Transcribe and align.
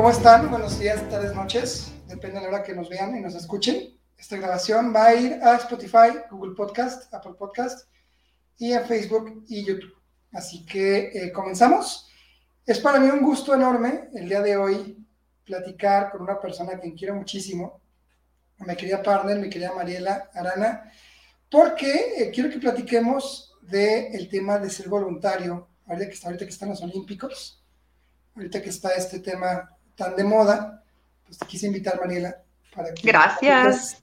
¿Cómo 0.00 0.12
están? 0.12 0.48
Buenos 0.48 0.78
días, 0.78 1.06
tardes, 1.10 1.34
noches. 1.34 1.92
Depende 2.08 2.36
de 2.36 2.44
la 2.44 2.48
hora 2.48 2.62
que 2.62 2.74
nos 2.74 2.88
vean 2.88 3.14
y 3.18 3.20
nos 3.20 3.34
escuchen. 3.34 4.00
Esta 4.16 4.38
grabación 4.38 4.94
va 4.96 5.08
a 5.08 5.14
ir 5.14 5.34
a 5.42 5.56
Spotify, 5.56 6.22
Google 6.30 6.54
Podcast, 6.54 7.12
Apple 7.12 7.34
Podcast 7.38 7.86
y 8.56 8.72
a 8.72 8.80
Facebook 8.80 9.44
y 9.46 9.62
YouTube. 9.62 9.94
Así 10.32 10.64
que 10.64 11.10
eh, 11.12 11.30
comenzamos. 11.32 12.08
Es 12.64 12.78
para 12.78 12.98
mí 12.98 13.10
un 13.10 13.20
gusto 13.20 13.54
enorme 13.54 14.08
el 14.14 14.26
día 14.26 14.40
de 14.40 14.56
hoy 14.56 15.06
platicar 15.44 16.10
con 16.10 16.22
una 16.22 16.40
persona 16.40 16.80
que 16.80 16.94
quiero 16.94 17.14
muchísimo, 17.14 17.82
mi 18.56 18.74
querida 18.76 19.02
partner, 19.02 19.38
mi 19.38 19.50
querida 19.50 19.74
Mariela 19.74 20.30
Arana, 20.32 20.90
porque 21.50 22.14
eh, 22.16 22.30
quiero 22.32 22.48
que 22.48 22.58
platiquemos 22.58 23.54
del 23.60 24.30
tema 24.30 24.58
de 24.58 24.70
ser 24.70 24.88
voluntario, 24.88 25.68
ahorita 25.86 26.06
que, 26.06 26.14
está, 26.14 26.28
ahorita 26.28 26.46
que 26.46 26.52
están 26.52 26.70
los 26.70 26.80
Olímpicos, 26.80 27.62
ahorita 28.34 28.62
que 28.62 28.70
está 28.70 28.94
este 28.94 29.18
tema 29.18 29.76
tan 30.00 30.16
de 30.16 30.24
moda, 30.24 30.82
pues 31.26 31.36
te 31.36 31.46
quise 31.46 31.66
invitar, 31.66 32.00
Mariela, 32.00 32.34
para 32.74 32.94
que... 32.94 33.02
Gracias. 33.06 34.02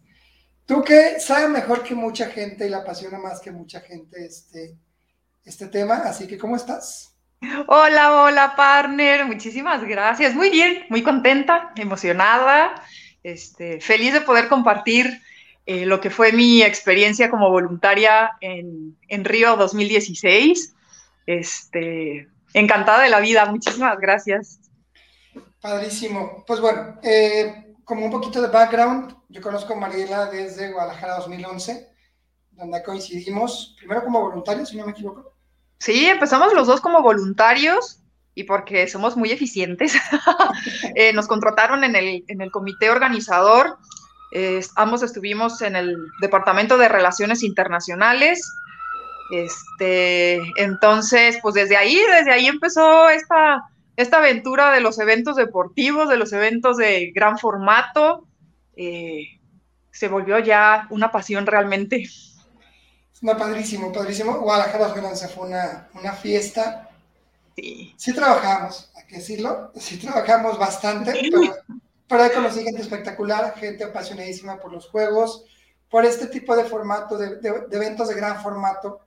Tú 0.67 0.83
que 0.83 1.19
sabes 1.19 1.49
mejor 1.49 1.81
que 1.81 1.95
mucha 1.95 2.27
gente 2.27 2.67
y 2.67 2.69
la 2.69 2.79
apasiona 2.79 3.17
más 3.17 3.39
que 3.39 3.49
mucha 3.49 3.81
gente 3.81 4.23
este, 4.23 4.77
este 5.43 5.67
tema, 5.67 5.95
así 6.05 6.27
que 6.27 6.37
¿cómo 6.37 6.55
estás? 6.55 7.15
Hola, 7.67 8.21
hola, 8.21 8.55
partner. 8.55 9.25
Muchísimas 9.25 9.83
gracias. 9.83 10.35
Muy 10.35 10.51
bien, 10.51 10.85
muy 10.89 11.01
contenta, 11.01 11.71
emocionada, 11.75 12.75
este, 13.23 13.81
feliz 13.81 14.13
de 14.13 14.21
poder 14.21 14.49
compartir 14.49 15.21
eh, 15.65 15.87
lo 15.87 15.99
que 15.99 16.11
fue 16.11 16.31
mi 16.31 16.61
experiencia 16.61 17.31
como 17.31 17.49
voluntaria 17.49 18.31
en, 18.41 18.95
en 19.07 19.25
Río 19.25 19.55
2016. 19.55 20.75
Este, 21.25 22.27
encantada 22.53 23.01
de 23.01 23.09
la 23.09 23.19
vida. 23.19 23.45
Muchísimas 23.45 23.97
gracias. 23.99 24.59
Padrísimo. 25.67 26.45
Pues 26.47 26.61
bueno, 26.61 26.97
eh, 27.03 27.75
como 27.83 28.05
un 28.05 28.11
poquito 28.11 28.41
de 28.41 28.47
background, 28.47 29.13
yo 29.27 29.41
conozco 29.41 29.73
a 29.73 29.75
Mariela 29.75 30.27
desde 30.27 30.71
Guadalajara 30.71 31.17
2011, 31.17 31.89
donde 32.51 32.81
coincidimos, 32.83 33.75
primero 33.77 34.01
como 34.01 34.21
voluntarios, 34.21 34.69
si 34.69 34.77
no 34.77 34.85
me 34.85 34.93
equivoco. 34.93 35.33
Sí, 35.79 36.05
empezamos 36.05 36.53
los 36.53 36.67
dos 36.67 36.79
como 36.79 37.01
voluntarios 37.01 38.01
y 38.33 38.45
porque 38.45 38.87
somos 38.87 39.17
muy 39.17 39.31
eficientes. 39.31 39.93
Eh, 40.95 41.13
nos 41.13 41.27
contrataron 41.27 41.83
en 41.83 41.95
el, 41.95 42.23
en 42.27 42.41
el 42.41 42.49
comité 42.49 42.89
organizador. 42.89 43.77
Eh, 44.31 44.61
ambos 44.77 45.03
estuvimos 45.03 45.61
en 45.61 45.75
el 45.75 45.95
Departamento 46.21 46.77
de 46.77 46.87
Relaciones 46.87 47.43
Internacionales. 47.43 48.41
Este, 49.31 50.41
entonces, 50.55 51.37
pues 51.41 51.55
desde 51.55 51.75
ahí, 51.75 51.99
desde 52.09 52.31
ahí 52.31 52.47
empezó 52.47 53.09
esta, 53.09 53.61
esta 53.97 54.19
aventura 54.19 54.71
de 54.71 54.79
los 54.79 54.99
eventos 54.99 55.35
deportivos, 55.35 56.07
de 56.07 56.17
los 56.17 56.31
eventos 56.31 56.77
de 56.77 57.11
gran 57.13 57.39
formato. 57.39 58.27
Eh, 58.75 59.39
se 59.91 60.07
volvió 60.07 60.37
ya 60.37 60.87
una 60.91 61.11
pasión 61.11 61.47
realmente. 61.47 62.07
No, 63.21 63.35
padrísimo, 63.35 63.91
padrísimo. 63.91 64.39
Guadalajara 64.39 64.89
fue 65.27 65.47
una, 65.47 65.89
una 65.95 66.13
fiesta. 66.13 66.89
Sí. 67.55 67.95
Sí 67.97 68.13
trabajamos, 68.13 68.91
hay 68.95 69.07
que 69.07 69.15
decirlo. 69.15 69.71
Sí 69.75 69.97
trabajamos 69.97 70.59
bastante, 70.59 71.13
pero, 71.19 71.55
pero 72.07 72.33
conocí 72.35 72.63
gente 72.63 72.83
espectacular, 72.83 73.55
gente 73.57 73.83
apasionadísima 73.83 74.59
por 74.59 74.71
los 74.71 74.87
juegos, 74.89 75.45
por 75.89 76.05
este 76.05 76.27
tipo 76.27 76.55
de 76.55 76.65
formato, 76.65 77.17
de, 77.17 77.39
eventos 77.71 78.09
de 78.09 78.13
gran 78.13 78.43
formato, 78.43 78.99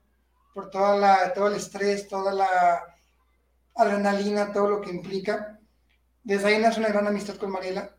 por 0.52 0.68
toda 0.68 0.96
la, 0.96 1.32
todo 1.32 1.46
el 1.46 1.54
estrés, 1.54 2.08
toda 2.08 2.32
la 2.32 2.89
adrenalina, 3.74 4.52
todo 4.52 4.68
lo 4.68 4.80
que 4.80 4.90
implica. 4.90 5.58
Desde 6.22 6.48
ahí 6.48 6.58
nace 6.58 6.80
una 6.80 6.88
gran 6.88 7.06
amistad 7.06 7.36
con 7.36 7.50
Mariela. 7.50 7.90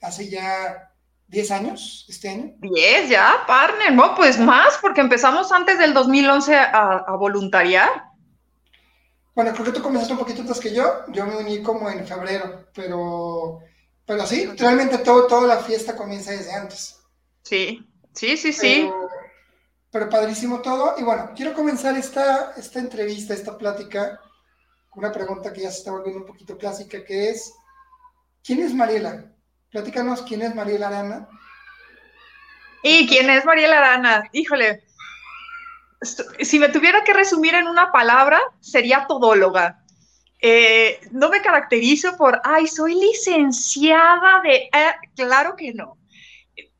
Hace 0.00 0.28
ya 0.28 0.88
10 1.28 1.50
años 1.50 2.06
este 2.08 2.28
año. 2.30 2.54
10 2.60 3.08
ya, 3.08 3.44
partner, 3.46 3.92
no, 3.92 4.14
pues 4.14 4.38
más, 4.38 4.78
porque 4.80 5.00
empezamos 5.00 5.52
antes 5.52 5.78
del 5.78 5.92
2011 5.94 6.56
a, 6.56 7.14
voluntariar. 7.18 8.04
Bueno, 9.34 9.52
creo 9.52 9.66
que 9.66 9.72
tú 9.72 9.82
comenzaste 9.82 10.14
un 10.14 10.18
poquito 10.18 10.40
antes 10.40 10.58
que 10.58 10.74
yo, 10.74 11.04
yo 11.08 11.26
me 11.26 11.36
uní 11.36 11.62
como 11.62 11.88
en 11.90 12.04
febrero, 12.06 12.66
pero, 12.74 13.60
pero 14.04 14.26
sí, 14.26 14.46
realmente 14.56 14.98
todo, 14.98 15.26
toda 15.26 15.46
la 15.46 15.58
fiesta 15.58 15.94
comienza 15.94 16.32
desde 16.32 16.52
antes. 16.52 16.98
Sí, 17.42 17.86
sí, 18.14 18.36
sí, 18.36 18.52
sí. 18.52 18.90
Pero 19.90 20.08
padrísimo 20.08 20.60
todo, 20.60 20.96
y 20.98 21.02
bueno, 21.02 21.30
quiero 21.36 21.54
comenzar 21.54 21.96
esta, 21.96 22.52
esta 22.56 22.80
entrevista, 22.80 23.32
esta 23.32 23.56
plática, 23.56 24.20
una 24.94 25.12
pregunta 25.12 25.52
que 25.52 25.62
ya 25.62 25.70
se 25.70 25.78
está 25.78 25.90
volviendo 25.92 26.20
un 26.20 26.26
poquito 26.26 26.56
clásica, 26.56 27.04
que 27.04 27.30
es, 27.30 27.52
¿quién 28.42 28.60
es 28.60 28.74
Mariela? 28.74 29.32
Platícanos 29.70 30.22
quién 30.22 30.42
es 30.42 30.54
Mariela 30.54 30.88
Arana. 30.88 31.28
¿Y 32.82 33.06
quién 33.06 33.28
es 33.30 33.44
Mariela 33.44 33.78
Arana? 33.78 34.28
Híjole, 34.32 34.82
si 36.40 36.58
me 36.58 36.68
tuviera 36.68 37.04
que 37.04 37.12
resumir 37.12 37.54
en 37.54 37.66
una 37.66 37.92
palabra, 37.92 38.40
sería 38.60 39.06
todóloga. 39.06 39.84
Eh, 40.40 41.00
no 41.10 41.28
me 41.28 41.42
caracterizo 41.42 42.16
por, 42.16 42.40
ay, 42.44 42.68
soy 42.68 42.94
licenciada 42.94 44.40
de... 44.42 44.54
Eh, 44.72 44.94
claro 45.16 45.56
que 45.56 45.74
no. 45.74 45.98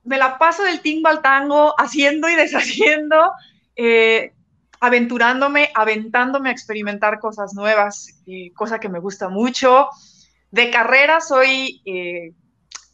Me 0.04 0.16
la 0.16 0.38
paso 0.38 0.62
del 0.62 0.80
tingo 0.80 1.08
al 1.08 1.20
tango, 1.20 1.74
haciendo 1.78 2.28
y 2.28 2.36
deshaciendo, 2.36 3.32
eh, 3.76 4.32
aventurándome, 4.80 5.70
aventándome 5.74 6.48
a 6.48 6.52
experimentar 6.52 7.18
cosas 7.20 7.54
nuevas, 7.54 8.22
cosa 8.54 8.78
que 8.78 8.88
me 8.88 9.00
gusta 9.00 9.28
mucho. 9.28 9.88
De 10.50 10.70
carrera 10.70 11.20
soy 11.20 11.82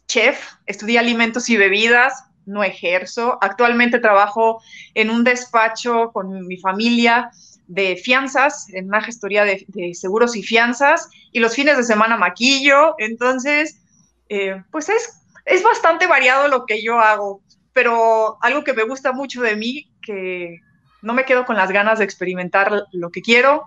chef, 0.07 0.53
estudié 0.65 0.99
alimentos 0.99 1.49
y 1.49 1.57
bebidas, 1.57 2.25
no 2.45 2.63
ejerzo. 2.63 3.37
Actualmente 3.41 3.99
trabajo 3.99 4.61
en 4.93 5.09
un 5.09 5.23
despacho 5.23 6.11
con 6.13 6.47
mi 6.47 6.57
familia 6.57 7.31
de 7.67 7.95
fianzas, 7.97 8.67
en 8.73 8.85
una 8.85 9.01
gestoría 9.01 9.43
de, 9.43 9.65
seguros 9.93 10.35
y 10.35 10.43
fianzas, 10.43 11.09
y 11.31 11.39
los 11.39 11.55
fines 11.55 11.77
de 11.77 11.83
semana 11.83 12.17
maquillo. 12.17 12.95
Entonces, 12.99 13.81
eh, 14.29 14.63
pues 14.71 14.89
es, 14.89 15.21
es 15.45 15.63
bastante 15.63 16.07
variado 16.07 16.47
lo 16.47 16.65
que 16.65 16.83
yo 16.83 16.99
hago, 16.99 17.41
pero 17.73 18.37
algo 18.41 18.63
que 18.63 18.73
me 18.73 18.83
gusta 18.83 19.11
mucho 19.11 19.41
de 19.41 19.55
mí, 19.55 19.91
que 20.01 20.59
no 21.01 21.13
me 21.13 21.25
quedo 21.25 21.45
con 21.45 21.55
las 21.55 21.71
ganas 21.71 21.99
de 21.99 22.05
experimentar 22.05 22.85
lo 22.91 23.11
que 23.11 23.21
quiero. 23.21 23.65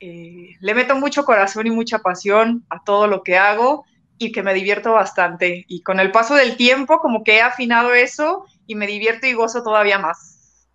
Eh, 0.00 0.56
le 0.60 0.74
meto 0.74 0.96
mucho 0.96 1.24
corazón 1.24 1.66
y 1.66 1.70
mucha 1.70 2.00
pasión 2.00 2.64
a 2.68 2.82
todo 2.82 3.06
lo 3.06 3.22
que 3.22 3.38
hago 3.38 3.84
y 4.18 4.32
que 4.32 4.42
me 4.42 4.54
divierto 4.54 4.92
bastante. 4.92 5.64
Y 5.68 5.82
con 5.82 6.00
el 6.00 6.10
paso 6.10 6.34
del 6.34 6.56
tiempo, 6.56 6.98
como 7.00 7.24
que 7.24 7.36
he 7.36 7.42
afinado 7.42 7.92
eso 7.94 8.46
y 8.66 8.74
me 8.74 8.86
divierto 8.86 9.26
y 9.26 9.32
gozo 9.32 9.62
todavía 9.62 9.98
más. 9.98 10.68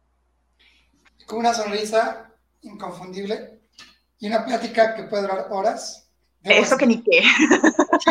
Con 1.25 1.39
una 1.39 1.53
sonrisa 1.53 2.31
inconfundible 2.61 3.61
y 4.19 4.27
una 4.27 4.45
plática 4.45 4.95
que 4.95 5.03
puede 5.03 5.23
durar 5.23 5.47
horas. 5.49 6.09
Eso 6.43 6.77
que 6.77 6.87
ni 6.87 7.03
qué. 7.03 7.21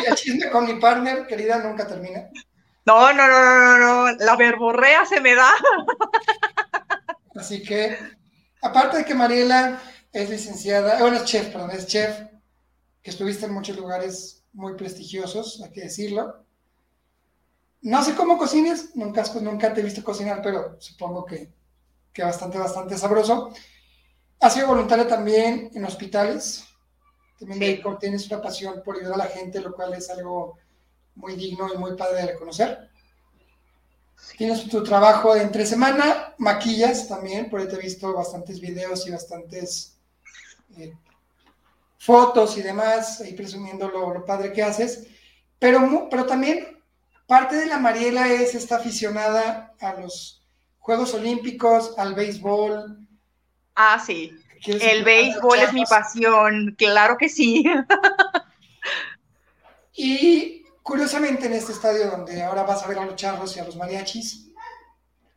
el 0.06 0.14
chisme 0.14 0.50
con 0.50 0.66
mi 0.66 0.74
partner, 0.80 1.26
querida, 1.26 1.58
nunca 1.58 1.86
termina. 1.86 2.28
No, 2.84 3.12
no, 3.12 3.26
no, 3.26 3.40
no, 3.40 3.78
no, 3.78 4.16
la 4.18 4.36
verborrea 4.36 5.04
se 5.06 5.20
me 5.20 5.34
da. 5.34 5.50
Así 7.36 7.62
que, 7.62 7.96
aparte 8.62 8.98
de 8.98 9.04
que 9.04 9.14
Mariela 9.14 9.80
es 10.12 10.30
licenciada, 10.30 11.00
bueno, 11.00 11.16
es 11.16 11.24
chef, 11.24 11.52
perdón, 11.52 11.70
es 11.72 11.86
chef, 11.86 12.22
que 13.02 13.10
estuviste 13.10 13.46
en 13.46 13.52
muchos 13.52 13.76
lugares 13.76 14.44
muy 14.52 14.74
prestigiosos, 14.74 15.60
hay 15.62 15.70
que 15.70 15.82
decirlo. 15.82 16.44
No 17.82 18.02
sé 18.02 18.14
cómo 18.14 18.38
cocines, 18.38 18.96
nunca, 18.96 19.22
nunca 19.40 19.72
te 19.72 19.80
he 19.80 19.84
visto 19.84 20.02
cocinar, 20.02 20.40
pero 20.42 20.76
supongo 20.80 21.24
que, 21.24 21.52
que 22.12 22.22
bastante, 22.24 22.58
bastante 22.58 22.96
sabroso. 22.96 23.52
Has 24.40 24.54
sido 24.54 24.68
voluntaria 24.68 25.06
también 25.06 25.70
en 25.74 25.84
hospitales. 25.84 26.64
También 27.38 27.82
tienes 28.00 28.26
una 28.30 28.40
pasión 28.40 28.82
por 28.82 28.96
ayudar 28.96 29.14
a 29.14 29.24
la 29.24 29.26
gente, 29.26 29.60
lo 29.60 29.74
cual 29.74 29.94
es 29.94 30.08
algo 30.10 30.58
muy 31.14 31.36
digno 31.36 31.72
y 31.72 31.76
muy 31.76 31.94
padre 31.96 32.22
de 32.22 32.32
reconocer. 32.32 32.90
Tienes 34.36 34.68
tu 34.68 34.82
trabajo 34.82 35.34
entre 35.34 35.64
semana, 35.64 36.34
maquillas 36.38 37.08
también, 37.08 37.48
por 37.48 37.60
ahí 37.60 37.68
te 37.68 37.76
he 37.76 37.80
visto 37.80 38.12
bastantes 38.12 38.60
videos 38.60 39.06
y 39.06 39.10
bastantes 39.10 39.98
eh, 40.76 40.94
fotos 41.98 42.56
y 42.58 42.62
demás, 42.62 43.20
ahí 43.20 43.32
presumiendo 43.32 43.88
lo, 43.88 44.24
padre 44.24 44.52
que 44.52 44.62
haces, 44.62 45.06
pero, 45.58 46.08
pero 46.10 46.26
también 46.26 46.82
parte 47.26 47.56
de 47.56 47.66
la 47.66 47.78
Mariela 47.78 48.32
es 48.32 48.54
esta 48.54 48.76
aficionada 48.76 49.74
a 49.80 49.94
los 49.94 50.42
Juegos 50.78 51.14
Olímpicos, 51.14 51.98
al 51.98 52.14
béisbol. 52.14 52.98
Ah, 53.74 54.02
sí. 54.04 54.32
El 54.64 55.04
béisbol 55.04 55.58
es 55.58 55.72
mi 55.72 55.84
pasión, 55.84 56.74
claro 56.78 57.16
que 57.16 57.28
sí. 57.28 57.64
y 59.94 60.65
curiosamente 60.86 61.46
en 61.46 61.52
este 61.52 61.72
estadio 61.72 62.08
donde 62.08 62.40
ahora 62.44 62.62
vas 62.62 62.84
a 62.84 62.86
ver 62.86 63.00
a 63.00 63.04
los 63.04 63.16
charros 63.16 63.56
y 63.56 63.58
a 63.58 63.64
los 63.64 63.74
mariachis, 63.74 64.52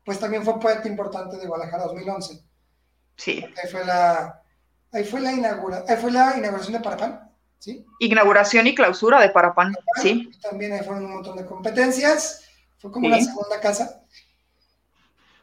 pues 0.06 0.20
también 0.20 0.44
fue 0.46 0.60
parte 0.60 0.88
importante 0.88 1.38
de 1.38 1.48
Guadalajara 1.48 1.86
2011. 1.86 2.44
Sí. 3.18 3.44
fue 3.72 3.84
la, 3.84 4.44
Ahí 4.92 5.04
fue 5.04 5.20
la, 5.20 5.34
inaugura, 5.34 5.84
ahí 5.88 5.98
fue 5.98 6.12
la 6.12 6.38
inauguración 6.38 6.74
de 6.74 6.80
Parapan. 6.82 7.32
¿sí? 7.58 7.84
Inauguración 8.00 8.68
y 8.68 8.76
clausura 8.76 9.20
de 9.20 9.30
Parapan, 9.30 9.76
sí. 10.00 10.30
También 10.40 10.84
fueron 10.86 11.06
un 11.06 11.14
montón 11.16 11.36
de 11.36 11.46
competencias, 11.48 12.44
fue 12.78 12.92
como 12.92 13.08
una 13.08 13.20
segunda 13.20 13.60
casa. 13.60 14.04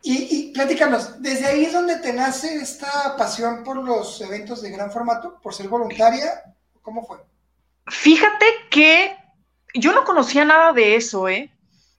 Y, 0.03 0.29
y 0.31 0.53
platícanos, 0.53 1.21
¿desde 1.21 1.47
ahí 1.47 1.65
es 1.65 1.73
donde 1.73 1.97
te 1.97 2.13
nace 2.13 2.55
esta 2.55 3.17
pasión 3.17 3.65
por 3.65 3.79
los 3.79 4.21
eventos 4.21 4.63
de 4.63 4.71
gran 4.71 4.93
formato, 4.93 5.41
por 5.43 5.53
ser 5.53 5.67
voluntaria? 5.67 6.45
¿Cómo 6.81 7.05
fue? 7.05 7.19
Fíjate 7.89 8.47
que 8.71 9.26
yo 9.79 9.93
no 9.93 10.05
conocía 10.05 10.45
nada 10.45 10.73
de 10.73 10.97
eso, 10.97 11.29
¿eh? 11.29 11.51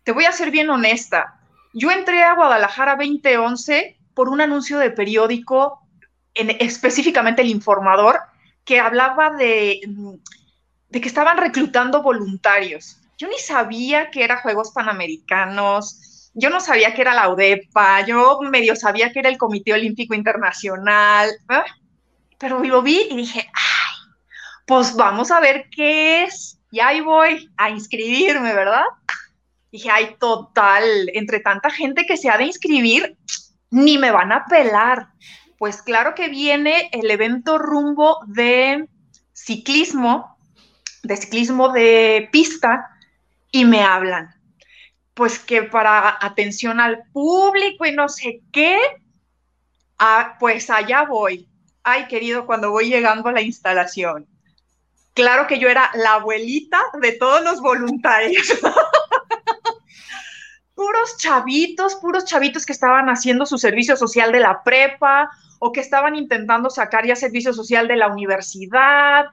Te 0.04 0.12
voy 0.12 0.26
a 0.26 0.32
ser 0.32 0.52
bien 0.52 0.70
honesta. 0.70 1.40
Yo 1.74 1.92
entré 1.92 2.24
a 2.24 2.36
Guadalajara 2.36 2.96
2011 2.96 3.98
por 4.14 4.30
un 4.30 4.42
anuncio 4.42 4.80
de 4.80 4.92
periódico, 4.92 5.82
en, 6.34 6.52
específicamente 6.60 7.42
el 7.42 7.50
informador, 7.50 8.20
que 8.64 8.80
hablaba 8.80 9.32
de, 9.32 9.82
de 10.90 11.02
que 11.02 11.08
estaban 11.08 11.38
reclutando 11.38 12.02
voluntarios. 12.02 12.98
Yo 13.18 13.28
ni 13.28 13.38
sabía 13.40 14.12
que 14.12 14.24
era 14.24 14.42
Juegos 14.42 14.72
Panamericanos, 14.72 16.32
yo 16.40 16.52
no 16.52 16.60
sabía 16.60 16.94
que 16.94 17.02
era 17.02 17.16
la 17.16 17.30
UDEPA, 17.30 18.06
yo 18.06 18.40
medio 18.42 18.76
sabía 18.76 19.12
que 19.12 19.20
era 19.20 19.30
el 19.30 19.40
Comité 19.40 19.74
Olímpico 19.74 20.14
Internacional, 20.14 21.32
pero 22.38 22.64
lo 22.64 22.84
vi 22.84 23.08
y 23.10 23.18
dije, 23.18 23.50
ay, 23.52 24.12
pues 24.68 24.96
vamos 24.96 25.32
a 25.32 25.40
ver 25.40 25.66
qué 25.72 26.26
es. 26.26 26.57
Y 26.78 26.80
ahí 26.80 27.02
voy 27.02 27.50
a 27.58 27.72
inscribirme, 27.72 28.54
¿verdad? 28.54 28.84
Dije, 29.72 29.90
ay, 29.90 30.16
total, 30.20 31.10
entre 31.16 31.40
tanta 31.40 31.72
gente 31.72 32.06
que 32.06 32.18
se 32.18 32.30
ha 32.30 32.38
de 32.38 32.44
inscribir, 32.44 33.18
ni 33.72 33.98
me 33.98 34.12
van 34.12 34.32
a 34.32 34.46
pelar. 34.46 35.08
Pues 35.58 35.82
claro 35.82 36.14
que 36.14 36.30
viene 36.30 36.92
el 36.94 37.10
evento 37.10 37.58
rumbo 37.58 38.20
de 38.28 38.88
ciclismo, 39.34 40.38
de 41.02 41.18
ciclismo 41.18 41.70
de 41.70 42.30
pista, 42.32 42.88
y 43.50 43.66
me 43.66 43.82
hablan. 43.82 44.36
Pues 45.16 45.40
que 45.40 45.64
para 45.64 46.20
atención 46.22 46.80
al 46.80 47.06
público 47.12 47.88
y 47.88 47.92
no 47.92 48.08
sé 48.08 48.44
qué, 48.52 48.78
ah, 49.98 50.36
pues 50.40 50.70
allá 50.70 51.06
voy. 51.06 51.50
Ay, 51.82 52.08
querido, 52.08 52.46
cuando 52.46 52.70
voy 52.70 52.88
llegando 52.88 53.30
a 53.30 53.32
la 53.32 53.42
instalación. 53.42 54.28
Claro 55.18 55.48
que 55.48 55.58
yo 55.58 55.68
era 55.68 55.90
la 55.96 56.14
abuelita 56.14 56.80
de 57.02 57.12
todos 57.14 57.44
los 57.44 57.60
voluntarios. 57.60 58.54
puros 60.76 61.18
chavitos, 61.18 61.96
puros 61.96 62.24
chavitos 62.24 62.68
que 62.68 62.74
estaban 62.74 63.10
haciendo 63.10 63.48
su 63.48 63.58
servicio 63.58 63.98
social 63.98 64.32
de 64.32 64.42
la 64.42 64.62
prepa 64.62 65.32
o 65.58 65.72
que 65.72 65.80
estaban 65.80 66.16
intentando 66.16 66.70
sacar 66.70 67.08
ya 67.08 67.16
servicio 67.16 67.52
social 67.52 67.88
de 67.88 67.96
la 67.96 68.10
universidad. 68.10 69.26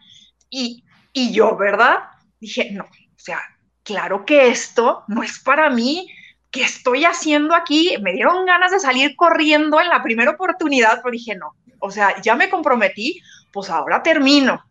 Y, 0.49 0.85
y 1.13 1.35
yo, 1.35 1.55
¿verdad? 1.55 1.99
Dije, 2.41 2.71
no, 2.73 2.85
o 2.85 3.19
sea, 3.19 3.43
claro 3.83 4.25
que 4.25 4.49
esto 4.49 5.05
no 5.07 5.23
es 5.23 5.39
para 5.39 5.69
mí. 5.69 6.11
¿Qué 6.51 6.63
estoy 6.63 7.05
haciendo 7.05 7.55
aquí? 7.55 7.95
Me 8.01 8.15
dieron 8.15 8.47
ganas 8.47 8.71
de 8.71 8.81
salir 8.81 9.17
corriendo 9.17 9.83
en 9.83 9.91
la 9.91 10.03
primera 10.03 10.31
oportunidad, 10.31 11.03
pero 11.03 11.13
dije, 11.13 11.37
no, 11.37 11.57
o 11.79 11.91
sea, 11.91 12.23
ya 12.23 12.37
me 12.37 12.49
comprometí, 12.49 13.21
pues 13.53 13.69
ahora 13.69 14.03
termino. 14.03 14.65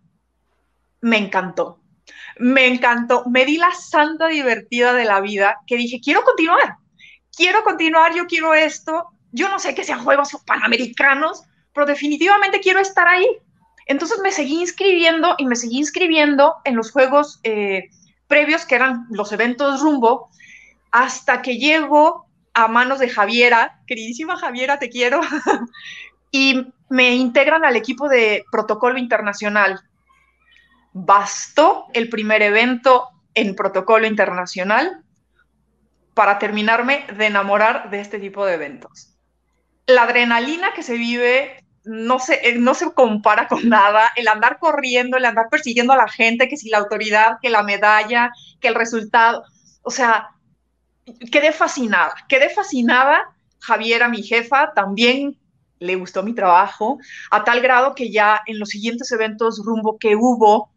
Me 1.03 1.17
encantó. 1.17 1.81
Me 2.37 2.65
encantó, 2.65 3.25
me 3.29 3.45
di 3.45 3.57
la 3.57 3.71
santa 3.73 4.27
divertida 4.27 4.93
de 4.93 5.03
la 5.03 5.19
vida 5.19 5.59
que 5.67 5.75
dije, 5.75 5.99
quiero 6.01 6.23
continuar, 6.23 6.77
quiero 7.35 7.63
continuar, 7.63 8.15
yo 8.15 8.25
quiero 8.25 8.53
esto, 8.53 9.09
yo 9.31 9.49
no 9.49 9.59
sé 9.59 9.75
que 9.75 9.83
sean 9.83 10.03
Juegos 10.03 10.35
Panamericanos, 10.47 11.43
pero 11.73 11.85
definitivamente 11.85 12.61
quiero 12.61 12.79
estar 12.79 13.07
ahí. 13.07 13.27
Entonces 13.85 14.19
me 14.23 14.31
seguí 14.31 14.61
inscribiendo 14.61 15.35
y 15.37 15.45
me 15.45 15.57
seguí 15.57 15.77
inscribiendo 15.77 16.55
en 16.63 16.77
los 16.77 16.91
Juegos 16.91 17.41
eh, 17.43 17.89
previos, 18.27 18.65
que 18.65 18.75
eran 18.75 19.05
los 19.09 19.31
eventos 19.33 19.81
rumbo, 19.81 20.29
hasta 20.91 21.41
que 21.41 21.57
llego 21.57 22.27
a 22.53 22.69
manos 22.69 22.99
de 22.99 23.09
Javiera, 23.09 23.81
queridísima 23.85 24.37
Javiera, 24.37 24.79
te 24.79 24.89
quiero, 24.89 25.19
y 26.31 26.65
me 26.89 27.13
integran 27.15 27.65
al 27.65 27.75
equipo 27.75 28.07
de 28.07 28.45
protocolo 28.49 28.97
internacional 28.97 29.81
bastó 30.93 31.87
el 31.93 32.09
primer 32.09 32.41
evento 32.41 33.09
en 33.33 33.55
protocolo 33.55 34.07
internacional 34.07 35.03
para 36.13 36.37
terminarme 36.39 37.05
de 37.17 37.25
enamorar 37.25 37.89
de 37.89 37.99
este 37.99 38.19
tipo 38.19 38.45
de 38.45 38.53
eventos. 38.53 39.15
La 39.87 40.03
adrenalina 40.03 40.73
que 40.73 40.83
se 40.83 40.93
vive 40.93 41.63
no 41.83 42.19
se, 42.19 42.47
eh, 42.47 42.55
no 42.55 42.73
se 42.73 42.93
compara 42.93 43.47
con 43.47 43.67
nada, 43.67 44.11
el 44.15 44.27
andar 44.27 44.59
corriendo, 44.59 45.17
el 45.17 45.25
andar 45.25 45.49
persiguiendo 45.49 45.93
a 45.93 45.97
la 45.97 46.07
gente, 46.07 46.47
que 46.47 46.57
si 46.57 46.69
la 46.69 46.77
autoridad, 46.77 47.37
que 47.41 47.49
la 47.49 47.63
medalla, 47.63 48.31
que 48.61 48.69
el 48.69 48.75
resultado, 48.75 49.43
o 49.81 49.91
sea, 49.91 50.29
quedé 51.31 51.51
fascinada, 51.51 52.13
quedé 52.29 52.49
fascinada. 52.49 53.23
Javiera, 53.59 54.07
mi 54.07 54.23
jefa, 54.23 54.73
también 54.73 55.37
le 55.79 55.95
gustó 55.95 56.23
mi 56.23 56.33
trabajo, 56.33 56.97
a 57.29 57.43
tal 57.43 57.61
grado 57.61 57.93
que 57.95 58.11
ya 58.11 58.41
en 58.45 58.59
los 58.59 58.69
siguientes 58.69 59.11
eventos 59.11 59.61
rumbo 59.65 59.97
que 59.97 60.15
hubo, 60.15 60.72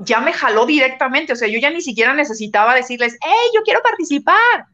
ya 0.00 0.20
me 0.20 0.32
jaló 0.32 0.66
directamente, 0.66 1.32
o 1.32 1.36
sea, 1.36 1.48
yo 1.48 1.58
ya 1.58 1.70
ni 1.70 1.80
siquiera 1.80 2.14
necesitaba 2.14 2.74
decirles, 2.74 3.16
hey, 3.22 3.50
yo 3.54 3.62
quiero 3.62 3.80
participar. 3.82 4.66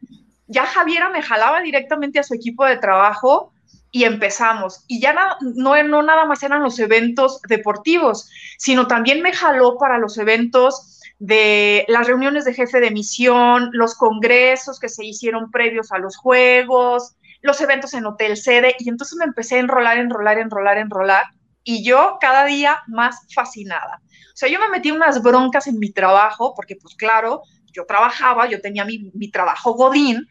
Ya 0.47 0.65
Javiera 0.65 1.11
me 1.11 1.23
jalaba 1.23 1.61
directamente 1.61 2.19
a 2.19 2.23
su 2.23 2.35
equipo 2.35 2.65
de 2.65 2.79
trabajo 2.79 3.53
y 3.91 4.05
empezamos. 4.05 4.85
Y 4.87 5.01
ya 5.01 5.13
no, 5.13 5.83
no 5.83 6.03
nada 6.03 6.25
más 6.25 6.43
eran 6.43 6.63
los 6.63 6.79
eventos 6.79 7.41
deportivos, 7.43 8.31
sino 8.59 8.87
también 8.87 9.21
me 9.23 9.33
jaló 9.33 9.77
para 9.79 9.99
los 9.99 10.17
eventos 10.19 11.01
de 11.19 11.85
las 11.89 12.07
reuniones 12.07 12.45
de 12.45 12.55
jefe 12.55 12.81
de 12.81 12.91
misión, 12.91 13.71
los 13.73 13.95
congresos 13.95 14.79
que 14.79 14.89
se 14.89 15.05
hicieron 15.05 15.51
previos 15.51 15.91
a 15.91 15.99
los 15.99 16.17
juegos, 16.17 17.17
los 17.43 17.61
eventos 17.61 17.95
en 17.95 18.07
hotel 18.07 18.37
sede, 18.37 18.75
y 18.79 18.89
entonces 18.89 19.17
me 19.19 19.25
empecé 19.25 19.57
a 19.57 19.61
enrolar, 19.61 19.99
enrolar, 19.99 20.39
enrolar, 20.39 20.79
enrolar, 20.79 21.25
y 21.65 21.85
yo 21.85 22.19
cada 22.21 22.45
día 22.45 22.79
más 22.87 23.27
fascinada. 23.35 24.01
O 24.39 24.41
sea, 24.41 24.49
yo 24.49 24.61
me 24.61 24.69
metí 24.69 24.93
unas 24.93 25.21
broncas 25.21 25.67
en 25.67 25.81
mi 25.81 25.91
trabajo, 25.91 26.55
porque 26.55 26.77
pues 26.77 26.95
claro, 26.95 27.43
yo 27.73 27.85
trabajaba, 27.87 28.47
yo 28.47 28.61
tenía 28.61 28.85
mi, 28.85 29.31
trabajo 29.33 29.73
godín, 29.73 30.29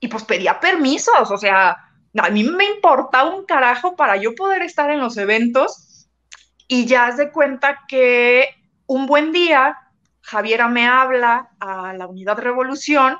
y 0.00 0.08
pues 0.08 0.24
pedía 0.24 0.58
permisos, 0.58 1.30
o 1.30 1.38
sea, 1.38 1.76
a 2.18 2.30
mí 2.30 2.42
me 2.42 2.64
importaba 2.64 3.32
un 3.32 3.46
carajo 3.46 3.94
para 3.94 4.16
yo 4.16 4.34
poder 4.34 4.62
estar 4.62 4.90
en 4.90 4.98
los 4.98 5.16
eventos, 5.18 6.08
y 6.66 6.86
ya 6.86 7.06
has 7.06 7.16
de 7.16 7.30
cuenta 7.30 7.84
que 7.86 8.48
un 8.86 9.06
buen 9.06 9.30
día 9.30 9.78
Javiera 10.20 10.66
me 10.66 10.88
habla 10.88 11.50
a 11.60 11.92
la 11.92 12.08
Unidad 12.08 12.40
Revolución 12.40 13.18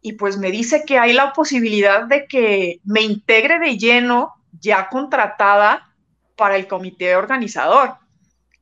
y 0.00 0.14
pues 0.14 0.38
me 0.38 0.50
dice 0.50 0.84
que 0.86 0.98
hay 0.98 1.12
la 1.12 1.34
posibilidad 1.34 2.04
de 2.04 2.26
que 2.26 2.80
me 2.84 3.02
integre 3.02 3.58
de 3.58 3.76
lleno, 3.76 4.36
ya 4.58 4.88
contratada 4.88 5.94
para 6.34 6.56
el 6.56 6.66
comité 6.66 7.14
organizador. 7.14 8.05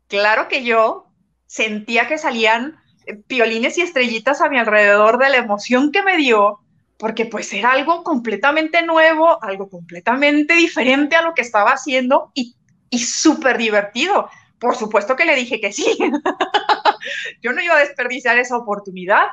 Claro 0.09 0.49
que 0.49 0.65
yo 0.65 1.07
sentía 1.47 2.07
que 2.07 2.19
salían 2.19 2.77
eh, 3.07 3.17
piolines 3.17 3.79
y 3.79 3.83
estrellitas 3.83 4.41
a 4.41 4.49
mi 4.49 4.59
alrededor 4.59 5.19
de 5.19 5.31
la 5.31 5.37
emoción 5.39 5.93
que 5.93 6.03
me 6.03 6.17
dio, 6.17 6.61
porque 6.99 7.27
pues 7.27 7.53
era 7.53 7.73
algo 7.73 8.03
completamente 8.03 8.83
nuevo, 8.83 9.43
algo 9.43 9.69
completamente 9.69 10.55
diferente 10.55 11.17
a 11.17 11.23
lo 11.23 11.35
que 11.35 11.43
estaba 11.43 11.73
haciendo 11.73 12.31
y, 12.35 12.57
y 12.91 12.99
súper 13.01 13.59
divertido. 13.59 14.29
Por 14.59 14.77
supuesto 14.77 15.17
que 15.17 15.25
le 15.25 15.35
dije 15.35 15.61
que 15.61 15.73
sí. 15.73 15.87
yo 17.43 17.53
no 17.53 17.63
iba 17.63 17.77
a 17.77 17.81
desperdiciar 17.81 18.39
esa 18.39 18.57
oportunidad. 18.57 19.27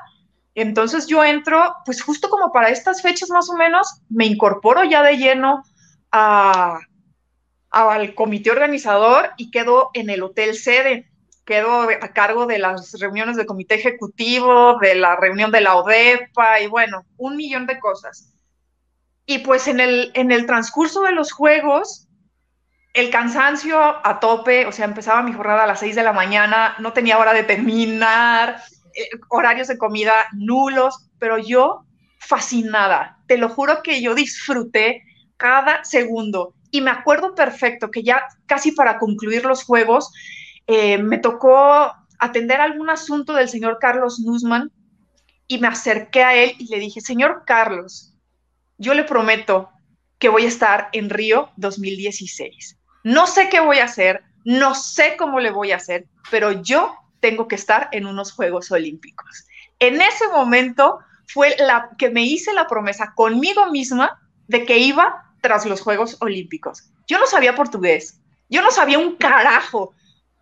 Entonces 0.56 1.08
yo 1.08 1.24
entro, 1.24 1.76
pues 1.86 2.02
justo 2.02 2.30
como 2.30 2.52
para 2.52 2.70
estas 2.70 3.02
fechas 3.02 3.30
más 3.30 3.50
o 3.50 3.54
menos, 3.54 4.02
me 4.10 4.26
incorporo 4.26 4.84
ya 4.84 5.02
de 5.04 5.18
lleno 5.18 5.64
a, 6.12 6.80
al 7.72 8.14
comité 8.14 8.52
organizador 8.52 9.32
y 9.38 9.50
quedo 9.50 9.90
en 9.94 10.10
el 10.10 10.24
hotel 10.24 10.56
sede. 10.56 11.08
Quedo 11.46 11.82
a 11.82 12.14
cargo 12.14 12.46
de 12.46 12.60
las 12.60 12.94
reuniones 13.00 13.36
del 13.36 13.46
comité 13.46 13.76
ejecutivo, 13.76 14.78
de 14.80 14.96
la 14.96 15.16
reunión 15.16 15.52
de 15.52 15.62
la 15.62 15.76
ODEPA 15.76 16.62
y 16.62 16.68
bueno, 16.68 17.06
un 17.18 17.36
millón 17.36 17.66
de 17.66 17.80
cosas. 17.80 18.34
Y 19.26 19.40
pues 19.40 19.68
en 19.68 19.80
el, 19.80 20.12
en 20.14 20.32
el 20.32 20.46
transcurso 20.46 21.02
de 21.02 21.14
los 21.14 21.32
juegos, 21.32 22.08
el 22.94 23.10
cansancio 23.10 23.80
a 23.80 24.20
tope, 24.20 24.66
o 24.66 24.72
sea, 24.72 24.86
empezaba 24.86 25.24
mi 25.24 25.34
jornada 25.34 25.64
a 25.64 25.68
las 25.68 25.80
6 25.80 25.96
de 25.96 26.04
la 26.04 26.14
mañana, 26.14 26.76
no 26.80 26.94
tenía 26.94 27.18
hora 27.18 27.34
de 27.34 27.44
terminar, 27.44 28.62
eh, 28.94 29.10
horarios 29.30 29.70
de 29.70 29.78
comida 29.78 30.14
nulos, 30.34 31.10
pero 31.18 31.38
yo 31.38 31.86
fascinada, 32.20 33.18
te 33.28 33.38
lo 33.38 33.50
juro 33.50 33.82
que 33.82 34.02
yo 34.02 34.14
disfruté 34.14 35.04
cada 35.38 35.84
segundo 35.84 36.54
y 36.72 36.82
me 36.82 36.92
acuerdo 36.92 37.36
perfecto 37.36 37.92
que 37.92 38.04
ya 38.04 38.24
casi 38.46 38.72
para 38.72 38.98
concluir 38.98 39.46
los 39.46 39.64
juegos, 39.64 40.12
eh, 40.68 40.98
me 40.98 41.18
tocó 41.18 41.92
atender 42.18 42.62
algún 42.62 42.90
asunto 42.90 43.34
del 43.34 43.50
señor 43.50 43.78
Carlos 43.80 44.20
Nussman 44.20 44.72
y 45.48 45.60
me 45.60 45.68
acerqué 45.68 46.24
a 46.24 46.36
él 46.36 46.56
y 46.58 46.68
le 46.68 46.80
dije, 46.80 47.02
señor 47.02 47.44
Carlos, 47.46 48.14
yo 48.78 48.94
le 48.94 49.04
prometo 49.04 49.70
que 50.18 50.30
voy 50.30 50.46
a 50.46 50.48
estar 50.48 50.90
en 50.94 51.10
Río 51.10 51.50
2016. 51.58 52.78
No 53.04 53.28
sé 53.28 53.50
qué 53.50 53.60
voy 53.60 53.80
a 53.80 53.86
hacer, 53.86 54.24
no 54.46 54.76
sé 54.76 55.16
cómo 55.18 55.40
le 55.40 55.52
voy 55.52 55.72
a 55.72 55.78
hacer, 55.78 56.06
pero 56.30 56.52
yo 56.52 56.96
tengo 57.20 57.48
que 57.48 57.56
estar 57.56 57.90
en 57.92 58.06
unos 58.06 58.32
Juegos 58.32 58.72
Olímpicos. 58.72 59.46
En 59.80 60.02
ese 60.02 60.28
momento 60.30 61.00
fue 61.28 61.56
la 61.58 61.90
que 61.98 62.10
me 62.10 62.24
hice 62.24 62.54
la 62.54 62.68
promesa 62.68 63.14
conmigo 63.16 63.72
misma 63.72 64.20
de 64.48 64.66
que 64.66 64.78
iba 64.78 65.31
tras 65.42 65.66
los 65.66 65.82
Juegos 65.82 66.18
Olímpicos. 66.22 66.84
Yo 67.08 67.20
no 67.20 67.28
sabía 67.28 67.56
portugués, 67.56 68.22
yo 68.50 68.62
no 68.62 68.72
sabía 68.72 69.00
un 69.00 69.16
carajo, 69.16 69.94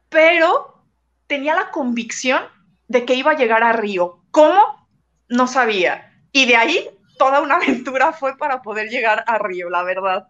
pero 0.10 0.84
tenía 1.28 1.56
la 1.56 1.72
convicción 1.72 2.44
de 2.88 3.06
que 3.06 3.14
iba 3.14 3.32
a 3.32 3.38
llegar 3.38 3.64
a 3.64 3.74
Río. 3.74 4.20
¿Cómo? 4.32 4.88
No 5.28 5.48
sabía. 5.48 6.12
Y 6.32 6.48
de 6.48 6.56
ahí 6.56 6.90
toda 7.18 7.42
una 7.42 7.56
aventura 7.58 8.12
fue 8.14 8.38
para 8.38 8.62
poder 8.62 8.90
llegar 8.90 9.24
a 9.28 9.38
Río, 9.38 9.70
la 9.70 9.84
verdad. 9.84 10.28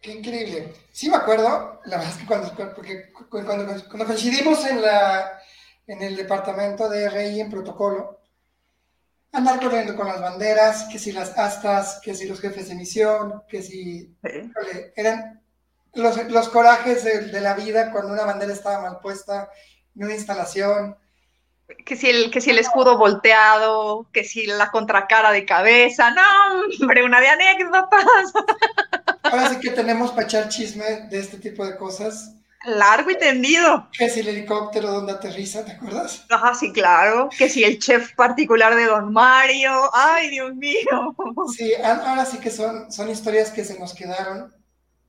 Qué 0.00 0.12
increíble. 0.12 0.74
Sí 0.92 1.08
me 1.08 1.16
acuerdo, 1.16 1.80
la 1.86 1.96
verdad 1.96 2.12
es 2.12 2.18
que 2.18 2.26
cuando, 2.26 2.54
porque 2.74 3.10
cuando, 3.30 3.66
cuando 3.88 4.06
coincidimos 4.06 4.64
en, 4.66 4.82
la, 4.82 5.40
en 5.86 6.02
el 6.02 6.16
departamento 6.16 6.88
de 6.88 7.08
RI 7.08 7.40
en 7.40 7.50
protocolo, 7.50 8.20
andar 9.34 9.60
corriendo 9.60 9.96
con 9.96 10.06
las 10.06 10.20
banderas, 10.20 10.84
que 10.90 10.98
si 10.98 11.12
las 11.12 11.36
astas, 11.36 12.00
que 12.02 12.14
si 12.14 12.26
los 12.26 12.40
jefes 12.40 12.68
de 12.68 12.74
misión, 12.76 13.42
que 13.48 13.62
si... 13.62 14.16
eran 14.96 15.42
los, 15.94 16.30
los 16.30 16.48
corajes 16.48 17.04
de, 17.04 17.20
de, 17.26 17.40
la 17.40 17.54
vida 17.54 17.90
cuando 17.92 18.12
una 18.12 18.24
bandera 18.24 18.52
estaba 18.52 18.80
mal 18.80 19.00
puesta 19.00 19.50
en 19.94 20.04
una 20.04 20.14
instalación. 20.14 20.96
Que 21.84 21.96
si, 21.96 22.10
el, 22.10 22.30
que 22.30 22.40
si 22.40 22.50
el 22.50 22.58
escudo 22.58 22.98
volteado, 22.98 24.08
que 24.12 24.24
si 24.24 24.46
la 24.46 24.70
contracara 24.70 25.32
de 25.32 25.46
cabeza, 25.46 26.10
no, 26.10 26.22
hombre, 26.80 27.04
una 27.04 27.20
de 27.20 27.28
anécdotas. 27.28 28.32
Ahora 29.22 29.48
sí 29.48 29.60
que 29.60 29.70
tenemos 29.70 30.10
para 30.10 30.24
echar 30.24 30.48
chisme 30.48 31.08
de 31.08 31.18
este 31.18 31.38
tipo 31.38 31.64
de 31.64 31.76
cosas 31.76 32.34
largo 32.66 33.10
y 33.10 33.18
tendido. 33.18 33.88
Que 33.96 34.08
si 34.08 34.20
el 34.20 34.28
helicóptero 34.28 34.90
donde 34.90 35.12
aterriza, 35.12 35.64
¿te 35.64 35.72
acuerdas? 35.72 36.24
Ajá, 36.30 36.54
sí, 36.54 36.72
claro. 36.72 37.28
Que 37.36 37.48
si 37.48 37.64
el 37.64 37.78
chef 37.78 38.14
particular 38.14 38.74
de 38.74 38.86
Don 38.86 39.12
Mario. 39.12 39.90
Ay, 39.92 40.30
Dios 40.30 40.54
mío. 40.54 41.14
Sí, 41.56 41.72
ahora 41.82 42.24
sí 42.24 42.38
que 42.38 42.50
son, 42.50 42.90
son 42.90 43.10
historias 43.10 43.50
que 43.50 43.64
se 43.64 43.78
nos 43.78 43.94
quedaron 43.94 44.54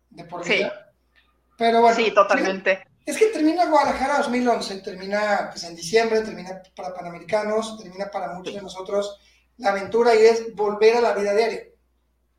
de 0.10 0.24
por 0.26 0.46
vida. 0.46 0.92
Sí. 1.14 1.22
Pero 1.58 1.82
bueno. 1.82 1.96
Sí, 1.96 2.12
totalmente. 2.12 2.86
Es 3.06 3.18
que 3.18 3.28
termina 3.28 3.66
Guadalajara 3.66 4.18
2011, 4.18 4.82
termina 4.82 5.50
pues 5.52 5.64
en 5.64 5.76
diciembre, 5.76 6.22
termina 6.22 6.62
para 6.76 6.94
Panamericanos, 6.94 7.78
termina 7.78 8.10
para 8.10 8.34
muchos 8.34 8.56
de 8.56 8.62
nosotros 8.62 9.20
la 9.58 9.70
aventura 9.70 10.16
y 10.16 10.26
es 10.26 10.56
volver 10.56 10.98
a 10.98 11.02
la 11.02 11.14
vida 11.14 11.34
diaria, 11.34 11.66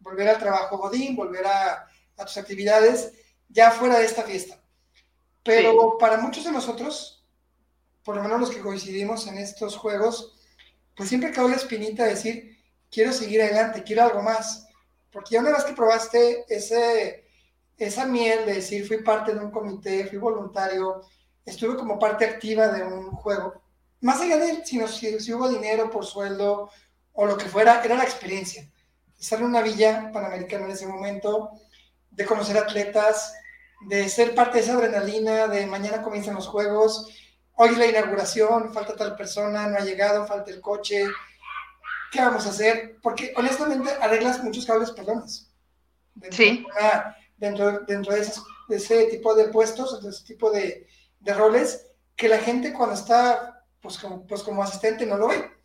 volver 0.01 0.29
al 0.29 0.39
trabajo 0.39 0.77
godín, 0.77 1.15
volver 1.15 1.47
a, 1.47 1.87
a 2.17 2.25
tus 2.25 2.37
actividades 2.37 3.13
ya 3.49 3.71
fuera 3.71 3.99
de 3.99 4.07
esta 4.07 4.23
fiesta. 4.23 4.61
Pero 5.47 5.97
para 5.99 6.19
muchos 6.19 6.45
de 6.45 6.53
nosotros, 6.53 7.25
por 8.05 8.17
lo 8.17 8.23
menos 8.23 8.41
los 8.41 8.51
que 8.51 8.61
coincidimos 8.61 9.27
en 9.27 9.39
estos 9.39 9.77
juegos, 9.77 10.35
pues 10.95 11.09
siempre 11.09 11.31
cabe 11.31 11.51
la 11.51 11.57
espinita 11.57 12.05
de 12.05 12.11
decir, 12.11 12.59
quiero 12.91 13.13
seguir 13.13 13.41
adelante, 13.41 13.83
quiero 13.83 14.03
algo 14.03 14.23
más. 14.23 14.67
Porque 15.11 15.35
ya 15.35 15.41
una 15.41 15.53
vez 15.53 15.65
que 15.65 15.73
probaste 15.73 16.45
ese, 16.49 17.27
esa 17.79 18.05
miel 18.05 18.45
de 18.45 18.55
decir, 18.55 18.87
fui 18.87 19.03
parte 19.03 19.33
de 19.33 19.41
un 19.41 19.51
comité, 19.51 20.07
fui 20.07 20.19
voluntario, 20.19 21.03
estuve 21.45 21.77
como 21.77 21.99
parte 21.99 22.25
activa 22.25 22.69
de 22.69 22.83
un 22.83 23.13
juego, 23.13 23.63
más 24.01 24.21
allá 24.21 24.37
de 24.37 24.65
si, 24.65 24.79
si, 25.21 25.33
hubo 25.33 25.49
dinero 25.49 25.91
por 25.91 26.05
sueldo 26.05 26.71
o 27.13 27.27
lo 27.27 27.37
que 27.37 27.47
fuera, 27.47 27.83
era 27.83 27.97
la 27.97 28.05
experiencia. 28.05 28.71
Estar 29.19 29.39
en 29.39 29.47
una 29.47 29.63
villa 29.63 30.11
panamericana 30.13 30.67
en 30.67 30.73
ese 30.73 30.87
momento, 30.87 31.53
de 32.11 32.27
conocer 32.27 32.59
atletas, 32.59 33.35
de 33.83 34.09
ser 34.09 34.35
parte 34.35 34.59
de 34.59 34.65
esa 34.65 34.75
adrenalina, 34.75 35.49
de 35.49 35.67
mañana 35.67 36.03
comienzan 36.03 36.35
los 36.35 36.49
juegos, 36.49 37.09
hoy 37.55 37.71
es 37.71 37.79
la 37.79 37.87
inauguración, 37.87 38.73
falta 38.73 38.97
tal 38.97 39.17
persona, 39.17 39.67
no 39.69 39.77
ha 39.77 39.85
llegado, 39.85 40.27
falta 40.27 40.51
el 40.51 40.61
coche, 40.61 41.05
¿qué 42.11 42.21
vamos 42.21 42.47
a 42.47 42.51
hacer? 42.51 42.97
Porque 43.03 43.33
honestamente 43.37 43.91
arreglas 44.01 44.43
muchos 44.43 44.67
cables 44.67 44.91
pelones. 44.91 45.51
Dentro 46.15 46.37
sí. 46.37 46.67
De 46.81 47.47
dentro, 47.47 47.81
dentro 47.81 48.15
de, 48.15 48.27
ese 48.71 49.05
tipo 49.07 49.35
de 49.35 49.49
puestos, 49.49 50.03
de 50.03 50.11
ese 50.11 50.25
tipo 50.25 50.51
de, 50.51 50.87
de, 51.21 51.35
roles, 51.35 51.87
que 52.17 52.29
la 52.29 52.39
gente 52.39 52.73
cuando 52.73 52.95
está 52.95 53.65
pues 53.81 53.99
como, 53.99 54.27
pues 54.27 54.43
como 54.43 54.63
asistente 54.63 55.07
no 55.07 55.17
lo 55.17 55.29
ve. 55.29 55.56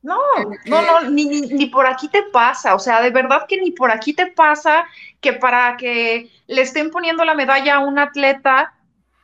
No, 0.00 0.20
no, 0.66 0.82
no, 0.82 1.10
ni, 1.10 1.24
ni, 1.24 1.66
por 1.66 1.86
aquí 1.86 2.08
te 2.08 2.22
pasa, 2.22 2.74
o 2.74 2.78
sea, 2.78 3.02
de 3.02 3.10
verdad 3.10 3.46
que 3.48 3.60
ni 3.60 3.72
por 3.72 3.90
aquí 3.90 4.12
te 4.12 4.28
pasa 4.28 4.84
que 5.20 5.32
para 5.32 5.76
que 5.76 6.30
le 6.46 6.62
estén 6.62 6.90
poniendo 6.90 7.24
la 7.24 7.34
medalla 7.34 7.76
a 7.76 7.78
un 7.80 7.98
atleta, 7.98 8.74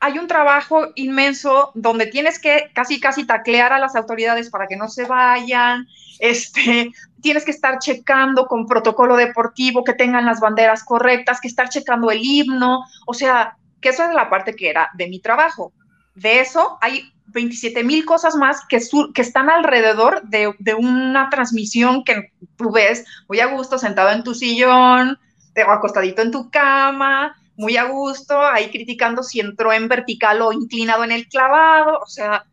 hay 0.01 0.19
un 0.19 0.27
trabajo 0.27 0.89
inmenso 0.97 1.71
donde 1.75 2.07
tienes 2.07 2.41
que 2.41 2.71
casi, 2.75 3.01
casi 3.01 3.25
taclear 3.25 3.73
a 3.73 3.79
las 3.79 3.95
autoridades 3.95 4.51
para 4.51 4.67
que 4.67 4.77
no 4.77 4.89
se 4.89 5.05
vayan, 5.05 5.87
este, 6.19 6.91
tienes 7.23 7.45
que 7.45 7.53
estar 7.53 7.79
checando 7.79 8.47
con 8.47 8.67
protocolo 8.67 9.17
deportivo 9.17 9.85
que 9.85 9.95
tengan 9.95 10.27
las 10.27 10.41
banderas 10.41 10.83
correctas, 10.85 11.41
que 11.41 11.49
estar 11.49 11.69
checando 11.69 12.11
el 12.11 12.21
himno, 12.21 12.81
o 13.07 13.15
sea, 13.15 13.57
que 13.81 13.91
eso 13.91 14.05
es 14.05 14.13
la 14.13 14.29
parte 14.29 14.57
que 14.57 14.69
era 14.69 14.91
de 14.95 15.09
mi 15.09 15.21
trabajo. 15.21 15.73
De 16.15 16.41
eso 16.41 16.79
hay 16.81 17.14
27 17.27 17.85
mil 17.85 18.05
cosas 18.05 18.37
más 18.37 18.61
que, 18.69 18.79
que 19.15 19.23
están 19.23 19.51
alrededor 19.51 20.23
de, 20.23 20.55
una 20.75 21.29
transmisión 21.31 22.05
que 22.05 22.33
tú 22.57 22.73
ves 22.73 23.05
muy 23.29 23.41
a 23.41 23.47
gusto 23.47 23.79
sentado 23.79 24.11
en 24.11 24.23
tu 24.23 24.35
sillón, 24.35 25.19
o 25.57 25.71
acostadito 25.71 26.23
en 26.23 26.31
tu 26.31 26.51
cama, 26.51 27.37
muy 27.57 27.77
a 27.77 27.85
gusto, 27.85 28.41
ahí 28.41 28.71
criticando 28.71 29.23
si 29.23 29.41
entró 29.41 29.73
en 29.73 29.89
vertical 29.89 30.43
o 30.43 30.53
inclinado 30.53 31.05
en 31.05 31.13
el 31.13 31.29
clavado, 31.29 32.01
o 32.01 32.07
sea, 32.07 32.45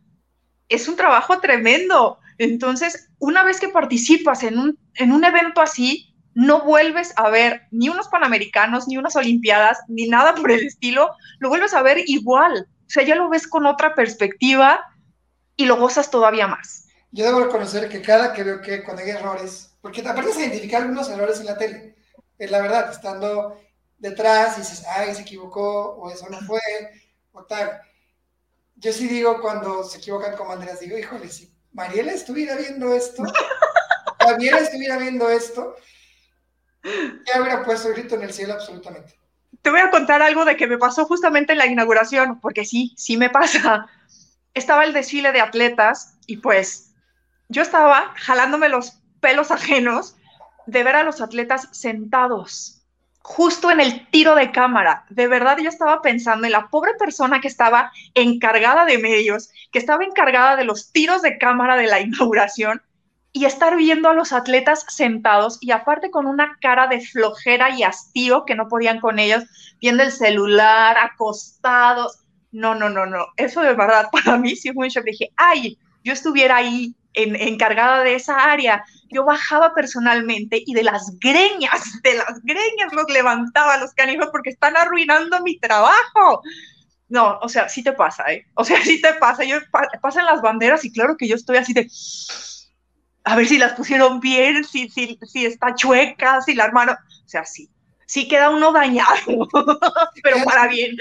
es 0.69 0.87
un 0.87 0.95
trabajo 0.95 1.39
tremendo. 1.39 2.19
Entonces, 2.37 3.09
una 3.19 3.43
vez 3.43 3.59
que 3.59 3.69
participas 3.69 4.43
en 4.43 4.57
un, 4.57 4.79
en 4.95 5.11
un 5.11 5.23
evento 5.23 5.61
así, 5.61 6.15
no 6.33 6.63
vuelves 6.63 7.13
a 7.17 7.29
ver 7.29 7.63
ni 7.71 7.89
unos 7.89 8.07
Panamericanos, 8.07 8.87
ni 8.87 8.97
unas 8.97 9.15
Olimpiadas, 9.15 9.79
ni 9.87 10.07
nada 10.07 10.33
por 10.35 10.51
el 10.51 10.65
estilo, 10.65 11.11
lo 11.39 11.49
vuelves 11.49 11.73
a 11.73 11.81
ver 11.81 11.97
igual. 12.05 12.67
O 12.91 12.93
sea, 12.93 13.03
ya 13.03 13.15
lo 13.15 13.29
ves 13.29 13.47
con 13.47 13.65
otra 13.65 13.95
perspectiva 13.95 14.93
y 15.55 15.63
lo 15.63 15.77
gozas 15.77 16.11
todavía 16.11 16.45
más. 16.45 16.87
Yo 17.11 17.23
debo 17.23 17.39
reconocer 17.39 17.87
que 17.87 18.01
cada 18.01 18.33
que 18.33 18.43
veo 18.43 18.59
que 18.59 18.83
cuando 18.83 19.01
hay 19.01 19.11
errores, 19.11 19.77
porque 19.79 20.01
aparte 20.01 20.33
se 20.33 20.41
identificar 20.41 20.81
algunos 20.81 21.09
errores 21.09 21.39
en 21.39 21.45
la 21.45 21.57
tele, 21.57 21.95
es 22.37 22.51
la 22.51 22.61
verdad, 22.61 22.91
estando 22.91 23.57
detrás 23.97 24.57
y 24.57 24.59
dices, 24.59 24.83
ay, 24.89 25.15
se 25.15 25.21
equivocó, 25.21 25.91
o 25.91 26.11
eso 26.11 26.27
no 26.27 26.41
fue, 26.41 26.59
o 27.31 27.45
tal. 27.45 27.79
Yo 28.75 28.91
sí 28.91 29.07
digo 29.07 29.39
cuando 29.39 29.85
se 29.85 29.99
equivocan 29.99 30.35
como 30.35 30.51
Andrés, 30.51 30.81
digo, 30.81 30.97
híjole, 30.97 31.29
si 31.29 31.49
Mariela 31.71 32.11
estuviera 32.11 32.57
viendo 32.57 32.93
esto, 32.93 33.23
Mariela 34.25 34.59
estuviera 34.59 34.97
viendo 34.97 35.29
esto, 35.29 35.77
ya 36.83 37.39
hubiera 37.39 37.63
puesto 37.63 37.87
el 37.87 37.93
grito 37.93 38.15
en 38.15 38.23
el 38.23 38.33
cielo 38.33 38.55
absolutamente 38.55 39.20
te 39.61 39.69
voy 39.69 39.79
a 39.79 39.91
contar 39.91 40.21
algo 40.21 40.45
de 40.45 40.57
que 40.57 40.67
me 40.67 40.77
pasó 40.77 41.05
justamente 41.05 41.53
en 41.53 41.59
la 41.59 41.67
inauguración, 41.67 42.39
porque 42.39 42.65
sí, 42.65 42.93
sí 42.97 43.17
me 43.17 43.29
pasa. 43.29 43.87
Estaba 44.53 44.83
el 44.83 44.93
desfile 44.93 45.31
de 45.31 45.41
atletas 45.41 46.17
y 46.27 46.37
pues 46.37 46.93
yo 47.49 47.61
estaba 47.61 48.13
jalándome 48.15 48.69
los 48.69 49.01
pelos 49.19 49.51
ajenos 49.51 50.15
de 50.65 50.83
ver 50.83 50.95
a 50.95 51.03
los 51.03 51.21
atletas 51.21 51.67
sentados 51.71 52.81
justo 53.23 53.69
en 53.69 53.79
el 53.79 54.09
tiro 54.09 54.35
de 54.35 54.51
cámara. 54.51 55.05
De 55.09 55.27
verdad 55.27 55.57
yo 55.59 55.69
estaba 55.69 56.01
pensando 56.01 56.45
en 56.45 56.53
la 56.53 56.69
pobre 56.69 56.93
persona 56.95 57.39
que 57.39 57.47
estaba 57.47 57.91
encargada 58.15 58.85
de 58.85 58.97
medios, 58.97 59.49
que 59.71 59.79
estaba 59.79 60.03
encargada 60.03 60.55
de 60.55 60.65
los 60.65 60.91
tiros 60.91 61.21
de 61.21 61.37
cámara 61.37 61.77
de 61.77 61.87
la 61.87 61.99
inauguración 62.01 62.81
y 63.33 63.45
estar 63.45 63.75
viendo 63.77 64.09
a 64.09 64.13
los 64.13 64.33
atletas 64.33 64.85
sentados 64.89 65.57
y 65.61 65.71
aparte 65.71 66.11
con 66.11 66.25
una 66.25 66.57
cara 66.61 66.87
de 66.87 66.99
flojera 66.99 67.69
y 67.69 67.83
hastío 67.83 68.43
que 68.45 68.55
no 68.55 68.67
podían 68.67 68.99
con 68.99 69.19
ellos, 69.19 69.43
viendo 69.79 70.03
el 70.03 70.11
celular, 70.11 70.97
acostados. 70.97 72.19
No, 72.51 72.75
no, 72.75 72.89
no, 72.89 73.05
no. 73.05 73.27
Eso 73.37 73.61
de 73.61 73.73
verdad 73.73 74.09
para 74.11 74.37
mí 74.37 74.55
sí 74.55 74.73
fue 74.73 74.85
un 74.85 74.89
shock. 74.89 75.05
Dije, 75.05 75.31
ay, 75.37 75.77
yo 76.03 76.11
estuviera 76.11 76.57
ahí 76.57 76.93
en, 77.13 77.35
encargada 77.35 78.03
de 78.03 78.15
esa 78.15 78.51
área. 78.51 78.83
Yo 79.09 79.23
bajaba 79.23 79.73
personalmente 79.73 80.61
y 80.65 80.73
de 80.73 80.83
las 80.83 81.17
greñas, 81.19 82.01
de 82.03 82.15
las 82.15 82.41
greñas 82.43 82.91
los 82.91 83.09
levantaba 83.09 83.77
los 83.77 83.93
canijos 83.93 84.27
porque 84.31 84.49
están 84.49 84.75
arruinando 84.75 85.41
mi 85.41 85.57
trabajo. 85.57 86.41
No, 87.07 87.39
o 87.41 87.49
sea, 87.49 87.67
sí 87.67 87.83
te 87.83 87.93
pasa, 87.93 88.25
¿eh? 88.31 88.45
O 88.55 88.65
sea, 88.65 88.81
sí 88.83 88.99
te 88.99 89.13
pasa. 89.13 89.45
Yo 89.45 89.57
pasan 90.01 90.25
las 90.25 90.41
banderas 90.41 90.83
y 90.83 90.91
claro 90.91 91.15
que 91.15 91.29
yo 91.29 91.35
estoy 91.35 91.55
así 91.55 91.71
de 91.71 91.87
a 93.23 93.35
ver 93.35 93.47
si 93.47 93.57
las 93.57 93.73
pusieron 93.73 94.19
bien, 94.19 94.63
si, 94.63 94.89
si, 94.89 95.19
si 95.23 95.45
está 95.45 95.75
chueca, 95.75 96.41
si 96.41 96.53
la 96.53 96.65
armaron. 96.65 96.95
O 96.95 97.29
sea, 97.29 97.45
sí, 97.45 97.69
sí 98.05 98.27
queda 98.27 98.49
uno 98.49 98.71
dañado, 98.71 99.47
pero 100.23 100.43
para 100.43 100.67
bien. 100.67 100.97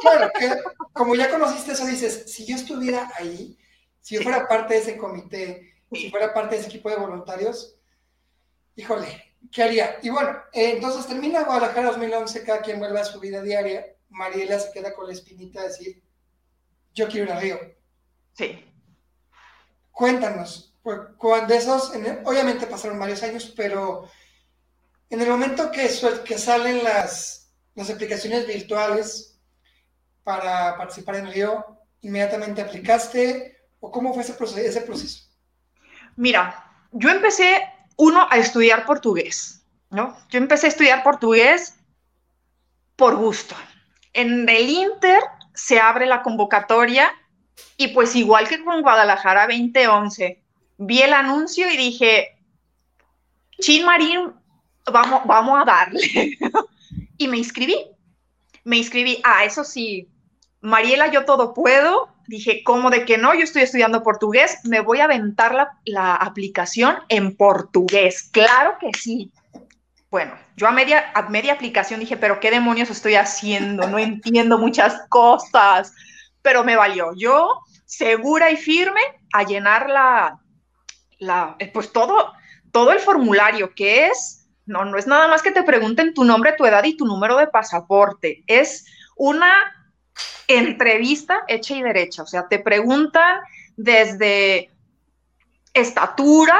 Claro, 0.00 0.30
que 0.38 0.50
como 0.92 1.14
ya 1.14 1.30
conociste 1.30 1.72
eso, 1.72 1.86
dices, 1.86 2.32
si 2.32 2.46
yo 2.46 2.56
estuviera 2.56 3.10
ahí, 3.18 3.58
si 4.00 4.16
yo 4.16 4.22
fuera 4.22 4.46
parte 4.46 4.74
de 4.74 4.80
ese 4.80 4.96
comité, 4.96 5.74
si 5.90 6.10
fuera 6.10 6.32
parte 6.32 6.54
de 6.54 6.60
ese 6.60 6.70
equipo 6.70 6.88
de 6.88 6.96
voluntarios, 6.96 7.76
híjole, 8.76 9.34
¿qué 9.50 9.62
haría? 9.62 9.96
Y 10.02 10.10
bueno, 10.10 10.30
eh, 10.52 10.74
entonces 10.76 11.06
termina 11.06 11.44
Guadalajara 11.44 11.88
2011, 11.88 12.44
cada 12.44 12.62
quien 12.62 12.78
vuelve 12.78 13.00
a 13.00 13.04
su 13.04 13.18
vida 13.18 13.42
diaria, 13.42 13.86
Mariela 14.08 14.58
se 14.58 14.72
queda 14.72 14.94
con 14.94 15.06
la 15.06 15.14
espinita 15.14 15.62
de 15.62 15.68
decir, 15.68 16.02
yo 16.94 17.08
quiero 17.08 17.26
ir 17.26 17.32
a 17.32 17.40
Río. 17.40 17.58
Sí. 18.34 18.64
Cuéntanos, 19.90 20.71
cuando 20.82 21.54
esos, 21.54 21.92
obviamente 22.24 22.66
pasaron 22.66 22.98
varios 22.98 23.22
años, 23.22 23.52
pero 23.56 24.08
en 25.10 25.20
el 25.20 25.28
momento 25.28 25.70
que, 25.70 25.88
que 26.24 26.38
salen 26.38 26.82
las, 26.82 27.52
las 27.74 27.90
aplicaciones 27.90 28.46
virtuales 28.46 29.38
para 30.24 30.76
participar 30.76 31.16
en 31.16 31.32
Río, 31.32 31.64
¿inmediatamente 32.00 32.62
aplicaste 32.62 33.56
o 33.80 33.90
cómo 33.90 34.12
fue 34.12 34.22
ese 34.22 34.34
proceso? 34.34 34.60
Ese 34.60 34.80
proceso? 34.80 35.28
Mira, 36.16 36.70
yo 36.92 37.10
empecé, 37.10 37.62
uno, 37.96 38.26
a 38.30 38.38
estudiar 38.38 38.84
portugués, 38.84 39.64
¿no? 39.90 40.16
Yo 40.30 40.38
empecé 40.38 40.66
a 40.66 40.70
estudiar 40.70 41.02
portugués 41.02 41.76
por 42.96 43.16
gusto. 43.16 43.54
En 44.12 44.48
el 44.48 44.68
Inter 44.68 45.22
se 45.54 45.78
abre 45.80 46.06
la 46.06 46.22
convocatoria 46.22 47.10
y 47.76 47.88
pues 47.88 48.14
igual 48.16 48.48
que 48.48 48.64
con 48.64 48.82
Guadalajara 48.82 49.46
2011, 49.46 50.41
vi 50.78 51.02
el 51.02 51.12
anuncio 51.12 51.70
y 51.70 51.76
dije, 51.76 52.36
Chin 53.60 53.84
Marín 53.84 54.32
vamos, 54.90 55.22
vamos 55.26 55.60
a 55.60 55.64
darle. 55.64 56.38
y 57.16 57.28
me 57.28 57.38
inscribí. 57.38 57.76
Me 58.64 58.76
inscribí. 58.76 59.20
Ah, 59.24 59.44
eso 59.44 59.64
sí, 59.64 60.08
Mariela, 60.60 61.08
yo 61.08 61.24
todo 61.24 61.54
puedo. 61.54 62.08
Dije, 62.26 62.62
¿cómo 62.64 62.90
de 62.90 63.04
que 63.04 63.18
no? 63.18 63.34
Yo 63.34 63.40
estoy 63.40 63.62
estudiando 63.62 64.02
portugués, 64.02 64.58
me 64.64 64.80
voy 64.80 65.00
a 65.00 65.04
aventar 65.04 65.54
la, 65.54 65.78
la 65.84 66.14
aplicación 66.14 66.96
en 67.08 67.36
portugués. 67.36 68.30
Claro 68.32 68.76
que 68.80 68.90
sí. 68.96 69.32
Bueno, 70.08 70.32
yo 70.56 70.68
a 70.68 70.72
media, 70.72 71.10
a 71.14 71.28
media 71.30 71.54
aplicación 71.54 72.00
dije, 72.00 72.16
pero 72.16 72.38
¿qué 72.38 72.50
demonios 72.50 72.90
estoy 72.90 73.14
haciendo? 73.16 73.88
No 73.88 73.98
entiendo 73.98 74.58
muchas 74.58 75.02
cosas, 75.08 75.92
pero 76.42 76.62
me 76.64 76.76
valió. 76.76 77.12
Yo, 77.16 77.60
segura 77.86 78.50
y 78.50 78.56
firme, 78.56 79.00
a 79.32 79.42
llenar 79.42 79.88
la, 79.88 80.41
la 81.22 81.56
pues 81.72 81.92
todo, 81.92 82.32
todo 82.70 82.92
el 82.92 82.98
formulario, 82.98 83.74
que 83.74 84.06
es 84.06 84.42
no, 84.66 84.84
no 84.84 84.96
es 84.96 85.06
nada 85.06 85.28
más 85.28 85.42
que 85.42 85.50
te 85.50 85.62
pregunten 85.62 86.14
tu 86.14 86.24
nombre, 86.24 86.54
tu 86.56 86.64
edad 86.64 86.84
y 86.84 86.96
tu 86.96 87.04
número 87.04 87.36
de 87.36 87.48
pasaporte. 87.48 88.44
Es 88.46 88.86
una 89.16 89.52
entrevista 90.46 91.42
hecha 91.48 91.74
y 91.74 91.82
derecha. 91.82 92.22
O 92.22 92.26
sea, 92.26 92.48
te 92.48 92.58
preguntan 92.58 93.40
desde 93.76 94.70
estatura, 95.74 96.58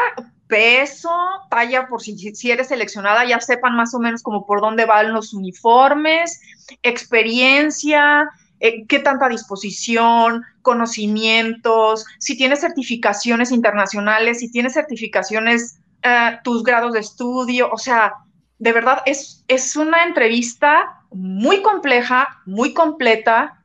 peso, 0.48 1.10
talla, 1.48 1.86
por 1.88 2.02
si, 2.02 2.16
si, 2.34 2.50
eres 2.50 2.68
seleccionada, 2.68 3.24
ya 3.24 3.40
sepan 3.40 3.76
más 3.76 3.94
o 3.94 3.98
menos 3.98 4.22
como 4.22 4.46
por 4.46 4.60
dónde 4.60 4.84
van 4.84 5.12
los 5.12 5.32
uniformes, 5.32 6.40
experiencia, 6.82 8.30
eh, 8.64 8.86
qué 8.86 9.00
tanta 9.00 9.28
disposición, 9.28 10.44
conocimientos, 10.62 12.06
si 12.20 12.36
tienes 12.36 12.60
certificaciones 12.60 13.50
internacionales, 13.50 14.38
si 14.38 14.52
tienes 14.52 14.74
certificaciones 14.74 15.80
eh, 16.04 16.38
tus 16.44 16.62
grados 16.62 16.92
de 16.92 17.00
estudio, 17.00 17.68
o 17.72 17.76
sea, 17.76 18.14
de 18.60 18.72
verdad 18.72 19.02
es, 19.04 19.44
es 19.48 19.74
una 19.74 20.04
entrevista 20.04 21.02
muy 21.10 21.60
compleja, 21.60 22.40
muy 22.46 22.72
completa, 22.72 23.64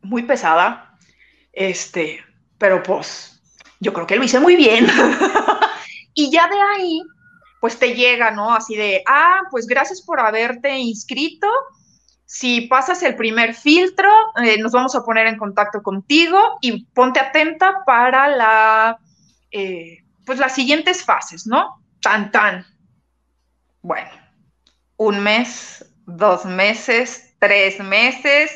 muy 0.00 0.22
pesada, 0.22 0.96
este, 1.52 2.24
pero 2.56 2.82
pues 2.82 3.42
yo 3.80 3.92
creo 3.92 4.06
que 4.06 4.16
lo 4.16 4.24
hice 4.24 4.40
muy 4.40 4.56
bien. 4.56 4.86
y 6.14 6.30
ya 6.30 6.48
de 6.48 6.58
ahí, 6.58 7.02
pues 7.60 7.78
te 7.78 7.94
llega, 7.94 8.30
¿no? 8.30 8.54
Así 8.54 8.76
de, 8.76 9.02
ah, 9.06 9.42
pues 9.50 9.66
gracias 9.66 10.00
por 10.00 10.20
haberte 10.20 10.78
inscrito. 10.78 11.46
Si 12.32 12.60
pasas 12.68 13.02
el 13.02 13.16
primer 13.16 13.54
filtro, 13.54 14.08
eh, 14.40 14.56
nos 14.56 14.70
vamos 14.70 14.94
a 14.94 15.02
poner 15.02 15.26
en 15.26 15.36
contacto 15.36 15.82
contigo 15.82 16.58
y 16.60 16.84
ponte 16.84 17.18
atenta 17.18 17.82
para 17.84 18.28
la, 18.28 19.00
eh, 19.50 19.98
pues 20.24 20.38
las 20.38 20.54
siguientes 20.54 21.04
fases, 21.04 21.48
¿no? 21.48 21.84
Tan, 22.00 22.30
tan. 22.30 22.64
Bueno, 23.82 24.10
un 24.96 25.18
mes, 25.18 25.84
dos 26.06 26.44
meses, 26.44 27.34
tres 27.40 27.80
meses 27.80 28.52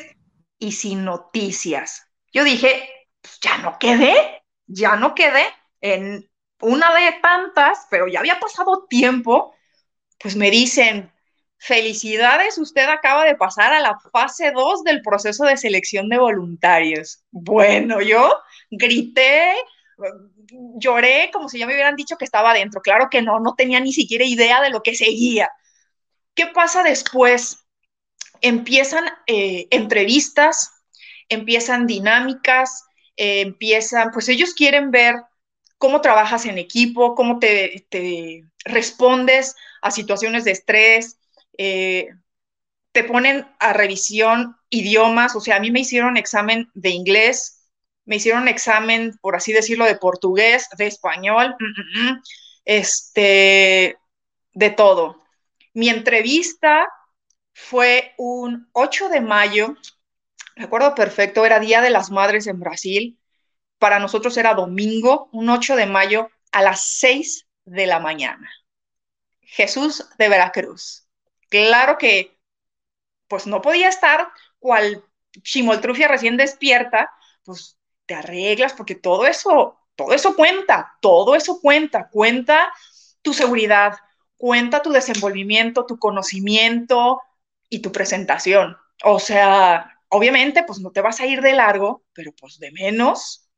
y 0.57 0.71
sin 0.71 1.03
noticias. 1.03 2.07
Yo 2.31 2.45
dije, 2.45 2.89
pues 3.19 3.41
ya 3.41 3.57
no 3.57 3.77
quedé, 3.77 4.41
ya 4.67 4.95
no 4.95 5.13
quedé 5.13 5.43
en 5.81 6.25
una 6.61 6.95
de 6.95 7.11
tantas, 7.21 7.87
pero 7.89 8.07
ya 8.07 8.21
había 8.21 8.39
pasado 8.39 8.85
tiempo, 8.89 9.53
pues 10.17 10.37
me 10.37 10.49
dicen, 10.49 11.11
felicidades, 11.57 12.57
usted 12.57 12.87
acaba 12.89 13.25
de 13.25 13.35
pasar 13.35 13.73
a 13.73 13.79
la 13.79 13.97
fase 14.11 14.51
2 14.51 14.83
del 14.83 15.01
proceso 15.01 15.45
de 15.45 15.57
selección 15.57 16.09
de 16.09 16.17
voluntarios. 16.17 17.23
Bueno, 17.31 18.01
yo 18.01 18.37
grité, 18.69 19.53
lloré 20.77 21.29
como 21.31 21.49
si 21.49 21.59
ya 21.59 21.67
me 21.67 21.73
hubieran 21.73 21.95
dicho 21.95 22.17
que 22.17 22.25
estaba 22.25 22.51
adentro. 22.51 22.81
Claro 22.81 23.09
que 23.09 23.21
no, 23.21 23.39
no 23.39 23.55
tenía 23.55 23.79
ni 23.79 23.93
siquiera 23.93 24.25
idea 24.25 24.61
de 24.61 24.69
lo 24.69 24.83
que 24.83 24.95
seguía. 24.95 25.49
¿Qué 26.33 26.47
pasa 26.47 26.83
después? 26.83 27.65
Empiezan 28.41 29.05
eh, 29.27 29.67
entrevistas, 29.71 30.83
empiezan 31.29 31.87
dinámicas, 31.87 32.83
eh, 33.17 33.41
empiezan, 33.41 34.11
pues 34.11 34.27
ellos 34.29 34.53
quieren 34.53 34.91
ver 34.91 35.15
cómo 35.77 36.01
trabajas 36.01 36.45
en 36.45 36.57
equipo, 36.57 37.15
cómo 37.15 37.39
te, 37.39 37.85
respondes 38.65 39.55
a 39.81 39.91
situaciones 39.91 40.43
de 40.43 40.51
estrés, 40.51 41.19
eh, 41.57 42.09
te 42.91 43.03
ponen 43.03 43.47
a 43.59 43.73
revisión 43.73 44.55
idiomas, 44.69 45.35
o 45.35 45.41
sea, 45.41 45.57
a 45.57 45.59
mí 45.59 45.71
me 45.71 45.81
hicieron 45.81 46.17
examen 46.17 46.69
de 46.73 46.89
inglés, 46.89 47.67
me 48.05 48.17
hicieron 48.17 48.47
examen, 48.47 49.17
por 49.21 49.35
así 49.35 49.51
decirlo, 49.51 49.85
de 49.85 49.97
portugués, 49.97 50.67
de 50.77 50.87
español, 50.87 51.55
mm, 51.59 51.65
mm, 51.65 52.11
mm, 52.11 52.21
este, 52.65 53.97
de 54.53 54.69
todo. 54.69 55.21
Mi 55.73 55.89
entrevista 55.89 56.87
fue 57.53 58.13
un 58.17 58.69
8 58.73 59.09
de 59.09 59.21
mayo, 59.21 59.75
recuerdo 60.55 60.95
perfecto, 60.95 61.45
era 61.45 61.59
Día 61.59 61.81
de 61.81 61.89
las 61.89 62.11
Madres 62.11 62.47
en 62.47 62.59
Brasil. 62.59 63.19
Para 63.77 63.99
nosotros 63.99 64.37
era 64.37 64.53
domingo, 64.53 65.29
un 65.33 65.49
8 65.49 65.75
de 65.75 65.85
mayo 65.85 66.29
a 66.51 66.61
las 66.61 66.85
6 66.99 67.47
de 67.65 67.87
la 67.87 67.99
mañana. 67.99 68.49
Jesús 69.41 70.05
de 70.17 70.29
Veracruz. 70.29 71.04
Claro 71.49 71.97
que, 71.97 72.37
pues 73.27 73.47
no 73.47 73.61
podía 73.61 73.89
estar 73.89 74.29
cual 74.59 75.03
chimoltrufia 75.43 76.07
recién 76.07 76.37
despierta, 76.37 77.11
pues 77.43 77.77
te 78.05 78.15
arreglas, 78.15 78.73
porque 78.73 78.95
todo 78.95 79.27
eso, 79.27 79.79
todo 79.95 80.13
eso 80.13 80.35
cuenta, 80.35 80.97
todo 81.01 81.35
eso 81.35 81.59
cuenta, 81.61 82.09
cuenta 82.09 82.73
tu 83.21 83.33
seguridad, 83.33 83.95
cuenta 84.37 84.81
tu 84.81 84.91
desenvolvimiento, 84.91 85.85
tu 85.85 85.97
conocimiento 85.99 87.21
y 87.69 87.79
tu 87.81 87.91
presentación. 87.91 88.77
O 89.03 89.19
sea, 89.19 89.99
obviamente, 90.09 90.63
pues 90.63 90.79
no 90.79 90.91
te 90.91 91.01
vas 91.01 91.19
a 91.19 91.25
ir 91.25 91.41
de 91.41 91.53
largo, 91.53 92.05
pero 92.13 92.33
pues 92.33 92.59
de 92.59 92.71
menos, 92.71 93.49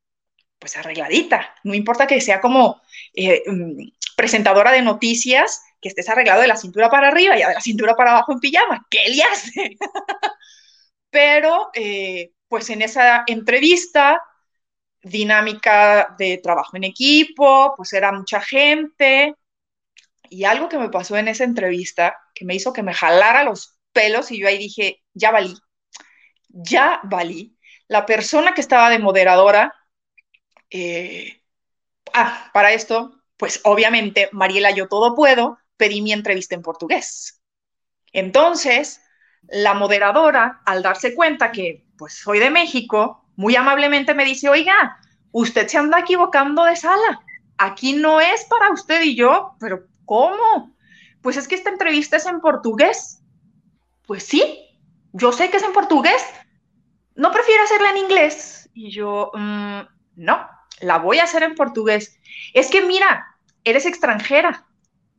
pues 0.58 0.76
arregladita. 0.76 1.54
No 1.64 1.74
importa 1.74 2.06
que 2.06 2.20
sea 2.20 2.40
como 2.40 2.80
eh, 3.14 3.42
mm, 3.46 3.88
presentadora 4.16 4.72
de 4.72 4.82
noticias, 4.82 5.62
que 5.80 5.88
estés 5.88 6.08
arreglado 6.08 6.42
de 6.42 6.48
la 6.48 6.56
cintura 6.56 6.90
para 6.90 7.08
arriba 7.08 7.36
y 7.36 7.40
de 7.40 7.54
la 7.54 7.60
cintura 7.60 7.94
para 7.94 8.12
abajo 8.12 8.32
en 8.32 8.40
pijama. 8.40 8.86
¿Qué 8.90 9.08
le 9.10 9.22
hace? 9.22 9.76
pero, 11.10 11.70
eh, 11.74 12.32
pues 12.48 12.70
en 12.70 12.82
esa 12.82 13.24
entrevista 13.26 14.22
dinámica 15.02 16.14
de 16.18 16.38
trabajo 16.38 16.76
en 16.76 16.84
equipo, 16.84 17.74
pues 17.76 17.92
era 17.92 18.12
mucha 18.12 18.40
gente. 18.40 19.34
Y 20.30 20.44
algo 20.44 20.68
que 20.68 20.78
me 20.78 20.90
pasó 20.90 21.16
en 21.16 21.28
esa 21.28 21.44
entrevista, 21.44 22.16
que 22.34 22.44
me 22.44 22.54
hizo 22.54 22.72
que 22.72 22.82
me 22.82 22.94
jalara 22.94 23.44
los 23.44 23.78
pelos 23.92 24.30
y 24.30 24.38
yo 24.40 24.48
ahí 24.48 24.58
dije, 24.58 25.02
ya 25.14 25.30
valí, 25.30 25.54
ya 26.48 27.00
valí. 27.04 27.56
La 27.88 28.06
persona 28.06 28.54
que 28.54 28.60
estaba 28.60 28.90
de 28.90 28.98
moderadora, 28.98 29.74
eh, 30.70 31.42
ah, 32.14 32.50
para 32.52 32.72
esto, 32.72 33.22
pues 33.36 33.60
obviamente, 33.64 34.28
Mariela, 34.32 34.70
yo 34.72 34.88
todo 34.88 35.14
puedo, 35.14 35.58
pedí 35.78 36.02
mi 36.02 36.12
entrevista 36.12 36.54
en 36.54 36.62
portugués. 36.62 37.40
Entonces, 38.12 39.00
la 39.48 39.72
moderadora, 39.74 40.60
al 40.66 40.82
darse 40.82 41.14
cuenta 41.14 41.52
que 41.52 41.86
pues 41.96 42.14
soy 42.14 42.38
de 42.38 42.50
México, 42.50 43.24
muy 43.36 43.56
amablemente 43.56 44.14
me 44.14 44.24
dice, 44.24 44.48
oiga, 44.48 44.98
usted 45.32 45.66
se 45.68 45.78
anda 45.78 46.00
equivocando 46.00 46.64
de 46.64 46.76
sala. 46.76 47.20
Aquí 47.56 47.94
no 47.94 48.20
es 48.20 48.44
para 48.44 48.72
usted 48.72 49.02
y 49.02 49.16
yo, 49.16 49.54
pero 49.58 49.86
¿cómo? 50.04 50.76
Pues 51.22 51.36
es 51.36 51.48
que 51.48 51.54
esta 51.54 51.70
entrevista 51.70 52.16
es 52.16 52.26
en 52.26 52.40
portugués. 52.40 53.22
Pues 54.06 54.22
sí, 54.22 54.64
yo 55.12 55.32
sé 55.32 55.50
que 55.50 55.56
es 55.56 55.62
en 55.62 55.72
portugués. 55.72 56.24
¿No 57.14 57.32
prefiero 57.32 57.64
hacerla 57.64 57.90
en 57.90 57.96
inglés? 57.98 58.70
Y 58.74 58.90
yo, 58.90 59.32
mm, 59.34 59.80
no, 60.16 60.48
la 60.80 60.98
voy 60.98 61.18
a 61.18 61.24
hacer 61.24 61.42
en 61.42 61.56
portugués. 61.56 62.16
Es 62.54 62.70
que 62.70 62.82
mira, 62.82 63.36
eres 63.64 63.86
extranjera. 63.86 64.67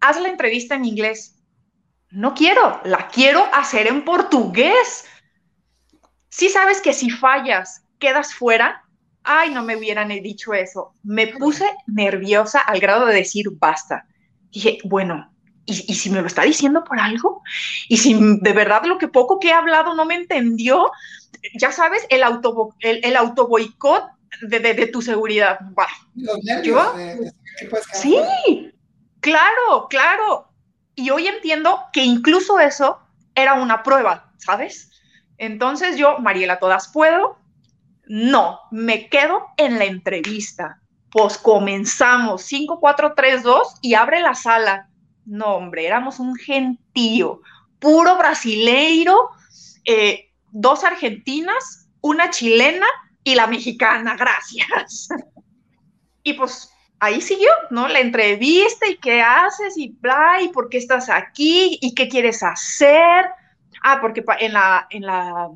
Haz 0.01 0.19
la 0.19 0.29
entrevista 0.29 0.75
en 0.75 0.85
inglés. 0.85 1.35
No 2.11 2.33
quiero, 2.33 2.81
la 2.85 3.07
quiero 3.07 3.47
hacer 3.53 3.87
en 3.87 4.03
portugués. 4.03 5.05
sí 6.29 6.49
sabes 6.49 6.81
que 6.81 6.93
si 6.93 7.09
fallas, 7.09 7.83
quedas 7.99 8.33
fuera. 8.33 8.83
Ay, 9.23 9.51
no 9.51 9.63
me 9.63 9.75
hubieran 9.75 10.09
dicho 10.09 10.53
eso. 10.53 10.93
Me 11.03 11.27
puse 11.27 11.65
nerviosa 11.85 12.59
al 12.59 12.79
grado 12.79 13.05
de 13.05 13.15
decir 13.15 13.47
basta. 13.51 14.05
Dije, 14.51 14.79
bueno, 14.85 15.31
¿y, 15.65 15.73
si 15.73 16.09
me 16.09 16.21
lo 16.21 16.27
está 16.27 16.43
diciendo 16.43 16.83
por 16.83 16.99
algo? 16.99 17.43
¿Y 17.87 17.97
si 17.97 18.17
de 18.41 18.53
verdad 18.53 18.83
lo 18.85 18.97
que 18.97 19.07
poco 19.07 19.39
que 19.39 19.49
he 19.49 19.53
hablado 19.53 19.93
no 19.93 20.05
me 20.05 20.15
entendió? 20.15 20.91
Ya 21.59 21.71
sabes, 21.71 22.07
el 22.09 22.23
auto, 22.23 22.75
el, 22.79 23.01
el 23.03 23.15
auto 23.15 23.47
boicot 23.47 24.05
de, 24.41 24.59
de, 24.59 24.87
tu 24.87 25.01
seguridad. 25.01 25.59
Los 26.15 26.43
nervios 26.43 26.87
sí, 27.93 28.68
claro, 29.19 29.87
claro. 29.89 30.49
Y 30.95 31.09
hoy 31.11 31.27
entiendo 31.27 31.79
que 31.93 32.03
incluso 32.03 32.59
eso 32.59 32.99
era 33.35 33.53
una 33.53 33.83
prueba, 33.83 34.33
¿sabes? 34.37 34.91
Entonces 35.37 35.97
yo, 35.97 36.19
Mariela, 36.19 36.59
todas 36.59 36.89
puedo. 36.89 37.37
No, 38.05 38.59
me 38.71 39.07
quedo 39.07 39.45
en 39.57 39.79
la 39.79 39.85
entrevista. 39.85 40.81
Pues 41.11 41.37
comenzamos 41.37 42.43
5, 42.43 42.79
4, 42.79 43.13
3, 43.15 43.43
2 43.43 43.75
y 43.81 43.93
abre 43.93 44.19
la 44.19 44.35
sala. 44.35 44.89
No, 45.25 45.55
hombre, 45.55 45.85
éramos 45.85 46.19
un 46.19 46.35
gentío, 46.35 47.41
puro 47.79 48.17
brasileiro, 48.17 49.29
eh, 49.85 50.31
dos 50.51 50.83
argentinas, 50.83 51.87
una 52.01 52.29
chilena 52.29 52.87
y 53.23 53.35
la 53.35 53.47
mexicana, 53.47 54.15
gracias. 54.19 55.09
Y 56.23 56.33
pues 56.33 56.71
ahí 56.99 57.21
siguió, 57.21 57.49
¿no? 57.69 57.87
La 57.87 57.99
entrevista 57.99 58.87
y 58.87 58.97
qué 58.97 59.21
haces 59.21 59.77
y 59.77 59.89
bla, 59.99 60.41
y 60.41 60.49
por 60.49 60.69
qué 60.69 60.77
estás 60.77 61.09
aquí 61.09 61.77
y 61.81 61.93
qué 61.95 62.07
quieres 62.07 62.43
hacer. 62.43 63.25
Ah, 63.83 63.99
porque 64.01 64.23
en 64.39 64.53
la, 64.53 64.87
en 64.89 65.03
la 65.03 65.49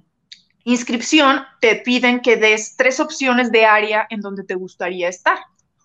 inscripción 0.63 1.43
te 1.59 1.75
piden 1.75 2.21
que 2.21 2.37
des 2.37 2.75
tres 2.75 2.99
opciones 2.99 3.51
de 3.51 3.65
área 3.65 4.07
en 4.09 4.21
donde 4.21 4.43
te 4.43 4.55
gustaría 4.55 5.09
estar. 5.09 5.37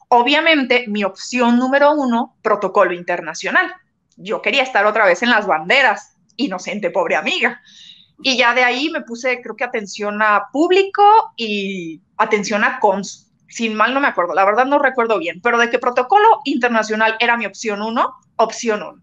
Obviamente, 0.09 0.85
mi 0.89 1.05
opción 1.05 1.59
número 1.59 1.93
uno, 1.93 2.37
protocolo 2.43 2.93
internacional. 2.95 3.73
Yo 4.17 4.41
quería 4.41 4.63
estar 4.63 4.87
otra 4.87 5.05
vez 5.05 5.23
en 5.23 5.31
las 5.31 5.47
banderas, 5.47 6.17
inocente, 6.37 6.91
pobre 6.91 7.17
amiga. 7.17 7.61
Y 8.23 8.37
ya 8.37 8.55
de 8.55 8.65
ahí 8.65 8.91
me 8.91 9.03
puse, 9.03 9.41
creo 9.43 9.55
que 9.55 9.65
atención 9.65 10.23
a 10.23 10.49
público 10.53 11.03
y 11.37 12.01
atención 12.17 12.65
a 12.65 12.81
cons 12.81 13.28
sin 13.49 13.75
mal 13.75 13.95
no 13.95 14.01
me 14.01 14.09
acuerdo, 14.09 14.35
la 14.35 14.45
verdad 14.45 14.67
no 14.67 14.79
recuerdo 14.79 15.19
bien, 15.19 15.41
pero 15.43 15.59
de 15.59 15.71
que 15.71 15.79
protocolo 15.79 16.41
internacional 16.45 17.17
era 17.19 17.37
mi 17.37 17.47
opción 17.47 17.83
uno, 17.83 18.15
opción 18.37 18.83
uno. 18.83 19.03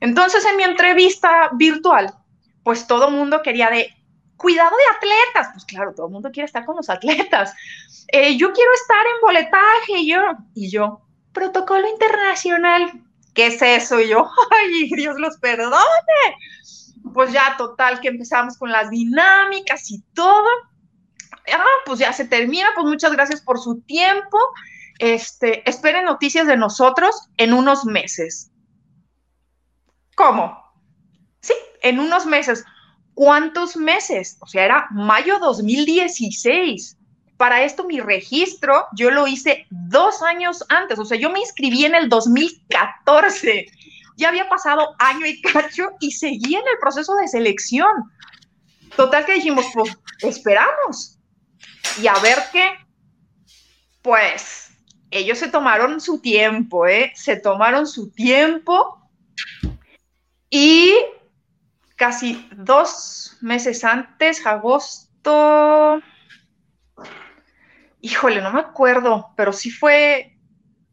Entonces 0.00 0.44
en 0.46 0.56
mi 0.56 0.62
entrevista 0.62 1.50
virtual, 1.52 2.14
pues 2.62 2.86
todo 2.86 3.10
mundo 3.10 3.42
quería 3.42 3.68
de 3.70 3.90
cuidado 4.36 4.70
de 4.70 4.96
atletas, 4.96 5.52
pues 5.52 5.64
claro, 5.66 5.94
todo 5.94 6.08
mundo 6.08 6.30
quiere 6.32 6.46
estar 6.46 6.64
con 6.64 6.76
los 6.76 6.88
atletas. 6.88 7.54
Eh, 8.08 8.36
yo 8.36 8.52
quiero 8.52 8.70
estar 8.72 9.04
en 9.06 9.20
boletaje, 9.20 9.98
y 9.98 10.10
yo, 10.10 10.20
y 10.54 10.70
yo, 10.70 11.02
protocolo 11.32 11.86
internacional, 11.88 12.90
¿qué 13.34 13.48
es 13.48 13.60
eso? 13.60 14.00
Y 14.00 14.08
yo, 14.08 14.28
ay, 14.50 14.90
Dios 14.96 15.18
los 15.18 15.36
perdone. 15.38 15.76
Pues 17.12 17.32
ya, 17.32 17.54
total, 17.58 18.00
que 18.00 18.08
empezamos 18.08 18.56
con 18.56 18.70
las 18.70 18.90
dinámicas 18.90 19.90
y 19.90 20.02
todo 20.14 20.48
ah, 21.52 21.64
pues 21.86 21.98
ya 21.98 22.12
se 22.12 22.24
termina, 22.24 22.70
pues 22.74 22.86
muchas 22.86 23.12
gracias 23.12 23.40
por 23.40 23.58
su 23.58 23.80
tiempo. 23.82 24.38
Este, 24.98 25.68
esperen 25.68 26.04
noticias 26.04 26.46
de 26.46 26.56
nosotros 26.56 27.28
en 27.36 27.54
unos 27.54 27.84
meses. 27.84 28.50
¿Cómo? 30.14 30.62
Sí, 31.40 31.54
en 31.82 31.98
unos 31.98 32.26
meses. 32.26 32.64
¿Cuántos 33.14 33.76
meses? 33.76 34.36
O 34.40 34.46
sea, 34.46 34.64
era 34.64 34.88
mayo 34.90 35.38
2016. 35.38 36.98
Para 37.38 37.62
esto 37.62 37.84
mi 37.84 38.00
registro 38.00 38.86
yo 38.94 39.10
lo 39.10 39.26
hice 39.26 39.66
dos 39.70 40.22
años 40.22 40.62
antes, 40.68 40.98
o 40.98 41.06
sea, 41.06 41.18
yo 41.18 41.30
me 41.30 41.40
inscribí 41.40 41.86
en 41.86 41.94
el 41.94 42.10
2014. 42.10 43.66
Ya 44.18 44.28
había 44.28 44.48
pasado 44.50 44.94
año 44.98 45.24
y 45.24 45.40
cacho 45.40 45.88
y 46.00 46.12
seguí 46.12 46.54
en 46.54 46.60
el 46.60 46.78
proceso 46.78 47.14
de 47.14 47.28
selección. 47.28 47.90
Total 48.94 49.24
que 49.24 49.34
dijimos, 49.34 49.64
pues 49.72 49.96
esperamos 50.20 51.19
y 52.00 52.06
a 52.06 52.14
ver 52.14 52.38
qué, 52.52 52.70
pues 54.02 54.70
ellos 55.10 55.38
se 55.38 55.48
tomaron 55.48 56.00
su 56.00 56.20
tiempo, 56.20 56.86
¿eh? 56.86 57.12
Se 57.14 57.36
tomaron 57.36 57.86
su 57.86 58.10
tiempo 58.10 59.00
y 60.48 60.94
casi 61.96 62.48
dos 62.56 63.36
meses 63.40 63.84
antes, 63.84 64.46
agosto, 64.46 66.00
híjole, 68.00 68.40
no 68.40 68.52
me 68.52 68.60
acuerdo, 68.60 69.32
pero 69.36 69.52
sí 69.52 69.70
fue 69.70 70.36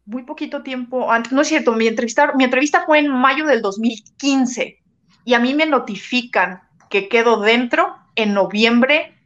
muy 0.06 0.24
poquito 0.24 0.64
tiempo 0.64 1.12
antes, 1.12 1.32
no 1.32 1.42
es 1.42 1.48
cierto, 1.48 1.74
mi 1.74 1.88
entrevista, 1.88 2.34
mi 2.36 2.44
entrevista 2.44 2.86
fue 2.86 3.00
en 3.00 3.10
mayo 3.10 3.46
del 3.46 3.62
2015 3.62 4.82
y 5.26 5.34
a 5.34 5.40
mí 5.40 5.54
me 5.54 5.66
notifican 5.66 6.62
que 6.90 7.10
quedo 7.10 7.42
dentro 7.42 7.98
en 8.16 8.34
noviembre 8.34 9.17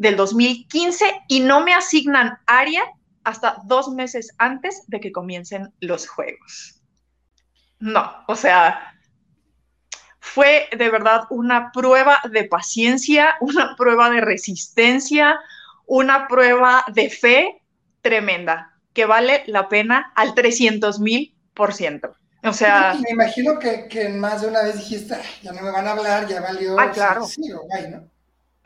del 0.00 0.16
2015 0.16 1.24
y 1.28 1.40
no 1.40 1.60
me 1.60 1.74
asignan 1.74 2.38
área 2.46 2.82
hasta 3.22 3.58
dos 3.66 3.90
meses 3.90 4.32
antes 4.38 4.82
de 4.86 4.98
que 4.98 5.12
comiencen 5.12 5.74
los 5.80 6.08
juegos. 6.08 6.80
No, 7.80 8.10
o 8.26 8.34
sea, 8.34 8.94
fue 10.18 10.70
de 10.74 10.90
verdad 10.90 11.24
una 11.28 11.70
prueba 11.70 12.18
de 12.32 12.44
paciencia, 12.44 13.36
una 13.42 13.76
prueba 13.76 14.08
de 14.08 14.22
resistencia, 14.22 15.38
una 15.86 16.28
prueba 16.28 16.82
de 16.94 17.10
fe 17.10 17.62
tremenda, 18.00 18.72
que 18.94 19.04
vale 19.04 19.44
la 19.48 19.68
pena 19.68 20.14
al 20.16 20.34
300 20.34 20.98
mil 20.98 21.36
por 21.52 21.74
ciento. 21.74 22.16
O 22.42 22.54
sea... 22.54 22.96
Me 22.98 23.10
imagino 23.10 23.58
que, 23.58 24.08
más 24.08 24.40
de 24.40 24.48
una 24.48 24.62
vez 24.62 24.76
dijiste, 24.76 25.18
ya 25.42 25.52
no 25.52 25.60
me 25.60 25.70
van 25.70 25.86
a 25.86 25.90
hablar, 25.90 26.26
ya 26.26 26.40
valió. 26.40 26.80
Ah, 26.80 26.90
claro. 26.90 27.26
Sí, 27.26 27.52
o 27.52 27.60
¿no? 27.90 28.08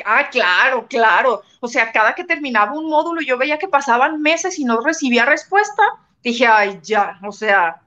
Ah, 0.04 0.28
claro, 0.30 0.86
claro. 0.88 1.42
O 1.60 1.68
sea, 1.68 1.92
cada 1.92 2.14
que 2.14 2.24
terminaba 2.24 2.72
un 2.72 2.88
módulo 2.88 3.20
yo 3.20 3.38
veía 3.38 3.58
que 3.58 3.68
pasaban 3.68 4.20
meses 4.20 4.58
y 4.58 4.64
no 4.64 4.80
recibía 4.80 5.24
respuesta. 5.24 5.82
Dije, 6.22 6.46
ay, 6.46 6.80
ya, 6.82 7.18
o 7.22 7.32
sea, 7.32 7.82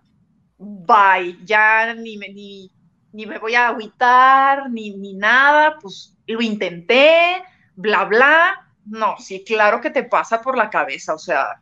bye, 0.58 1.38
ya 1.44 1.94
ni 1.94 2.18
me, 2.18 2.30
ni, 2.30 2.72
me 3.12 3.38
voy 3.40 3.56
a 3.56 3.70
agüitar, 3.70 4.70
ni, 4.70 4.92
ni 4.92 5.16
nada, 5.16 5.78
pues 5.82 6.16
lo 6.28 6.42
intenté, 6.42 7.44
bla, 7.76 8.06
bla. 8.06 8.68
No, 8.86 9.18
sí, 9.18 9.44
claro 9.46 9.82
que 9.82 9.90
te 9.90 10.04
pasa 10.04 10.42
por 10.42 10.58
la 10.58 10.70
cabeza, 10.70 11.14
o 11.14 11.20
sea. 11.20 11.62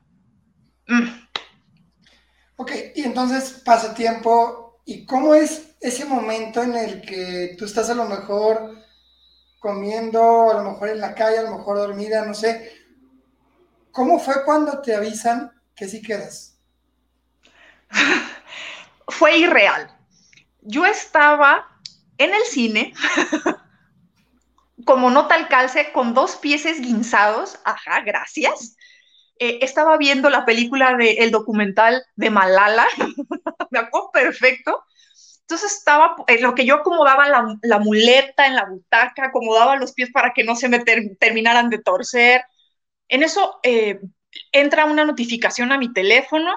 Mm. 0.87 1.25
Ok, 2.57 2.71
y 2.95 3.03
entonces 3.03 3.61
pasa 3.65 3.93
tiempo, 3.93 4.79
¿y 4.85 5.05
cómo 5.05 5.33
es 5.33 5.75
ese 5.81 6.05
momento 6.05 6.61
en 6.63 6.75
el 6.75 7.01
que 7.01 7.55
tú 7.57 7.65
estás 7.65 7.89
a 7.89 7.95
lo 7.95 8.05
mejor 8.05 8.84
comiendo, 9.65 10.51
a 10.51 10.61
lo 10.61 10.73
mejor 10.73 10.89
en 10.89 10.99
la 10.99 11.15
calle, 11.15 11.39
a 11.39 11.41
lo 11.41 11.57
mejor 11.57 11.77
dormida, 11.77 12.23
no 12.23 12.35
sé. 12.35 12.71
¿Cómo 13.91 14.19
fue 14.19 14.45
cuando 14.45 14.79
te 14.79 14.93
avisan 14.93 15.51
que 15.75 15.87
sí 15.87 16.03
quedas? 16.03 16.59
fue 19.07 19.39
irreal. 19.39 19.89
Yo 20.61 20.85
estaba 20.85 21.67
en 22.19 22.35
el 22.35 22.43
cine, 22.43 22.93
como 24.85 25.09
nota 25.09 25.33
al 25.33 25.47
calce, 25.47 25.91
con 25.91 26.13
dos 26.13 26.35
pies 26.35 26.79
guinzados, 26.79 27.57
ajá, 27.65 28.01
gracias. 28.01 28.77
Eh, 29.39 29.57
estaba 29.63 29.97
viendo 29.97 30.29
la 30.29 30.45
película 30.45 30.95
del 30.95 31.17
el 31.17 31.31
documental 31.31 32.03
de 32.15 32.29
Malala, 32.29 32.85
me 33.71 33.79
acuerdo 33.79 34.11
perfecto, 34.11 34.83
entonces 35.47 35.77
estaba, 35.77 36.15
en 36.27 36.41
lo 36.41 36.55
que 36.55 36.65
yo 36.65 36.75
acomodaba 36.75 37.29
la, 37.29 37.79
muleta 37.79 38.47
en 38.47 38.55
la 38.55 38.65
butaca, 38.65 39.27
acomodaba 39.27 39.75
los 39.75 39.93
pies 39.93 40.09
para 40.11 40.33
que 40.33 40.43
no 40.43 40.55
se 40.55 40.69
me 40.69 40.79
terminaran 40.79 41.69
de 41.69 41.77
torcer. 41.77 42.43
En 43.07 43.21
eso 43.21 43.59
eh, 43.61 43.99
entra 44.51 44.85
una 44.85 45.05
notificación 45.05 45.71
a 45.71 45.77
mi 45.77 45.93
teléfono 45.93 46.51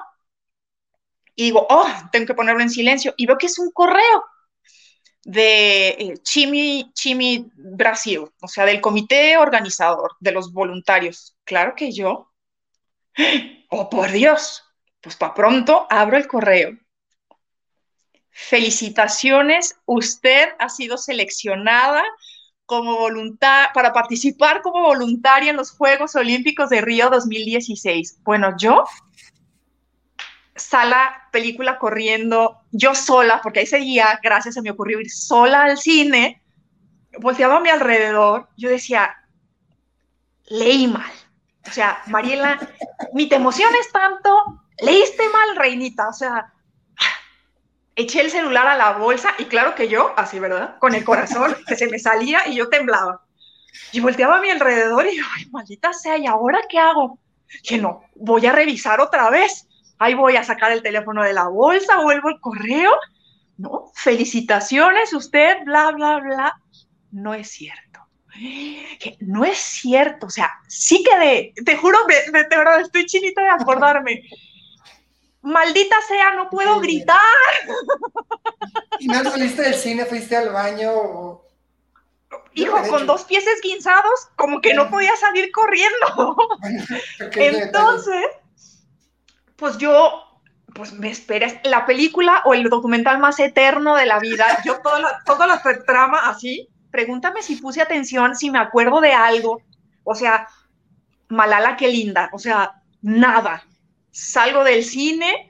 y 1.35 1.45
digo, 1.45 1.67
oh, 1.69 1.87
tengo 2.11 2.25
que 2.25 2.33
ponerlo 2.33 2.61
en 2.63 2.71
silencio. 2.71 3.13
Y 3.15 3.27
veo 3.27 3.37
que 3.37 3.45
es 3.45 3.59
un 3.59 3.69
correo 3.71 4.25
de 5.23 5.89
eh, 5.89 6.13
Chimi, 6.23 6.91
Chimi 6.95 7.51
Brasil, 7.55 8.25
o 8.41 8.47
sea, 8.47 8.65
del 8.65 8.81
comité 8.81 9.37
organizador 9.37 10.15
de 10.19 10.31
los 10.31 10.51
voluntarios. 10.51 11.37
Claro 11.43 11.75
que 11.75 11.91
yo, 11.91 12.33
oh, 13.69 13.89
por 13.89 14.11
Dios, 14.11 14.63
pues 14.99 15.15
para 15.15 15.35
pronto 15.35 15.85
abro 15.91 16.17
el 16.17 16.27
correo 16.27 16.75
felicitaciones, 18.31 19.75
usted 19.85 20.49
ha 20.59 20.69
sido 20.69 20.97
seleccionada 20.97 22.03
como 22.65 22.97
voluntad 22.97 23.69
para 23.73 23.93
participar 23.93 24.61
como 24.61 24.83
voluntaria 24.83 25.49
en 25.49 25.57
los 25.57 25.71
Juegos 25.71 26.15
Olímpicos 26.15 26.69
de 26.69 26.81
Río 26.81 27.09
2016. 27.09 28.19
Bueno, 28.23 28.55
yo 28.57 28.83
sala, 30.55 31.27
película 31.31 31.79
corriendo, 31.79 32.59
yo 32.71 32.93
sola, 32.93 33.39
porque 33.41 33.61
ese 33.61 33.77
día, 33.77 34.19
gracias, 34.21 34.55
se 34.55 34.61
me 34.61 34.71
ocurrió 34.71 34.99
ir 34.99 35.09
sola 35.09 35.63
al 35.63 35.77
cine, 35.77 36.43
volteaba 37.19 37.57
a 37.57 37.59
mi 37.59 37.69
alrededor, 37.69 38.49
yo 38.57 38.69
decía, 38.69 39.15
leí 40.49 40.87
mal. 40.87 41.11
O 41.67 41.71
sea, 41.71 42.01
Mariela, 42.07 42.59
ni 43.13 43.27
te 43.27 43.35
emociones 43.35 43.91
tanto, 43.91 44.63
leíste 44.81 45.23
mal, 45.29 45.55
reinita. 45.55 46.09
O 46.09 46.13
sea, 46.13 46.53
eché 47.99 48.21
el 48.21 48.31
celular 48.31 48.65
a 48.67 48.77
la 48.77 48.93
bolsa 48.93 49.35
y 49.37 49.45
claro 49.45 49.75
que 49.75 49.89
yo, 49.89 50.13
así, 50.15 50.39
¿verdad? 50.39 50.77
Con 50.79 50.95
el 50.95 51.03
corazón 51.03 51.55
que 51.67 51.75
se 51.75 51.87
me 51.87 51.99
salía 51.99 52.47
y 52.47 52.55
yo 52.55 52.69
temblaba. 52.69 53.21
Y 53.91 53.99
volteaba 53.99 54.37
a 54.37 54.41
mi 54.41 54.49
alrededor 54.49 55.05
y 55.05 55.17
ay, 55.17 55.45
maldita 55.51 55.91
sea, 55.93 56.17
¿y 56.17 56.25
ahora 56.25 56.61
qué 56.69 56.79
hago? 56.79 57.19
Que 57.63 57.77
no, 57.77 58.03
voy 58.15 58.45
a 58.45 58.53
revisar 58.53 59.01
otra 59.01 59.29
vez. 59.29 59.67
Ahí 59.97 60.13
voy 60.13 60.37
a 60.37 60.43
sacar 60.43 60.71
el 60.71 60.81
teléfono 60.81 61.23
de 61.23 61.33
la 61.33 61.47
bolsa, 61.49 62.01
vuelvo 62.01 62.29
el 62.29 62.39
correo. 62.39 62.91
No, 63.57 63.91
felicitaciones, 63.93 65.11
usted, 65.11 65.57
bla, 65.65 65.91
bla, 65.91 66.19
bla. 66.19 66.61
No 67.11 67.33
es 67.33 67.49
cierto. 67.49 67.99
Que 68.31 69.17
no 69.19 69.43
es 69.43 69.57
cierto. 69.57 70.27
O 70.27 70.29
sea, 70.29 70.49
sí 70.67 71.03
quedé, 71.03 71.53
te 71.65 71.75
juro, 71.75 71.97
de 72.07 72.31
verdad, 72.31 72.79
estoy 72.79 73.05
chinita 73.05 73.41
de 73.41 73.49
acordarme 73.49 74.23
maldita 75.41 75.95
sea, 76.07 76.33
no 76.33 76.49
puedo 76.49 76.79
gritar. 76.79 77.19
¿Y 78.99 79.07
no 79.07 79.23
saliste 79.23 79.61
del 79.61 79.75
cine, 79.75 80.05
fuiste 80.05 80.35
al 80.35 80.51
baño? 80.51 81.41
Hijo, 82.53 82.77
con 82.89 83.05
dos 83.05 83.23
pies 83.23 83.45
esguinzados, 83.47 84.27
como 84.35 84.61
que 84.61 84.73
no 84.73 84.89
podía 84.89 85.15
salir 85.15 85.51
corriendo. 85.51 86.35
Entonces, 87.19 88.25
pues 89.55 89.77
yo, 89.77 90.41
pues 90.73 90.93
me 90.93 91.09
esperas, 91.09 91.55
la 91.63 91.85
película 91.85 92.41
o 92.45 92.53
el 92.53 92.69
documental 92.69 93.19
más 93.19 93.39
eterno 93.39 93.95
de 93.95 94.05
la 94.05 94.19
vida, 94.19 94.61
yo 94.65 94.79
toda 94.81 94.99
la, 94.99 95.21
toda 95.25 95.47
la 95.47 95.61
trama 95.85 96.29
así, 96.29 96.69
pregúntame 96.91 97.41
si 97.41 97.55
puse 97.55 97.81
atención, 97.81 98.35
si 98.35 98.49
me 98.49 98.59
acuerdo 98.59 98.99
de 99.01 99.13
algo, 99.13 99.61
o 100.03 100.15
sea, 100.15 100.47
Malala, 101.29 101.77
qué 101.77 101.87
linda, 101.87 102.29
o 102.33 102.39
sea, 102.39 102.81
nada, 103.01 103.63
salgo 104.11 104.63
del 104.63 104.83
cine, 104.83 105.49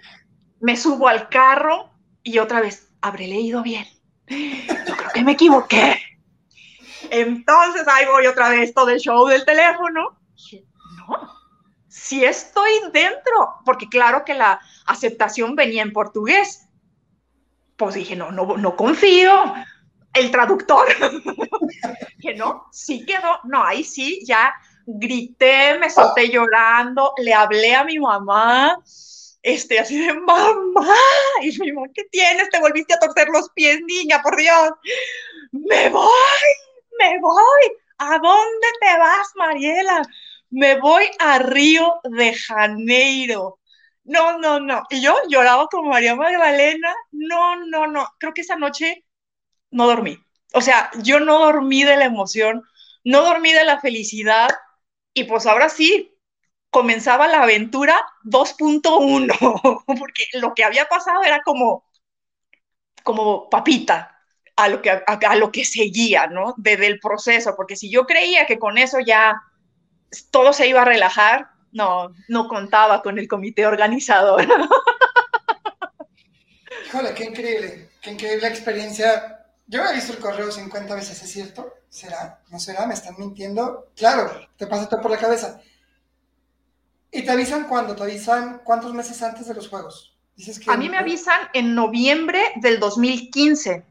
me 0.59 0.75
subo 0.75 1.07
al 1.07 1.29
carro 1.29 1.89
y 2.23 2.39
otra 2.39 2.61
vez, 2.61 2.91
habré 3.01 3.27
leído 3.27 3.63
bien. 3.63 3.85
Yo 4.27 4.95
creo 4.95 5.09
que 5.13 5.23
me 5.23 5.31
equivoqué. 5.33 5.99
Entonces 7.09 7.87
ahí 7.87 8.05
voy 8.05 8.27
otra 8.27 8.49
vez 8.49 8.73
todo 8.73 8.89
el 8.89 8.99
show 8.99 9.25
del 9.27 9.45
teléfono. 9.45 10.19
No, 10.97 11.39
si 11.87 12.23
estoy 12.23 12.71
dentro, 12.93 13.55
porque 13.65 13.89
claro 13.89 14.23
que 14.23 14.33
la 14.33 14.59
aceptación 14.85 15.55
venía 15.55 15.81
en 15.81 15.93
portugués. 15.93 16.67
Pues 17.77 17.95
dije, 17.95 18.15
no, 18.15 18.31
no, 18.31 18.57
no 18.57 18.75
confío. 18.75 19.53
El 20.13 20.31
traductor, 20.31 20.87
que 22.21 22.33
no, 22.33 22.65
sí 22.71 23.05
quedó, 23.05 23.39
no, 23.43 23.63
ahí 23.63 23.83
sí, 23.83 24.23
ya 24.25 24.53
grité, 24.85 25.77
me 25.79 25.89
solté 25.89 26.29
llorando, 26.29 27.13
le 27.17 27.33
hablé 27.33 27.75
a 27.75 27.83
mi 27.83 27.99
mamá, 27.99 28.77
este, 29.41 29.79
así 29.79 29.99
de 30.05 30.13
mamá, 30.13 30.95
y 31.41 31.57
mi 31.59 31.71
mamá, 31.71 31.87
¿qué 31.93 32.03
tienes? 32.11 32.49
Te 32.49 32.59
volviste 32.59 32.93
a 32.93 32.99
torcer 32.99 33.29
los 33.29 33.49
pies, 33.51 33.79
niña, 33.87 34.21
por 34.21 34.37
Dios. 34.37 34.71
Me 35.51 35.89
voy, 35.89 36.09
me 36.99 37.19
voy. 37.19 37.77
¿A 37.97 38.17
dónde 38.17 38.67
te 38.79 38.97
vas, 38.97 39.27
Mariela? 39.35 40.01
Me 40.49 40.79
voy 40.79 41.05
a 41.19 41.39
Río 41.39 41.99
de 42.03 42.33
Janeiro. 42.33 43.59
No, 44.03 44.39
no, 44.39 44.59
no. 44.59 44.83
Y 44.89 45.01
yo 45.01 45.15
lloraba 45.27 45.67
como 45.67 45.89
María 45.89 46.15
Magdalena. 46.15 46.95
No, 47.11 47.57
no, 47.65 47.87
no. 47.87 48.07
Creo 48.17 48.33
que 48.33 48.41
esa 48.41 48.55
noche 48.55 49.05
no 49.71 49.87
dormí. 49.87 50.17
O 50.53 50.61
sea, 50.61 50.89
yo 51.03 51.19
no 51.19 51.39
dormí 51.39 51.83
de 51.83 51.97
la 51.97 52.05
emoción, 52.05 52.63
no 53.03 53.21
dormí 53.21 53.53
de 53.53 53.65
la 53.65 53.79
felicidad, 53.79 54.49
y 55.19 55.23
pues 55.25 55.45
ahora 55.45 55.69
sí, 55.69 56.17
comenzaba 56.69 57.27
la 57.27 57.43
aventura 57.43 58.05
2.1, 58.23 59.83
porque 59.85 60.25
lo 60.33 60.53
que 60.53 60.63
había 60.63 60.85
pasado 60.85 61.23
era 61.23 61.41
como, 61.43 61.85
como 63.03 63.49
papita 63.49 64.15
a 64.55 64.69
lo, 64.69 64.81
que, 64.81 64.91
a, 64.91 65.35
lo 65.35 65.51
que 65.51 65.65
seguía, 65.65 66.27
¿no? 66.27 66.53
Desde 66.57 66.87
el 66.87 66.99
proceso, 66.99 67.55
porque 67.55 67.75
si 67.75 67.89
yo 67.89 68.05
creía 68.05 68.45
que 68.45 68.59
con 68.59 68.77
eso 68.77 68.99
ya 68.99 69.41
todo 70.31 70.53
se 70.53 70.67
iba 70.67 70.81
a 70.81 70.85
relajar, 70.85 71.49
no, 71.71 72.13
no 72.27 72.47
contaba 72.47 73.01
con 73.01 73.19
el 73.19 73.27
comité 73.27 73.65
organizador. 73.65 74.47
Híjole, 76.87 77.13
qué 77.13 77.25
increíble, 77.25 77.89
qué 78.01 78.11
increíble 78.11 78.47
experiencia 78.47 79.38
yo 79.69 79.85
he 79.85 79.93
visto 79.93 80.13
el 80.13 80.19
correo 80.19 80.51
50 80.51 80.95
veces, 80.95 81.21
¿es 81.21 81.31
cierto? 81.31 81.75
¿Será? 81.89 82.41
¿No 82.49 82.59
será? 82.59 82.87
¿Me 82.87 82.95
están 82.95 83.15
mintiendo? 83.19 83.91
Claro, 83.95 84.31
te 84.57 84.65
pasa 84.65 84.89
todo 84.89 84.99
por 84.99 85.11
la 85.11 85.19
cabeza. 85.19 85.61
¿Y 87.11 87.21
te 87.23 87.29
avisan 87.29 87.65
cuándo? 87.65 87.95
¿Te 87.95 88.01
avisan 88.01 88.61
cuántos 88.63 88.95
meses 88.95 89.21
antes 89.21 89.47
de 89.47 89.53
los 89.53 89.69
juegos? 89.69 90.17
Dices 90.35 90.59
que 90.59 90.71
a 90.71 90.75
mí 90.77 90.89
me 90.89 90.97
avisan 90.97 91.39
en 91.53 91.75
noviembre 91.75 92.41
del 92.55 92.79
2015. 92.79 93.85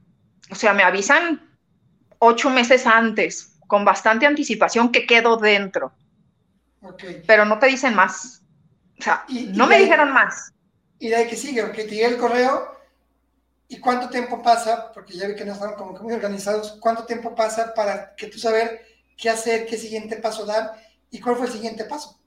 O 0.50 0.54
sea, 0.56 0.72
me 0.72 0.82
avisan 0.82 1.48
ocho 2.18 2.50
meses 2.50 2.84
antes, 2.84 3.56
con 3.68 3.84
bastante 3.84 4.26
anticipación 4.26 4.90
que 4.90 5.06
quedo 5.06 5.36
dentro. 5.36 5.92
Okay. 6.80 7.22
Pero 7.24 7.44
no 7.44 7.60
te 7.60 7.66
dicen 7.66 7.94
más. 7.94 8.42
O 8.98 9.02
sea, 9.02 9.24
no 9.28 9.68
me 9.68 9.78
dijeron 9.78 10.12
más. 10.12 10.52
¿Y 10.98 11.08
de 11.08 11.16
ahí 11.16 11.28
que 11.28 11.36
sigue? 11.36 11.62
Ok, 11.62 11.74
te 11.74 11.86
llega 11.86 12.08
el 12.08 12.18
correo 12.18 12.77
¿Y 13.68 13.78
cuánto 13.80 14.08
tiempo 14.08 14.42
pasa? 14.42 14.90
Porque 14.92 15.14
ya 15.14 15.28
vi 15.28 15.36
que 15.36 15.44
no 15.44 15.52
están 15.52 15.74
como 15.74 15.94
que 15.94 16.02
muy 16.02 16.14
organizados. 16.14 16.78
¿Cuánto 16.80 17.04
tiempo 17.04 17.34
pasa 17.34 17.74
para 17.74 18.14
que 18.16 18.28
tú 18.28 18.38
saber 18.38 18.86
qué 19.16 19.28
hacer, 19.28 19.66
qué 19.66 19.76
siguiente 19.76 20.16
paso 20.16 20.46
dar 20.46 20.72
y 21.10 21.20
cuál 21.20 21.36
fue 21.36 21.46
el 21.46 21.52
siguiente 21.52 21.84
paso? 21.84 22.18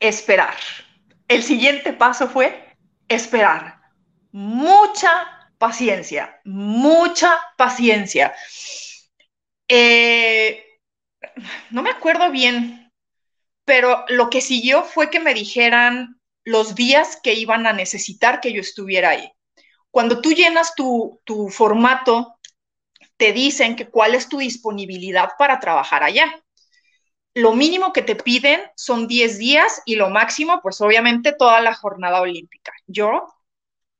Esperar. 0.00 0.56
El 1.28 1.42
siguiente 1.42 1.92
paso 1.92 2.28
fue 2.28 2.74
esperar. 3.08 3.80
Mucha 4.32 5.50
paciencia, 5.58 6.40
mucha 6.44 7.38
paciencia. 7.58 8.34
Eh, 9.68 10.64
no 11.70 11.82
me 11.82 11.90
acuerdo 11.90 12.30
bien, 12.30 12.90
pero 13.66 14.04
lo 14.08 14.30
que 14.30 14.40
siguió 14.40 14.82
fue 14.84 15.10
que 15.10 15.20
me 15.20 15.34
dijeran 15.34 16.15
los 16.46 16.76
días 16.76 17.18
que 17.22 17.34
iban 17.34 17.66
a 17.66 17.72
necesitar 17.72 18.40
que 18.40 18.52
yo 18.52 18.60
estuviera 18.60 19.10
ahí. 19.10 19.30
Cuando 19.90 20.20
tú 20.20 20.32
llenas 20.32 20.74
tu, 20.76 21.20
formato, 21.50 22.38
te 23.16 23.32
dicen 23.32 23.74
que 23.74 23.88
cuál 23.88 24.14
es 24.14 24.28
tu 24.28 24.38
disponibilidad 24.38 25.30
para 25.38 25.58
trabajar 25.58 26.04
allá. 26.04 26.40
Lo 27.34 27.52
mínimo 27.52 27.92
que 27.92 28.02
te 28.02 28.14
piden 28.14 28.60
son 28.76 29.08
10 29.08 29.38
días 29.38 29.82
y 29.86 29.96
lo 29.96 30.08
máximo, 30.08 30.60
pues 30.62 30.80
obviamente 30.80 31.32
toda 31.32 31.60
la 31.60 31.74
jornada 31.74 32.20
olímpica. 32.20 32.72
Yo, 32.86 33.26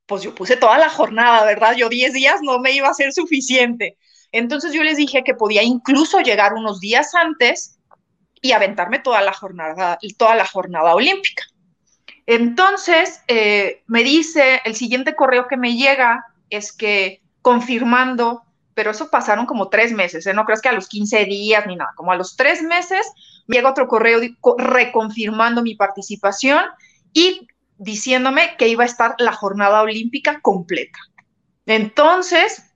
pues 0.06 0.22
yo 0.22 0.32
puse 0.32 0.56
toda 0.56 0.78
la 0.78 0.88
jornada, 0.88 1.44
¿verdad? 1.44 1.74
Yo 1.76 1.88
10 1.88 2.12
días 2.12 2.42
no 2.42 2.60
me 2.60 2.70
iba 2.70 2.88
a 2.88 2.94
ser 2.94 3.12
suficiente. 3.12 3.98
Entonces 4.30 4.72
yo 4.72 4.84
les 4.84 4.96
dije 4.98 5.24
que 5.24 5.34
podía 5.34 5.64
incluso 5.64 6.20
llegar 6.20 6.54
unos 6.54 6.78
días 6.78 7.12
antes 7.16 7.80
y 8.40 8.52
aventarme 8.52 9.00
toda 9.00 9.20
la 9.20 9.32
jornada, 9.32 9.98
toda 10.16 10.36
la 10.36 10.46
jornada 10.46 10.94
olímpica. 10.94 11.44
Entonces, 12.26 13.22
eh, 13.28 13.84
me 13.86 14.02
dice, 14.02 14.60
el 14.64 14.74
siguiente 14.74 15.14
correo 15.14 15.46
que 15.46 15.56
me 15.56 15.76
llega 15.76 16.26
es 16.50 16.72
que 16.72 17.22
confirmando, 17.40 18.42
pero 18.74 18.90
eso 18.90 19.10
pasaron 19.10 19.46
como 19.46 19.68
tres 19.68 19.92
meses, 19.92 20.26
¿eh? 20.26 20.34
no 20.34 20.44
crees 20.44 20.60
que 20.60 20.68
a 20.68 20.72
los 20.72 20.88
15 20.88 21.24
días 21.24 21.66
ni 21.66 21.76
nada, 21.76 21.92
como 21.96 22.12
a 22.12 22.16
los 22.16 22.36
tres 22.36 22.62
meses 22.62 23.06
me 23.46 23.56
llega 23.56 23.70
otro 23.70 23.86
correo 23.86 24.20
reconfirmando 24.58 25.62
mi 25.62 25.76
participación 25.76 26.64
y 27.12 27.46
diciéndome 27.78 28.56
que 28.56 28.68
iba 28.68 28.82
a 28.82 28.86
estar 28.86 29.14
la 29.18 29.32
jornada 29.32 29.82
olímpica 29.82 30.40
completa. 30.40 30.98
Entonces, 31.66 32.74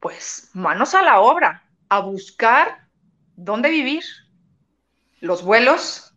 pues 0.00 0.50
manos 0.54 0.94
a 0.94 1.02
la 1.02 1.20
obra, 1.20 1.64
a 1.88 2.00
buscar 2.00 2.88
dónde 3.36 3.70
vivir, 3.70 4.04
los 5.20 5.42
vuelos 5.42 6.14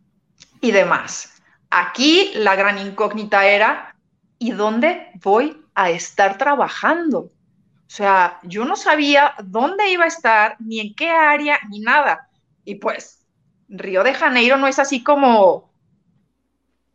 y 0.60 0.70
demás. 0.70 1.33
Aquí 1.76 2.30
la 2.36 2.54
gran 2.54 2.78
incógnita 2.78 3.46
era, 3.46 3.96
¿y 4.38 4.52
dónde 4.52 5.10
voy 5.16 5.60
a 5.74 5.90
estar 5.90 6.38
trabajando? 6.38 7.18
O 7.18 7.90
sea, 7.90 8.38
yo 8.44 8.64
no 8.64 8.76
sabía 8.76 9.34
dónde 9.42 9.90
iba 9.90 10.04
a 10.04 10.06
estar, 10.06 10.54
ni 10.60 10.78
en 10.78 10.94
qué 10.94 11.10
área, 11.10 11.58
ni 11.68 11.80
nada. 11.80 12.28
Y 12.64 12.76
pues, 12.76 13.26
Río 13.68 14.04
de 14.04 14.14
Janeiro 14.14 14.56
no 14.56 14.68
es 14.68 14.78
así 14.78 15.02
como 15.02 15.68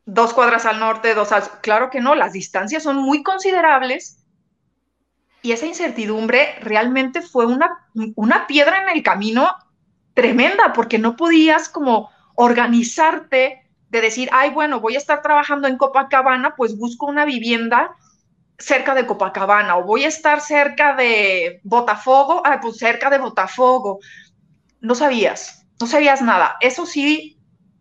dos 0.05 0.33
cuadras 0.33 0.65
al 0.65 0.79
norte, 0.79 1.13
dos 1.13 1.33
al... 1.33 1.43
Claro 1.59 1.89
que 1.89 1.99
no, 1.99 2.15
las 2.15 2.31
distancias 2.31 2.81
son 2.81 2.95
muy 2.95 3.21
considerables 3.21 4.23
y 5.41 5.51
esa 5.51 5.65
incertidumbre 5.65 6.55
realmente 6.61 7.21
fue 7.21 7.45
una, 7.45 7.85
una 8.15 8.47
piedra 8.47 8.83
en 8.83 8.95
el 8.95 9.03
camino 9.03 9.53
tremenda 10.13 10.71
porque 10.71 10.99
no 10.99 11.17
podías 11.17 11.67
como 11.67 12.11
organizarte 12.35 13.68
de 13.89 14.01
decir, 14.01 14.29
ay, 14.31 14.51
bueno, 14.51 14.79
voy 14.79 14.95
a 14.95 14.99
estar 14.99 15.21
trabajando 15.21 15.67
en 15.67 15.77
Copacabana, 15.77 16.55
pues 16.55 16.77
busco 16.77 17.05
una 17.07 17.25
vivienda 17.25 17.95
cerca 18.57 18.93
de 18.93 19.05
Copacabana, 19.05 19.77
o 19.77 19.83
voy 19.83 20.03
a 20.03 20.09
estar 20.09 20.41
cerca 20.41 20.95
de 20.95 21.61
Botafogo, 21.63 22.41
ah, 22.45 22.59
pues 22.61 22.77
cerca 22.77 23.09
de 23.09 23.17
Botafogo. 23.17 23.99
No 24.81 24.95
sabías. 24.95 25.65
no 25.79 25.87
sabías 25.87 26.21
nada. 26.21 26.57
Eso 26.59 26.85
sí, 26.85 27.39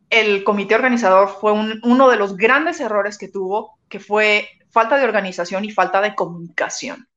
el 0.09 0.45
comité 0.45 0.75
organizador 0.77 1.29
fue 1.41 1.53
uno 1.53 2.09
de 2.09 2.17
los 2.17 2.37
grandes 2.37 2.81
errores 2.81 3.19
que 3.19 3.29
tuvo, 3.29 3.79
que 3.89 4.01
fue 4.01 4.49
falta 4.71 4.97
de 4.97 5.05
organización 5.05 5.65
y 5.65 5.71
falta 5.71 6.01
de 6.01 6.15
comunicación. 6.15 7.09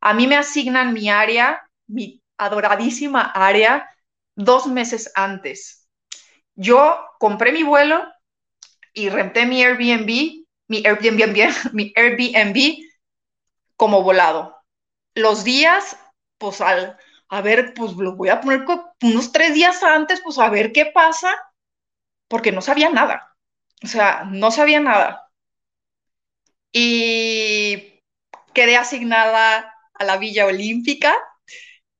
A 0.00 0.12
mí 0.14 0.26
me 0.26 0.36
asignan 0.36 0.92
mi 0.92 1.08
área, 1.08 1.62
mi 1.86 2.22
adoradísima 2.36 3.22
área, 3.22 3.88
dos 4.34 4.66
meses 4.66 5.10
antes. 5.14 5.88
Yo 6.54 6.96
compré 7.18 7.52
mi 7.52 7.62
vuelo 7.62 8.04
y 8.98 9.08
renté 9.08 9.46
mi 9.46 9.62
Airbnb, 9.62 10.44
mi 10.66 10.84
Airbnb, 10.84 11.52
mi 11.72 11.92
Airbnb 11.94 12.78
como 13.76 14.02
volado. 14.02 14.56
Los 15.14 15.44
días, 15.44 15.96
pues 16.36 16.60
al, 16.60 16.98
a 17.28 17.40
ver, 17.40 17.74
pues 17.74 17.92
lo 17.92 18.16
voy 18.16 18.28
a 18.28 18.40
poner 18.40 18.64
unos 19.02 19.32
tres 19.32 19.54
días 19.54 19.82
antes, 19.82 20.20
pues 20.22 20.38
a 20.38 20.50
ver 20.50 20.72
qué 20.72 20.86
pasa, 20.86 21.34
porque 22.26 22.50
no 22.52 22.60
sabía 22.60 22.90
nada. 22.90 23.36
O 23.84 23.86
sea, 23.86 24.24
no 24.24 24.50
sabía 24.50 24.80
nada. 24.80 25.30
Y 26.72 28.02
quedé 28.52 28.76
asignada 28.76 29.72
a 29.94 30.04
la 30.04 30.16
Villa 30.16 30.46
Olímpica 30.46 31.14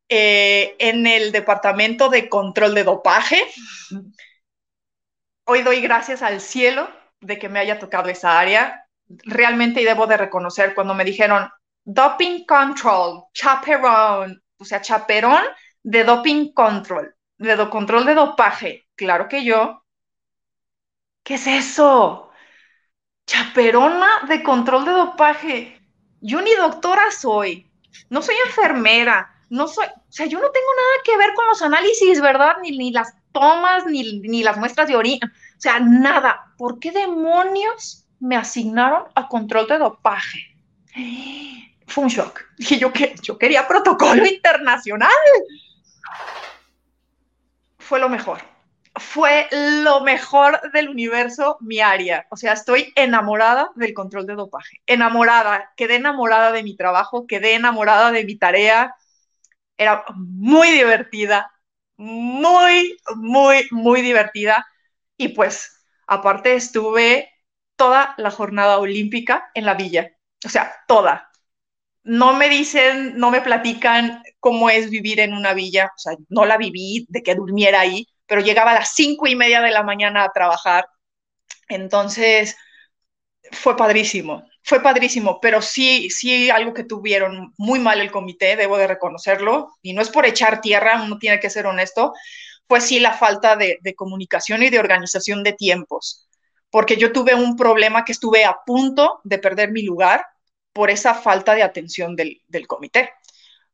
eh, 0.08 0.74
en 0.80 1.06
el 1.06 1.30
Departamento 1.30 2.08
de 2.08 2.28
Control 2.28 2.74
de 2.74 2.84
Dopaje. 2.84 3.40
Hoy 5.50 5.62
doy 5.62 5.80
gracias 5.80 6.20
al 6.20 6.42
cielo 6.42 6.90
de 7.22 7.38
que 7.38 7.48
me 7.48 7.58
haya 7.58 7.78
tocado 7.78 8.10
esa 8.10 8.38
área. 8.38 8.84
Realmente, 9.08 9.80
y 9.80 9.84
debo 9.86 10.06
de 10.06 10.18
reconocer, 10.18 10.74
cuando 10.74 10.92
me 10.92 11.06
dijeron 11.06 11.48
Doping 11.86 12.44
Control, 12.44 13.24
chaperón, 13.32 14.42
o 14.58 14.64
sea, 14.66 14.82
chaperón 14.82 15.42
de 15.82 16.04
Doping 16.04 16.52
Control, 16.52 17.14
de 17.38 17.70
control 17.70 18.04
de 18.04 18.14
dopaje. 18.14 18.88
Claro 18.94 19.26
que 19.26 19.42
yo. 19.42 19.82
¿Qué 21.22 21.36
es 21.36 21.46
eso? 21.46 22.28
Chaperona 23.26 24.26
de 24.28 24.42
control 24.42 24.84
de 24.84 24.92
dopaje. 24.92 25.80
Yo 26.20 26.42
ni 26.42 26.54
doctora 26.56 27.10
soy, 27.10 27.72
no 28.10 28.20
soy 28.20 28.34
enfermera, 28.44 29.30
no 29.48 29.66
soy, 29.66 29.86
o 29.86 30.12
sea, 30.12 30.26
yo 30.26 30.40
no 30.40 30.50
tengo 30.50 30.68
nada 30.76 31.02
que 31.04 31.16
ver 31.16 31.32
con 31.34 31.46
los 31.46 31.62
análisis, 31.62 32.20
¿verdad? 32.20 32.56
Ni, 32.60 32.76
ni 32.76 32.92
las 32.92 33.14
ni, 33.86 34.42
las 34.42 34.56
muestras 34.56 34.88
de 34.88 34.96
orina, 34.96 35.32
o 35.56 35.60
sea, 35.60 35.80
nada. 35.80 36.52
¿Por 36.56 36.78
qué 36.78 36.90
demonios 36.92 38.06
me 38.20 38.36
asignaron 38.36 39.04
a 39.14 39.28
control 39.28 39.66
de 39.66 39.78
dopaje? 39.78 40.56
Fue 41.86 42.04
un 42.04 42.10
shock. 42.10 42.42
Dije, 42.56 42.78
yo 42.78 43.38
quería 43.38 43.66
protocolo 43.66 44.26
internacional. 44.26 45.10
Fue 47.78 47.98
lo 47.98 48.08
mejor. 48.08 48.40
Fue 48.94 49.48
lo 49.50 50.00
mejor 50.00 50.60
del 50.72 50.88
universo, 50.88 51.56
mi 51.60 51.80
área. 51.80 52.26
O 52.30 52.36
sea, 52.36 52.52
estoy 52.52 52.92
enamorada 52.96 53.70
del 53.76 53.94
control 53.94 54.26
de 54.26 54.34
dopaje. 54.34 54.82
Enamorada. 54.86 55.72
Quedé 55.76 55.96
enamorada 55.96 56.52
de 56.52 56.62
mi 56.62 56.76
trabajo, 56.76 57.26
quedé 57.26 57.54
enamorada 57.54 58.10
de 58.12 58.24
mi 58.24 58.36
tarea. 58.36 58.94
Era 59.76 60.04
muy 60.16 60.70
divertida, 60.70 61.52
muy, 61.98 62.98
muy, 63.16 63.68
muy 63.72 64.02
divertida. 64.02 64.66
Y 65.18 65.28
pues, 65.30 65.84
aparte, 66.06 66.54
estuve 66.56 67.30
toda 67.76 68.14
la 68.18 68.30
jornada 68.30 68.78
olímpica 68.78 69.50
en 69.54 69.66
la 69.66 69.74
villa. 69.74 70.10
O 70.46 70.48
sea, 70.48 70.74
toda 70.88 71.30
no 72.04 72.34
me 72.34 72.48
dicen, 72.48 73.18
no 73.18 73.30
me 73.30 73.40
platican 73.42 74.22
cómo 74.40 74.70
es 74.70 74.90
vivir 74.90 75.20
en 75.20 75.34
una 75.34 75.52
villa, 75.54 75.86
o 75.94 75.98
sea, 75.98 76.14
no 76.28 76.46
la 76.46 76.56
viví 76.56 77.06
de 77.10 77.22
que 77.22 77.34
durmiera 77.34 77.80
ahí, 77.80 78.06
pero 78.26 78.40
llegaba 78.40 78.70
a 78.72 78.74
las 78.74 78.94
cinco 78.94 79.26
y 79.26 79.36
media 79.36 79.60
de 79.60 79.70
la 79.70 79.82
mañana 79.82 80.24
a 80.24 80.32
trabajar. 80.32 80.86
Entonces, 81.68 82.56
fue 83.52 83.76
padrísimo, 83.76 84.44
fue 84.62 84.82
padrísimo, 84.82 85.40
pero 85.40 85.62
sí, 85.62 86.10
sí, 86.10 86.50
algo 86.50 86.74
que 86.74 86.84
tuvieron 86.84 87.54
muy 87.56 87.78
mal 87.78 88.00
el 88.00 88.10
comité, 88.10 88.56
debo 88.56 88.76
de 88.78 88.86
reconocerlo, 88.86 89.70
y 89.82 89.92
no 89.92 90.02
es 90.02 90.10
por 90.10 90.26
echar 90.26 90.60
tierra, 90.60 91.02
uno 91.02 91.18
tiene 91.18 91.40
que 91.40 91.50
ser 91.50 91.66
honesto, 91.66 92.12
fue 92.68 92.80
sí 92.80 93.00
la 93.00 93.14
falta 93.14 93.56
de, 93.56 93.78
de 93.80 93.94
comunicación 93.94 94.62
y 94.62 94.70
de 94.70 94.78
organización 94.78 95.42
de 95.42 95.54
tiempos, 95.54 96.28
porque 96.70 96.96
yo 96.96 97.12
tuve 97.12 97.34
un 97.34 97.56
problema 97.56 98.04
que 98.04 98.12
estuve 98.12 98.44
a 98.44 98.58
punto 98.66 99.20
de 99.24 99.38
perder 99.38 99.72
mi 99.72 99.82
lugar 99.82 100.24
por 100.78 100.90
esa 100.90 101.12
falta 101.14 101.56
de 101.56 101.64
atención 101.64 102.14
del, 102.14 102.40
comité. 102.68 103.10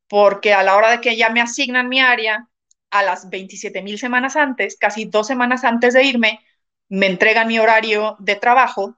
Porque 0.08 0.54
a 0.54 0.62
la 0.62 0.74
hora 0.74 0.90
de 0.90 1.00
que 1.02 1.16
ya 1.16 1.28
me 1.28 1.42
asignan 1.42 1.88
mi 1.88 2.00
área, 2.00 2.48
a 2.90 3.02
las 3.02 3.28
27 3.28 3.82
mil 3.82 3.98
semanas 3.98 4.36
antes, 4.36 4.78
casi 4.78 5.04
dos 5.04 5.26
semanas 5.26 5.64
antes 5.64 5.92
de 5.92 6.02
irme, 6.02 6.40
me 6.88 7.06
entregan 7.06 7.48
mi 7.48 7.58
horario 7.58 8.16
de 8.20 8.36
trabajo 8.36 8.96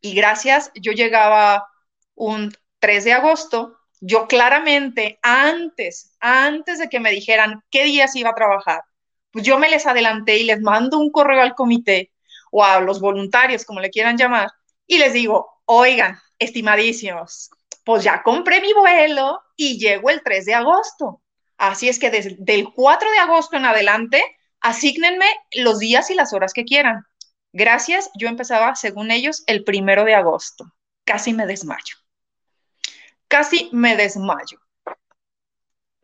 y 0.00 0.14
gracias, 0.14 0.70
yo 0.74 0.92
llegaba 0.92 1.68
un 2.14 2.52
3 2.78 3.04
de 3.04 3.12
agosto, 3.12 3.76
yo 4.00 4.26
claramente 4.26 5.18
antes, 5.22 6.16
antes 6.20 6.78
de 6.78 6.88
que 6.88 7.00
me 7.00 7.10
dijeran 7.10 7.62
qué 7.70 7.84
días 7.84 8.16
iba 8.16 8.30
a 8.30 8.34
trabajar, 8.34 8.82
pues 9.30 9.44
yo 9.44 9.58
me 9.58 9.68
les 9.68 9.86
adelanté 9.86 10.38
y 10.38 10.44
les 10.44 10.60
mando 10.60 10.98
un 10.98 11.10
correo 11.10 11.42
al 11.42 11.54
comité 11.54 12.10
o 12.50 12.64
a 12.64 12.80
los 12.80 13.00
voluntarios, 13.00 13.64
como 13.64 13.80
le 13.80 13.90
quieran 13.90 14.16
llamar, 14.16 14.50
y 14.86 14.98
les 14.98 15.12
digo, 15.12 15.62
oigan, 15.66 16.18
estimadísimos, 16.38 17.50
pues 17.84 18.02
ya 18.02 18.22
compré 18.22 18.60
mi 18.60 18.72
vuelo 18.72 19.40
y 19.56 19.78
llego 19.78 20.10
el 20.10 20.22
3 20.22 20.46
de 20.46 20.54
agosto. 20.54 21.22
Así 21.58 21.88
es 21.88 21.98
que 21.98 22.10
desde 22.10 22.54
el 22.54 22.72
4 22.72 23.10
de 23.10 23.18
agosto 23.18 23.56
en 23.56 23.66
adelante, 23.66 24.22
asígnenme 24.60 25.26
los 25.52 25.78
días 25.78 26.10
y 26.10 26.14
las 26.14 26.32
horas 26.32 26.52
que 26.52 26.64
quieran. 26.64 27.04
Gracias, 27.52 28.10
yo 28.14 28.28
empezaba, 28.28 28.74
según 28.76 29.10
ellos, 29.10 29.42
el 29.46 29.64
primero 29.64 30.04
de 30.04 30.14
agosto. 30.14 30.72
Casi 31.04 31.32
me 31.32 31.46
desmayo. 31.46 31.96
Casi 33.28 33.68
me 33.72 33.96
desmayo. 33.96 34.60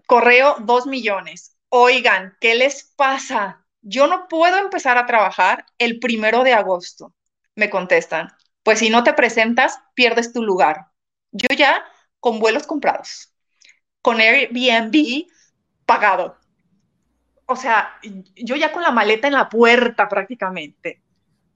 Correo 0.06 0.56
2 0.61 0.87
millones. 0.87 1.56
Oigan, 1.68 2.37
¿qué 2.40 2.54
les 2.54 2.85
pasa? 2.96 3.64
Yo 3.82 4.06
no 4.06 4.26
puedo 4.28 4.59
empezar 4.59 4.98
a 4.98 5.06
trabajar 5.06 5.66
el 5.78 6.00
primero 6.00 6.42
de 6.42 6.54
agosto. 6.54 7.14
Me 7.54 7.70
contestan, 7.70 8.32
pues 8.62 8.80
si 8.80 8.90
no 8.90 9.04
te 9.04 9.12
presentas, 9.12 9.78
pierdes 9.94 10.32
tu 10.32 10.42
lugar. 10.42 10.87
Yo 11.30 11.48
ya 11.56 11.85
con 12.18 12.40
vuelos 12.40 12.66
comprados, 12.66 13.32
con 14.02 14.20
Airbnb 14.20 15.26
pagado. 15.85 16.37
O 17.46 17.54
sea, 17.54 18.00
yo 18.35 18.56
ya 18.56 18.72
con 18.72 18.82
la 18.82 18.90
maleta 18.90 19.28
en 19.28 19.35
la 19.35 19.48
puerta 19.48 20.09
prácticamente. 20.09 21.02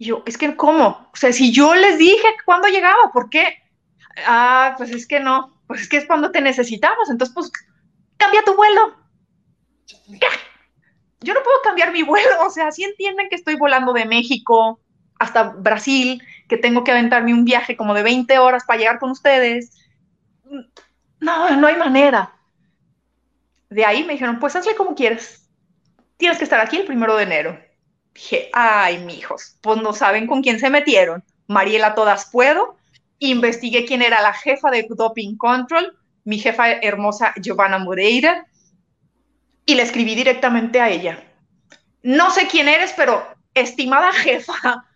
Yo, 0.00 0.22
es 0.24 0.38
que, 0.38 0.56
¿cómo? 0.56 1.10
O 1.12 1.16
sea, 1.16 1.30
si 1.30 1.52
yo 1.52 1.74
les 1.74 1.98
dije 1.98 2.26
cuándo 2.46 2.68
llegaba, 2.68 3.12
¿por 3.12 3.28
qué? 3.28 3.62
Ah, 4.26 4.74
pues 4.78 4.90
es 4.90 5.06
que 5.06 5.20
no, 5.20 5.60
pues 5.66 5.82
es 5.82 5.88
que 5.90 5.98
es 5.98 6.06
cuando 6.06 6.32
te 6.32 6.40
necesitamos, 6.40 7.10
entonces, 7.10 7.34
pues, 7.34 7.52
cambia 8.16 8.42
tu 8.42 8.56
vuelo. 8.56 8.96
Yo 11.20 11.34
no 11.34 11.42
puedo 11.42 11.60
cambiar 11.62 11.92
mi 11.92 12.02
vuelo, 12.02 12.46
o 12.46 12.50
sea, 12.50 12.72
si 12.72 12.82
entienden 12.82 13.28
que 13.28 13.36
estoy 13.36 13.56
volando 13.56 13.92
de 13.92 14.06
México 14.06 14.80
hasta 15.18 15.50
Brasil, 15.50 16.22
que 16.48 16.56
tengo 16.56 16.82
que 16.82 16.92
aventarme 16.92 17.34
un 17.34 17.44
viaje 17.44 17.76
como 17.76 17.92
de 17.92 18.02
20 18.02 18.38
horas 18.38 18.64
para 18.64 18.78
llegar 18.78 18.98
con 18.98 19.10
ustedes. 19.10 19.76
No, 21.20 21.56
no 21.56 21.66
hay 21.66 21.76
manera. 21.76 22.34
De 23.68 23.84
ahí 23.84 24.02
me 24.04 24.14
dijeron, 24.14 24.38
pues 24.40 24.56
hazle 24.56 24.74
como 24.74 24.94
quieres. 24.94 25.46
Tienes 26.16 26.38
que 26.38 26.44
estar 26.44 26.58
aquí 26.58 26.78
el 26.78 26.86
primero 26.86 27.16
de 27.16 27.24
enero. 27.24 27.69
Dije, 28.14 28.50
ay, 28.52 28.98
mijos, 28.98 29.56
pues 29.60 29.80
no 29.80 29.92
saben 29.92 30.26
con 30.26 30.42
quién 30.42 30.58
se 30.58 30.70
metieron. 30.70 31.24
Mariela 31.46 31.94
Todas 31.94 32.26
Puedo. 32.30 32.76
Investigué 33.18 33.84
quién 33.84 34.02
era 34.02 34.22
la 34.22 34.32
jefa 34.32 34.70
de 34.70 34.86
Doping 34.88 35.36
Control, 35.36 35.96
mi 36.24 36.38
jefa 36.38 36.70
hermosa 36.70 37.34
Giovanna 37.40 37.78
Moreira, 37.78 38.46
y 39.66 39.74
le 39.74 39.82
escribí 39.82 40.14
directamente 40.14 40.80
a 40.80 40.88
ella. 40.88 41.22
No 42.02 42.30
sé 42.30 42.48
quién 42.48 42.66
eres, 42.68 42.94
pero 42.96 43.22
estimada 43.52 44.12
jefa, 44.12 44.86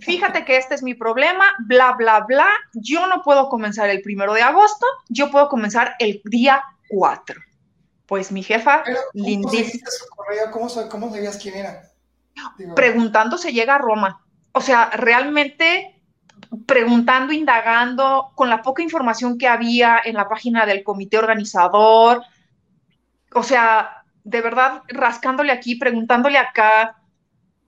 fíjate 0.00 0.44
que 0.44 0.56
este 0.56 0.74
es 0.74 0.82
mi 0.82 0.94
problema, 0.94 1.44
bla, 1.60 1.92
bla, 1.92 2.20
bla, 2.20 2.48
yo 2.74 3.06
no 3.06 3.22
puedo 3.22 3.48
comenzar 3.48 3.88
el 3.88 4.02
primero 4.02 4.32
de 4.32 4.42
agosto, 4.42 4.86
yo 5.08 5.30
puedo 5.30 5.48
comenzar 5.48 5.94
el 6.00 6.20
día 6.24 6.62
4. 6.88 7.40
Pues 8.06 8.32
mi 8.32 8.42
jefa, 8.42 8.82
lindísima. 9.12 9.88
¿Cómo, 10.50 10.68
¿Cómo 10.88 11.10
sabías 11.12 11.38
quién 11.38 11.54
era? 11.54 11.89
Preguntando 12.74 13.38
se 13.38 13.52
llega 13.52 13.76
a 13.76 13.78
Roma. 13.78 14.24
O 14.52 14.60
sea, 14.60 14.90
realmente 14.90 16.00
preguntando, 16.66 17.32
indagando, 17.32 18.32
con 18.34 18.48
la 18.48 18.62
poca 18.62 18.82
información 18.82 19.38
que 19.38 19.48
había 19.48 20.00
en 20.04 20.14
la 20.14 20.28
página 20.28 20.66
del 20.66 20.82
comité 20.82 21.18
organizador. 21.18 22.22
O 23.34 23.42
sea, 23.42 24.04
de 24.24 24.40
verdad, 24.40 24.82
rascándole 24.88 25.52
aquí, 25.52 25.76
preguntándole 25.76 26.38
acá, 26.38 26.96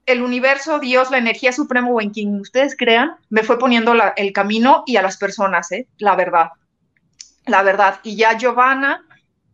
el 0.07 0.23
universo, 0.23 0.79
Dios, 0.81 1.11
la 1.11 1.18
energía 1.18 1.53
suprema 1.53 1.89
o 1.89 2.01
en 2.01 2.11
quien 2.11 2.41
ustedes 2.41 2.77
crean, 2.77 3.16
me 3.29 3.43
fue 3.43 3.59
poniendo 3.59 3.95
el 4.16 4.33
camino 4.33 4.83
y 4.87 4.97
a 4.97 5.03
las 5.03 5.16
personas, 5.16 5.70
¿eh? 5.73 5.87
la 5.99 6.16
verdad, 6.16 6.49
la 7.47 7.62
verdad. 7.62 8.01
Y 8.03 8.16
ya 8.16 8.37
Giovanna 8.37 9.07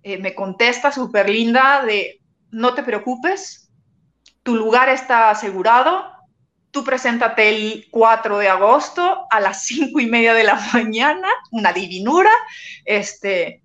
eh, 0.03 0.17
me 0.19 0.35
contesta 0.35 0.91
súper 0.91 1.29
linda 1.29 1.85
de, 1.85 2.21
no 2.51 2.73
te 2.75 2.83
preocupes, 2.83 3.68
tu 4.49 4.57
lugar 4.57 4.89
está 4.89 5.29
asegurado, 5.29 6.11
tú 6.71 6.83
preséntate 6.83 7.51
el 7.51 7.87
4 7.91 8.39
de 8.39 8.49
agosto 8.49 9.27
a 9.29 9.41
las 9.41 9.67
5 9.67 10.01
y 10.01 10.07
media 10.07 10.33
de 10.33 10.43
la 10.43 10.55
mañana, 10.73 11.29
una 11.51 11.75
divinura, 11.75 12.31
este, 12.87 13.63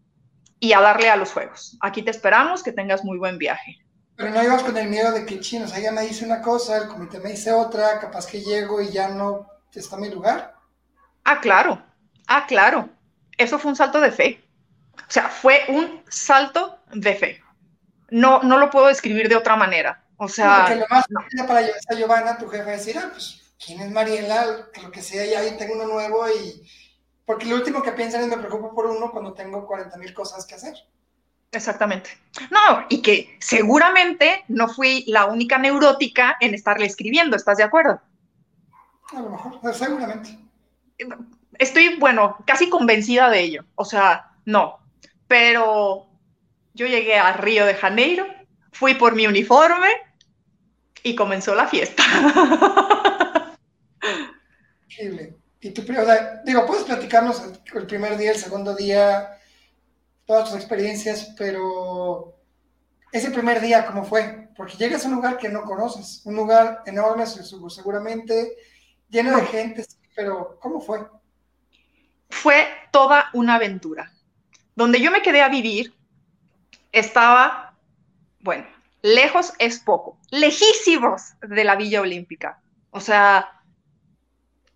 y 0.60 0.74
a 0.74 0.82
darle 0.82 1.10
a 1.10 1.16
los 1.16 1.32
juegos. 1.32 1.78
Aquí 1.80 2.04
te 2.04 2.12
esperamos, 2.12 2.64
que 2.64 2.74
tengas 2.74 3.06
muy 3.06 3.18
buen 3.18 3.38
viaje. 3.38 3.78
Pero 4.18 4.32
no 4.32 4.44
ibas 4.44 4.62
con 4.62 4.76
el 4.76 4.90
miedo 4.90 5.14
de 5.14 5.26
que, 5.26 5.40
chino, 5.40 5.64
o 5.64 5.68
sea, 5.70 5.80
ella 5.80 5.94
me 5.94 6.02
dice 6.02 6.26
una 6.26 6.42
cosa, 6.42 6.76
el 6.76 6.90
comité 6.90 7.18
me 7.22 7.32
dice 7.32 7.54
otra, 7.54 8.02
capaz 8.02 8.28
que 8.28 8.42
llego 8.42 8.82
y 8.82 8.92
ya 8.92 9.08
no 9.08 9.48
está 9.74 9.96
mi 9.96 10.10
lugar. 10.10 10.54
Ah, 11.24 11.40
claro, 11.40 11.82
ah, 12.28 12.46
claro. 12.46 12.90
Eso 13.38 13.58
fue 13.58 13.72
un 13.72 13.78
salto 13.78 14.02
de 14.02 14.12
fe. 14.12 14.44
O 14.98 15.12
sea, 15.12 15.30
fue 15.30 15.62
un 15.70 16.04
salto 16.10 16.78
de 16.92 17.16
fe. 17.16 17.42
No, 18.10 18.44
no 18.44 18.58
lo 18.58 18.70
puedo 18.70 18.88
describir 18.88 19.30
de 19.30 19.38
otra 19.38 19.56
manera. 19.56 20.03
O 20.24 20.28
sea. 20.28 20.65
Porque 20.65 20.80
lo 20.80 20.88
más 20.89 21.05
no. 21.09 21.47
para 21.47 21.59
a 21.59 21.95
Giovanna, 21.95 22.38
tu 22.38 22.47
jefe, 22.47 22.71
decir, 22.71 22.97
ah, 22.97 23.09
pues, 23.11 23.41
¿quién 23.63 23.82
es 23.82 23.91
Mariela? 23.91 24.69
Que 24.74 24.82
lo 24.82 24.91
que 24.91 25.01
sea, 25.01 25.26
ya 25.26 25.57
tengo 25.57 25.76
uno 25.76 25.86
nuevo 25.86 26.28
y. 26.30 26.67
Porque 27.26 27.45
lo 27.45 27.55
último 27.55 27.82
que 27.82 27.91
piensan 27.91 28.21
es 28.21 28.28
me 28.28 28.38
preocupo 28.38 28.74
por 28.74 28.88
uno 28.88 29.11
cuando 29.11 29.34
tengo 29.34 29.65
40 29.65 29.97
mil 29.97 30.13
cosas 30.13 30.45
que 30.45 30.55
hacer. 30.55 30.76
Exactamente. 31.51 32.09
No, 32.49 32.86
y 32.89 33.01
que 33.01 33.38
seguramente 33.39 34.43
no 34.47 34.67
fui 34.67 35.05
la 35.07 35.26
única 35.26 35.57
neurótica 35.57 36.36
en 36.39 36.53
estarle 36.53 36.86
escribiendo, 36.86 37.36
¿estás 37.36 37.57
de 37.57 37.63
acuerdo? 37.63 38.01
A 39.15 39.21
lo 39.21 39.30
mejor, 39.30 39.76
seguramente. 39.76 40.39
Estoy, 41.59 41.97
bueno, 41.99 42.38
casi 42.45 42.69
convencida 42.69 43.30
de 43.30 43.41
ello. 43.41 43.65
O 43.76 43.86
sea, 43.86 44.32
no. 44.45 44.80
Pero 45.28 46.07
yo 46.74 46.88
llegué 46.88 47.17
a 47.17 47.34
Río 47.34 47.65
de 47.65 47.76
Janeiro, 47.76 48.26
fui 48.71 48.95
por 48.95 49.15
mi 49.15 49.28
uniforme 49.28 49.89
y 51.04 51.16
comenzó 51.16 51.54
la 51.54 51.68
fiesta. 51.68 52.04
Increíble. 54.89 55.36
Y 55.60 55.70
tú, 55.72 55.82
o 55.82 56.06
sea, 56.06 56.41
digo, 56.45 56.66
puedes 56.66 56.84
platicarnos 56.84 57.43
el 57.74 57.86
primer 57.86 58.18
día, 58.18 58.32
el 58.32 58.38
segundo 58.38 58.76
día, 58.76 59.38
todas 60.26 60.49
tus 60.49 60.56
experiencias, 60.60 61.34
pero 61.38 62.38
ese 63.12 63.32
primer 63.32 63.62
día, 63.62 63.86
¿cómo 63.86 64.04
fue? 64.04 64.49
Porque 64.58 64.78
llegas 64.78 65.06
a 65.06 65.08
un 65.08 65.16
lugar 65.16 65.38
que 65.38 65.49
no 65.49 65.64
conoces, 65.64 66.22
un 66.26 66.36
lugar 66.36 66.84
enorme, 66.86 67.26
seguramente, 67.26 68.58
lleno 69.10 69.38
de 69.38 69.45
gente, 69.45 69.86
pero 70.16 70.58
¿cómo 70.60 70.82
fue? 70.82 71.06
Fue 72.30 72.68
toda 72.91 73.30
una 73.34 73.56
aventura. 73.56 74.12
Donde 74.76 74.99
yo 74.99 75.12
me 75.12 75.22
quedé 75.22 75.41
a 75.41 75.49
vivir, 75.49 75.93
estaba, 76.91 77.78
bueno, 78.39 78.66
lejos 79.04 79.54
es 79.60 79.80
poco, 79.80 80.18
lejísimos 80.32 81.34
de 81.41 81.64
la 81.64 81.76
Villa 81.76 82.01
Olímpica. 82.01 82.60
O 82.89 82.99
sea, 82.99 83.62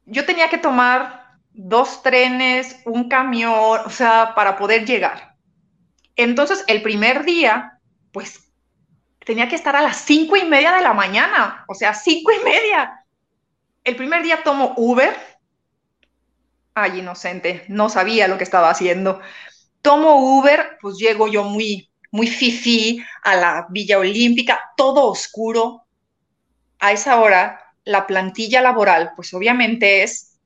yo 0.05 0.25
tenía 0.25 0.49
que 0.49 0.59
tomar 0.59 1.39
dos 1.53 2.03
trenes, 2.03 2.82
un 2.86 3.09
camión, 3.09 3.82
o 3.86 3.89
sea, 3.89 4.34
para 4.36 4.57
poder 4.57 4.86
llegar. 4.86 5.36
Entonces, 6.15 6.63
el 6.67 6.84
primer 6.84 7.25
day, 7.25 7.47
pues, 8.11 8.51
tenía 9.25 9.47
que 9.47 9.55
estar 9.55 9.75
a 9.75 9.82
las 9.82 9.97
cinco 9.97 10.36
y 10.36 10.43
media 10.43 10.73
de 10.73 10.82
la 10.82 10.93
mañana, 10.93 11.63
o 11.67 11.73
sea, 11.73 11.93
cinco 11.93 12.32
y 12.32 12.43
media. 12.43 13.05
El 13.84 13.95
primer 13.95 14.23
día 14.23 14.43
tomo 14.43 14.73
Uber. 14.78 15.15
Ay, 16.73 16.99
inocente, 16.99 17.65
no 17.69 17.89
sabía 17.89 18.28
lo 18.28 18.38
que 18.38 18.43
estaba 18.43 18.69
haciendo. 18.69 19.21
Tomo 19.82 20.38
Uber, 20.38 20.78
pues 20.82 20.97
llego 20.97 21.28
yo 21.28 21.43
muy, 21.43 21.86
muy 22.12 22.28
fifí 22.28 23.03
a 23.24 23.36
la 23.36 23.68
Villa 23.70 23.99
Olímpica, 23.99 24.72
todo 24.76 25.08
oscuro. 25.08 25.84
A 26.80 26.91
esa 26.91 27.20
hora, 27.20 27.74
la 27.86 28.05
plantilla 28.05 28.62
laboral, 28.62 29.14
pues 29.16 29.34
obviamente 29.34 30.03
es 30.03 30.38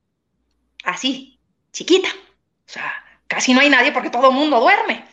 así, 0.84 1.40
chiquita. 1.72 2.10
O 2.10 2.70
sea, 2.70 2.92
casi 3.28 3.54
no 3.54 3.62
hay 3.62 3.70
nadie 3.70 3.92
porque 3.92 4.10
todo 4.10 4.30
el 4.30 4.36
mundo 4.36 4.60
duerme. 4.60 5.06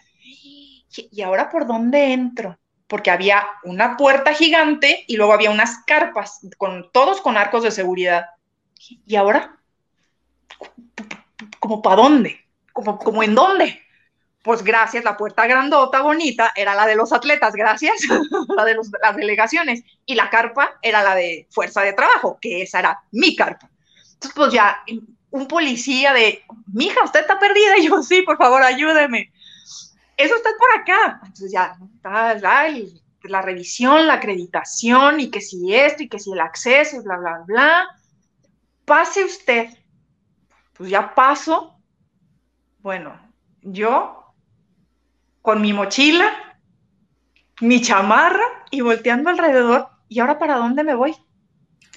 ¿y 1.11 1.23
ahora 1.23 1.49
por 1.51 1.67
dónde 1.67 2.13
entro? 2.13 2.59
Porque 2.87 3.11
había 3.11 3.47
una 3.63 3.97
puerta 3.97 4.33
gigante 4.35 5.05
y 5.07 5.17
luego 5.17 5.33
había 5.33 5.51
unas 5.51 5.85
carpas, 5.85 6.41
con, 6.57 6.91
todos 6.93 7.21
con 7.21 7.37
arcos 7.37 7.63
de 7.63 7.71
seguridad. 7.71 8.27
¿Y 9.07 9.17
ahora? 9.17 9.59
¿Cómo 11.61 11.83
para 11.83 11.97
dónde? 11.97 12.45
¿Cómo, 12.73 12.99
¿Cómo 12.99 13.23
en 13.23 13.35
dónde? 13.35 13.81
Pues 14.43 14.62
gracias, 14.62 15.05
la 15.05 15.16
puerta 15.16 15.47
grandota, 15.47 16.01
bonita, 16.01 16.53
era 16.55 16.74
la 16.74 16.86
de 16.86 16.97
los 16.97 17.12
atletas, 17.12 17.55
gracias, 17.55 18.01
la 18.57 18.64
de 18.64 18.76
las 18.76 19.16
delegaciones. 19.16 19.82
Y 20.07 20.14
la 20.14 20.30
carpa 20.30 20.78
era 20.80 21.03
la 21.03 21.14
de 21.14 21.47
fuerza 21.51 21.82
de 21.82 21.93
trabajo, 21.93 22.39
que 22.41 22.62
esa 22.62 22.78
era 22.78 23.03
mi 23.12 23.34
carpa. 23.36 23.68
Entonces, 24.14 24.32
pues 24.34 24.53
ya, 24.53 24.82
un 25.30 25.47
policía 25.47 26.12
de, 26.12 26.43
mija, 26.72 27.05
usted 27.05 27.20
está 27.20 27.39
perdida. 27.39 27.78
Y 27.78 27.89
yo, 27.89 28.03
sí, 28.03 28.22
por 28.22 28.39
favor, 28.39 28.62
ayúdeme 28.62 29.32
eso 30.18 30.34
está 30.34 30.51
por 30.59 30.80
acá. 30.80 31.20
Entonces 31.22 31.53
ya, 31.53 31.78
la, 33.22 33.43
revisión, 33.43 34.07
la 34.07 34.14
acreditación 34.14 35.20
y 35.20 35.30
que 35.30 35.41
si 35.41 35.74
esto 35.74 36.03
y 36.03 36.09
que 36.09 36.18
si 36.18 36.32
el 36.32 36.41
acceso 36.41 37.03
bla, 37.03 37.16
bla, 37.16 37.45
bla. 37.47 37.86
Pase 38.84 39.24
usted. 39.24 39.68
Pues 40.74 40.91
ya 40.91 41.14
paso. 41.14 41.78
Bueno, 42.80 43.18
yo 43.62 44.18
con 45.49 45.63
mi 45.63 45.73
mochila, 45.73 46.31
mi 47.63 47.81
chamarra 47.81 48.45
y 48.71 48.83
volteando 48.83 49.31
alrededor. 49.31 49.89
¿Y 50.07 50.21
ahora 50.21 50.39
para 50.39 50.57
dónde 50.57 50.85
me 50.85 50.95
voy? 50.95 51.17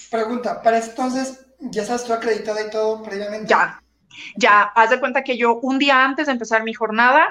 Pregunta, 0.09 0.61
para 0.61 0.77
entonces, 0.77 1.47
¿ya 1.59 1.81
estás 1.81 2.05
tú 2.05 2.13
acreditada 2.13 2.65
y 2.65 2.69
todo 2.69 3.03
previamente? 3.03 3.49
Ya, 3.49 3.83
ya, 4.37 4.61
haz 4.73 4.91
de 4.91 5.01
cuenta 5.01 5.25
que 5.25 5.35
yo 5.35 5.55
un 5.55 5.79
día 5.79 6.01
antes 6.01 6.27
de 6.27 6.31
empezar 6.31 6.63
mi 6.63 6.73
jornada 6.73 7.27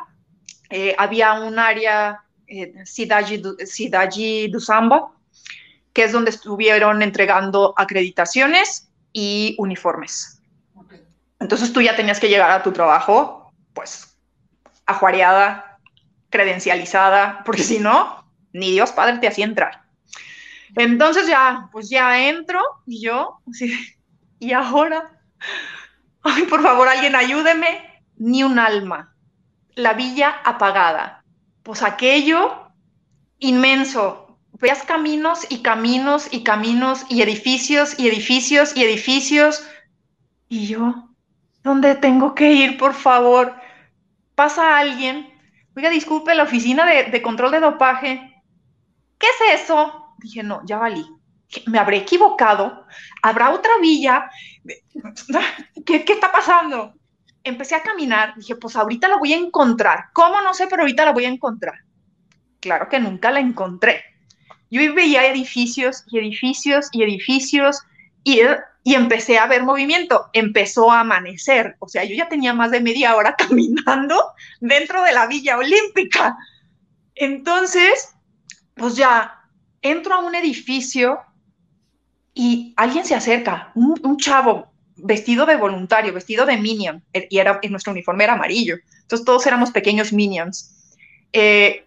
eh, 0.69 0.95
había 0.99 1.41
un 1.41 1.59
área, 1.59 2.23
eh, 2.47 2.75
Cidade, 2.85 3.39
do 3.39 4.61
Samba, 4.61 5.13
que 5.95 6.05
es 6.05 6.13
donde 6.13 6.33
estuvieron 6.33 7.01
entregando 7.01 7.73
acreditaciones 7.79 8.91
y 9.15 9.55
uniformes. 9.57 10.43
Entonces 11.39 11.73
tú 11.73 11.81
ya 11.81 11.97
tenías 11.97 12.21
que 12.21 12.29
llegar 12.29 12.51
a 12.51 12.63
tu 12.63 12.73
trabajo, 12.73 13.51
pues, 13.73 14.19
ajuareada, 14.85 15.70
credencializada, 16.31 17.43
porque 17.45 17.63
si 17.63 17.79
no, 17.79 18.25
ni 18.53 18.71
Dios 18.71 18.93
Padre 18.93 19.19
te 19.19 19.29
hacía 19.29 19.45
entrar. 19.45 19.83
Entonces 20.77 21.27
ya, 21.27 21.69
pues 21.73 21.91
ya 21.91 22.29
entro 22.29 22.61
y 22.87 23.03
yo, 23.03 23.41
y 24.39 24.53
ahora, 24.53 25.21
ay, 26.23 26.45
por 26.45 26.63
favor, 26.63 26.89
alguien 26.89 27.17
ayúdeme, 27.17 28.03
ni 28.17 28.43
un 28.43 28.59
alma, 28.59 29.15
la 29.75 29.95
villa 29.95 30.41
apagada. 30.45 31.25
Pues 31.63 31.83
aquello 31.83 32.71
inmenso. 33.39 34.39
Veas 34.61 34.83
caminos 34.83 35.47
y 35.49 35.63
caminos 35.63 36.29
y 36.31 36.43
caminos 36.43 37.07
y 37.09 37.23
edificios 37.23 37.99
y 37.99 38.09
edificios 38.09 38.77
y 38.77 38.85
edificios. 38.85 39.67
Y 40.49 40.67
yo, 40.67 41.09
¿dónde 41.63 41.95
tengo 41.95 42.35
que 42.35 42.53
ir, 42.53 42.77
por 42.77 42.93
favor? 42.93 43.55
Pasa 44.35 44.79
alguien. 44.79 45.30
Oiga, 45.77 45.91
disculpe, 45.91 46.35
la 46.35 46.43
oficina 46.45 46.85
de, 46.87 47.23
control 47.23 47.53
de 47.53 47.61
dopaje. 47.61 48.43
¿Qué 49.19 49.27
es 49.27 49.63
eso? 49.63 50.15
Dije, 50.19 50.43
no, 50.43 50.63
ya 50.65 50.79
valí. 50.79 51.07
Me 51.67 51.79
habré 51.79 51.99
equivocado. 51.99 52.87
¿Habrá 53.23 53.51
otra 53.51 53.73
villa? 53.81 54.31
¿Qué, 55.87 56.05
qué 56.05 56.13
está 56.13 56.31
pasando? 56.31 56.95
empecé 57.45 57.75
a 57.75 57.83
caminar, 57.83 58.35
dije, 58.37 58.57
pues 58.57 58.77
ahorita 58.77 59.09
la 59.09 59.17
voy 59.17 59.33
a 59.33 59.37
encontrar. 59.39 60.07
¿Cómo? 60.13 60.41
No 60.43 60.55
sé, 60.55 60.67
pero 60.69 60.83
ahorita 60.83 61.05
la 61.05 61.13
voy 61.13 61.25
a 61.25 61.29
encontrar. 61.29 61.75
Claro 62.61 62.89
que 62.89 63.01
nunca 63.01 63.31
la 63.31 63.41
encontré. 63.41 64.03
Yo 64.71 64.95
veía 64.95 65.27
edificios 65.27 66.05
y 66.09 66.19
edificios 66.19 66.89
y 66.93 67.03
edificios 67.03 67.83
y, 68.23 68.41
y 68.83 68.95
empecé 68.95 69.39
a 69.39 69.47
ver 69.47 69.63
movimiento. 69.63 70.31
Empezó 70.33 70.91
a 70.91 71.01
amanecer. 71.01 71.77
O 71.79 71.89
sea, 71.89 72.05
yo 72.05 72.15
ya 72.15 72.29
tenía 72.29 72.55
más 72.55 72.71
de 72.71 72.81
media 72.81 73.17
hora 73.17 73.37
caminando 73.39 74.23
dentro 74.61 75.03
de 75.03 75.13
la 75.13 75.27
Villa 75.27 75.59
Olímpica. 75.59 76.37
Entonces, 77.15 78.15
pues 78.75 78.97
ya 78.97 79.41
entro 79.83 80.15
a 80.15 80.21
un 80.21 80.35
edificio 80.35 81.21
y 82.35 82.73
alguien 82.77 83.05
se 83.05 83.15
acerca, 83.15 83.73
un, 83.75 84.17
chavo 84.17 84.71
vestido 84.97 85.47
de 85.47 85.57
voluntario, 85.57 86.13
vestido 86.13 86.47
de 86.47 86.57
minion, 86.57 87.03
eh, 87.13 87.29
y 87.31 87.69
nuestro 87.69 87.93
uniforme 87.93 88.25
era 88.25 88.35
amarillo. 88.35 88.77
Entonces 89.03 89.25
todos 89.25 89.47
éramos 89.47 89.71
pequeños 89.71 90.13
minions. 90.13 90.97
Eh, 91.33 91.87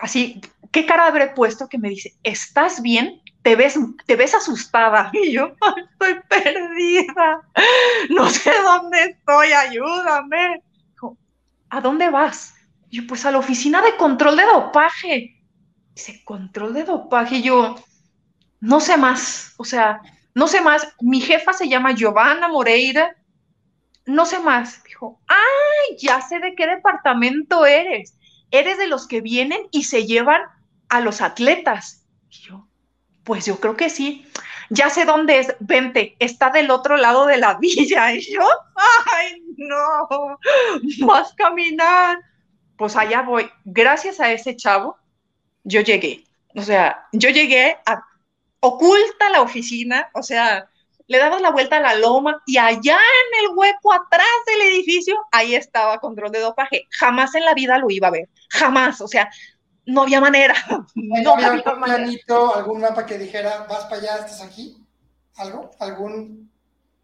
así, 0.00 0.40
¿qué 0.70 0.86
cara 0.86 1.06
habré 1.06 1.28
puesto 1.28 1.68
que 1.68 1.78
me 1.78 1.88
dice, 1.88 2.14
¿estás 2.22 2.82
bien? 2.82 3.19
¿Te 3.42 3.56
ves, 3.56 3.78
te 4.06 4.16
ves 4.16 4.34
asustada? 4.34 5.10
Y 5.14 5.32
yo, 5.32 5.52
estoy 5.92 6.20
perdida, 6.28 7.42
no 8.10 8.28
sé 8.28 8.52
dónde 8.62 9.02
estoy, 9.04 9.52
ayúdame. 9.52 10.62
¿A 11.70 11.80
dónde 11.80 12.10
vas? 12.10 12.54
Y 12.90 12.98
yo, 12.98 13.06
pues 13.06 13.24
a 13.24 13.30
la 13.30 13.38
oficina 13.38 13.80
de 13.80 13.96
control 13.96 14.36
de 14.36 14.44
dopaje. 14.44 15.40
Dice, 15.94 16.24
¿control 16.24 16.74
de 16.74 16.84
dopaje? 16.84 17.36
Y 17.36 17.42
yo, 17.42 17.76
no 18.60 18.80
sé 18.80 18.96
más, 18.96 19.54
o 19.56 19.64
sea, 19.64 20.00
no 20.34 20.48
sé 20.48 20.60
más. 20.60 20.86
Mi 21.00 21.20
jefa 21.20 21.52
se 21.52 21.68
llama 21.68 21.94
Giovanna 21.94 22.48
Moreira, 22.48 23.16
no 24.06 24.26
sé 24.26 24.38
más. 24.40 24.82
Dijo, 24.84 25.20
ay, 25.28 25.96
ya 25.98 26.20
sé 26.20 26.40
de 26.40 26.54
qué 26.54 26.66
departamento 26.66 27.64
eres. 27.66 28.16
Eres 28.50 28.78
de 28.78 28.88
los 28.88 29.06
que 29.06 29.20
vienen 29.20 29.60
y 29.70 29.84
se 29.84 30.06
llevan 30.06 30.42
a 30.88 31.00
los 31.00 31.20
atletas. 31.20 32.04
Y 32.28 32.38
yo, 32.42 32.68
pues 33.24 33.46
yo 33.46 33.60
creo 33.60 33.76
que 33.76 33.90
sí. 33.90 34.26
Ya 34.70 34.88
sé 34.88 35.04
dónde 35.04 35.40
es, 35.40 35.54
vente, 35.60 36.16
está 36.20 36.50
del 36.50 36.70
otro 36.70 36.96
lado 36.96 37.26
de 37.26 37.38
la 37.38 37.54
villa. 37.60 38.12
Y 38.12 38.20
yo, 38.32 38.46
ay, 39.06 39.42
no, 39.56 41.14
a 41.14 41.30
caminar. 41.36 42.18
Pues 42.76 42.96
allá 42.96 43.22
voy. 43.22 43.50
Gracias 43.64 44.20
a 44.20 44.32
ese 44.32 44.56
chavo, 44.56 44.96
yo 45.64 45.80
llegué. 45.80 46.24
O 46.54 46.62
sea, 46.62 47.06
yo 47.12 47.30
llegué 47.30 47.78
a 47.86 48.02
oculta 48.60 49.30
la 49.30 49.40
oficina, 49.42 50.10
o 50.14 50.22
sea, 50.22 50.68
le 51.06 51.18
dabas 51.18 51.40
la 51.40 51.50
vuelta 51.50 51.78
a 51.78 51.80
la 51.80 51.94
loma 51.94 52.40
y 52.46 52.58
allá 52.58 52.96
en 52.96 53.44
el 53.44 53.56
hueco 53.56 53.92
atrás 53.92 54.26
del 54.46 54.62
edificio, 54.68 55.16
ahí 55.32 55.54
estaba 55.54 55.98
control 55.98 56.30
de 56.30 56.40
dopaje. 56.40 56.86
Jamás 56.90 57.34
en 57.34 57.44
la 57.44 57.54
vida 57.54 57.78
lo 57.78 57.90
iba 57.90 58.08
a 58.08 58.12
ver, 58.12 58.28
jamás, 58.48 59.00
o 59.00 59.08
sea, 59.08 59.30
no 59.92 60.02
había 60.02 60.20
manera. 60.20 60.54
No, 60.94 61.34
había 61.34 61.52
algún 61.52 61.82
planito, 61.82 62.54
algún 62.54 62.80
mapa 62.80 63.06
que 63.06 63.18
dijera, 63.18 63.66
vas 63.68 63.84
para 63.84 63.96
allá, 63.96 64.16
estás 64.16 64.42
aquí? 64.42 64.76
¿Algo? 65.36 65.70
¿Algún? 65.78 66.50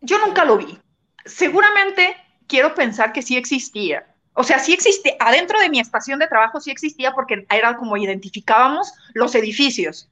Yo 0.01 0.19
nunca 0.19 0.45
lo 0.45 0.57
vi. 0.57 0.79
Seguramente 1.25 2.17
quiero 2.47 2.75
pensar 2.75 3.13
que 3.13 3.23
sí 3.23 3.37
existía. 3.37 4.07
O 4.35 4.45
sea, 4.45 4.59
sí 4.59 4.75
existía, 4.75 5.15
adentro 5.19 5.59
de 5.61 5.71
mi 5.71 5.81
estación 5.81 6.19
de 6.19 6.29
trabajo 6.29 6.61
sí 6.61 6.71
existía 6.71 7.13
porque 7.13 7.47
era 7.51 7.77
como 7.77 7.97
identificábamos 7.97 8.93
los 9.15 9.35
edificios 9.35 10.09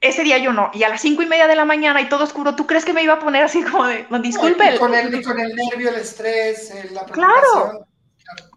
ese 0.00 0.22
día 0.22 0.38
yo 0.38 0.52
no, 0.52 0.70
y 0.72 0.82
a 0.82 0.88
las 0.88 1.00
cinco 1.00 1.22
y 1.22 1.26
media 1.26 1.46
de 1.46 1.56
la 1.56 1.64
mañana 1.64 2.00
y 2.00 2.08
todo 2.08 2.24
oscuro, 2.24 2.54
¿tú 2.54 2.66
crees 2.66 2.84
que 2.84 2.92
me 2.92 3.02
iba 3.02 3.14
a 3.14 3.18
poner 3.18 3.44
así 3.44 3.62
como 3.62 3.86
de, 3.86 4.06
no, 4.10 4.18
disculpe? 4.18 4.78
con, 4.78 4.94
el, 4.94 5.22
con 5.22 5.38
el 5.38 5.54
nervio, 5.54 5.90
el 5.90 5.96
estrés, 5.96 6.72
la 6.92 7.04
Claro, 7.04 7.86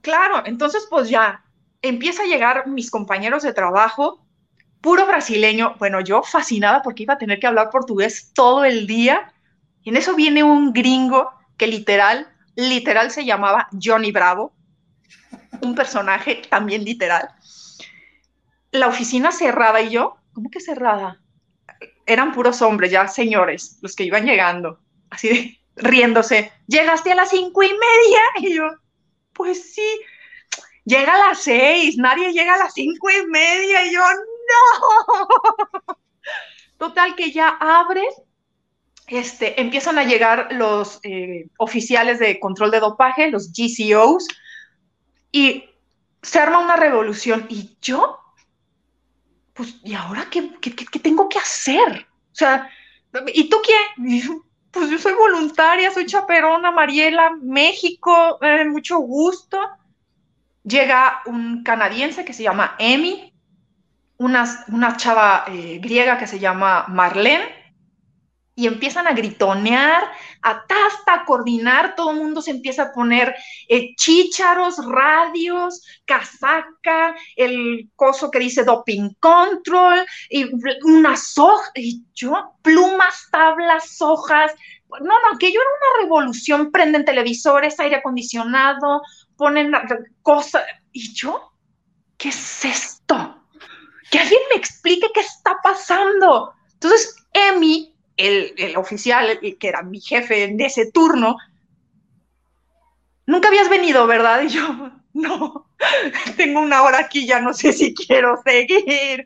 claro, 0.01 0.43
entonces 0.45 0.87
pues 0.89 1.09
ya, 1.09 1.43
empieza 1.83 2.23
a 2.23 2.25
llegar 2.25 2.67
mis 2.67 2.89
compañeros 2.89 3.43
de 3.43 3.53
trabajo, 3.53 4.25
puro 4.81 5.05
brasileño, 5.05 5.75
bueno, 5.77 6.01
yo 6.01 6.23
fascinada 6.23 6.81
porque 6.81 7.03
iba 7.03 7.13
a 7.13 7.19
tener 7.19 7.39
que 7.39 7.45
hablar 7.45 7.69
portugués 7.69 8.31
todo 8.33 8.65
el 8.65 8.87
día, 8.87 9.31
y 9.83 9.89
en 9.89 9.97
eso 9.97 10.15
viene 10.15 10.43
un 10.43 10.73
gringo 10.73 11.29
que 11.57 11.67
literal, 11.67 12.27
literal 12.55 13.11
se 13.11 13.25
llamaba 13.25 13.69
Johnny 13.79 14.11
Bravo, 14.11 14.51
un 15.61 15.75
personaje 15.75 16.41
también 16.49 16.83
literal. 16.83 17.29
La 18.71 18.87
oficina 18.87 19.31
cerrada 19.31 19.79
y 19.81 19.91
yo, 19.91 20.17
¿cómo 20.33 20.49
que 20.49 20.59
cerrada? 20.59 21.19
eran 22.05 22.33
puros 22.33 22.61
hombres, 22.61 22.91
ya 22.91 23.07
señores, 23.07 23.77
los 23.81 23.95
que 23.95 24.03
iban 24.03 24.25
llegando, 24.25 24.79
así 25.09 25.59
riéndose. 25.75 26.51
Llegaste 26.67 27.11
a 27.11 27.15
las 27.15 27.29
cinco 27.29 27.63
y 27.63 27.69
media 27.69 28.21
y 28.49 28.55
yo, 28.55 28.69
pues 29.33 29.73
sí, 29.73 30.01
llega 30.85 31.15
a 31.15 31.29
las 31.29 31.39
seis, 31.39 31.97
nadie 31.97 32.31
llega 32.31 32.55
a 32.55 32.59
las 32.59 32.73
cinco 32.73 33.09
y 33.09 33.27
media 33.27 33.85
y 33.85 33.93
yo, 33.93 34.01
no. 34.01 35.97
Total 36.77 37.15
que 37.15 37.31
ya 37.31 37.49
abres, 37.49 38.13
este, 39.07 39.59
empiezan 39.61 39.97
a 39.97 40.03
llegar 40.03 40.49
los 40.51 40.99
eh, 41.03 41.47
oficiales 41.57 42.19
de 42.19 42.39
control 42.39 42.71
de 42.71 42.79
dopaje, 42.79 43.31
los 43.31 43.51
GCOs, 43.51 44.27
y 45.31 45.65
se 46.21 46.39
arma 46.39 46.59
una 46.59 46.75
revolución. 46.75 47.45
Y 47.49 47.77
yo 47.81 48.23
pues, 49.53 49.75
¿y 49.83 49.93
ahora 49.93 50.27
qué, 50.29 50.41
tengo 51.01 51.29
que 51.29 51.39
hacer? 51.39 52.07
O 52.31 52.35
sea, 52.35 52.69
¿y 53.33 53.49
tú 53.49 53.57
quién? 53.63 54.41
Pues 54.71 54.89
yo 54.89 54.97
soy 54.97 55.13
voluntaria, 55.13 55.91
soy 55.91 56.07
chaperona, 56.07 56.71
Mariela, 56.71 57.31
México, 57.41 58.39
eh, 58.41 58.65
mucho 58.65 58.97
gusto. 58.97 59.59
Llega 60.63 61.21
un 61.25 61.63
canadiense 61.63 62.25
que 62.25 62.33
se 62.33 62.43
llama 62.43 62.75
Emi, 62.79 63.33
una, 64.17 64.65
una 64.69 64.95
chava 64.97 65.45
eh, 65.47 65.79
griega 65.81 66.17
que 66.17 66.27
se 66.27 66.39
llama 66.39 66.85
Marlene, 66.87 67.63
y 68.55 68.67
empiezan 68.67 69.07
a 69.07 69.13
gritonear, 69.13 70.03
hasta 70.41 71.13
a 71.13 71.25
coordinar, 71.25 71.95
todo 71.95 72.11
el 72.11 72.17
mundo 72.17 72.41
se 72.41 72.51
empieza 72.51 72.83
a 72.83 72.93
poner 72.93 73.35
eh, 73.67 73.95
chícharos, 73.95 74.77
radios, 74.85 75.81
casaca, 76.05 77.15
el 77.35 77.89
coso 77.95 78.29
que 78.29 78.39
dice 78.39 78.63
doping 78.63 79.09
control, 79.19 80.05
y 80.29 80.45
unas 80.83 81.37
hojas, 81.37 81.71
y 81.75 82.03
yo, 82.13 82.55
plumas, 82.61 83.27
tablas, 83.31 84.01
hojas. 84.01 84.51
No, 85.01 85.07
no, 85.19 85.35
aquello 85.35 85.59
era 85.59 85.69
una 85.69 86.03
revolución, 86.03 86.71
prenden 86.71 87.05
televisores, 87.05 87.79
aire 87.79 87.97
acondicionado, 87.97 89.01
ponen 89.35 89.71
cosas, 90.21 90.63
y 90.91 91.13
yo, 91.13 91.53
¿qué 92.17 92.29
es 92.29 92.65
esto? 92.65 93.43
Que 94.11 94.19
alguien 94.19 94.41
me 94.51 94.57
explique 94.57 95.07
qué 95.13 95.21
está 95.21 95.59
pasando. 95.63 96.53
Entonces, 96.73 97.15
Emi 97.33 97.93
el, 98.17 98.77
oficial, 98.77 99.39
que 99.59 99.67
era 99.67 99.81
mi 99.81 99.99
jefe 99.99 100.43
en 100.43 100.59
ese 100.61 100.91
turno, 100.91 101.37
nunca 103.25 103.47
habías 103.47 103.69
venido, 103.69 104.05
¿verdad? 104.07 104.43
Y 104.43 104.49
yo, 104.49 104.91
no, 105.13 105.69
tengo 106.37 106.59
una 106.59 106.83
hora 106.83 106.99
aquí, 106.99 107.25
ya 107.25 107.39
no 107.39 107.53
sé 107.53 107.73
si 107.73 107.93
quiero 107.93 108.41
seguir. 108.43 109.25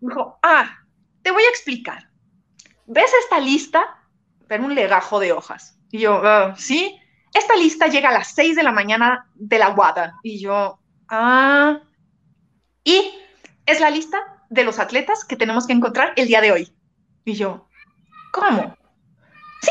Dijo, 0.00 0.38
ah, 0.42 0.78
te 1.22 1.30
voy 1.30 1.42
a 1.42 1.50
explicar. 1.50 2.08
¿Ves 2.86 3.10
esta 3.22 3.38
lista? 3.38 3.99
Pero 4.50 4.64
un 4.64 4.74
legajo 4.74 5.20
de 5.20 5.30
hojas. 5.30 5.78
Y 5.92 6.00
yo, 6.00 6.20
ah, 6.24 6.56
sí, 6.58 6.98
esta 7.32 7.54
lista 7.54 7.86
llega 7.86 8.08
a 8.08 8.12
las 8.12 8.34
6 8.34 8.56
de 8.56 8.64
la 8.64 8.72
mañana 8.72 9.30
de 9.36 9.60
la 9.60 9.68
guada. 9.68 10.14
Y 10.24 10.40
yo, 10.40 10.80
ah, 11.08 11.78
y 12.82 13.14
es 13.64 13.78
la 13.78 13.90
lista 13.90 14.18
de 14.48 14.64
los 14.64 14.80
atletas 14.80 15.24
que 15.24 15.36
tenemos 15.36 15.68
que 15.68 15.72
encontrar 15.72 16.14
el 16.16 16.26
día 16.26 16.40
de 16.40 16.50
hoy. 16.50 16.74
Y 17.24 17.34
yo, 17.34 17.68
¿Cómo? 18.32 18.76
Sí, 19.62 19.70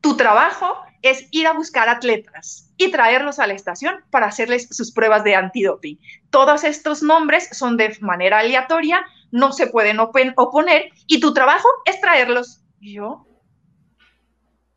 tu 0.00 0.16
trabajo 0.16 0.76
es 1.02 1.28
ir 1.30 1.46
a 1.46 1.52
buscar 1.52 1.88
atletas 1.88 2.72
y 2.76 2.90
traerlos 2.90 3.38
a 3.38 3.46
la 3.46 3.54
estación 3.54 4.04
para 4.10 4.26
hacerles 4.26 4.66
sus 4.72 4.90
pruebas 4.90 5.22
de 5.22 5.36
antidoping. 5.36 5.96
Todos 6.30 6.64
estos 6.64 7.04
nombres 7.04 7.48
son 7.52 7.76
de 7.76 7.96
manera 8.00 8.40
aleatoria, 8.40 9.06
no 9.30 9.52
se 9.52 9.68
pueden 9.68 10.00
oponer 10.00 10.90
y 11.06 11.20
tu 11.20 11.32
trabajo 11.32 11.68
es 11.84 12.00
traerlos. 12.00 12.64
yo? 12.80 13.27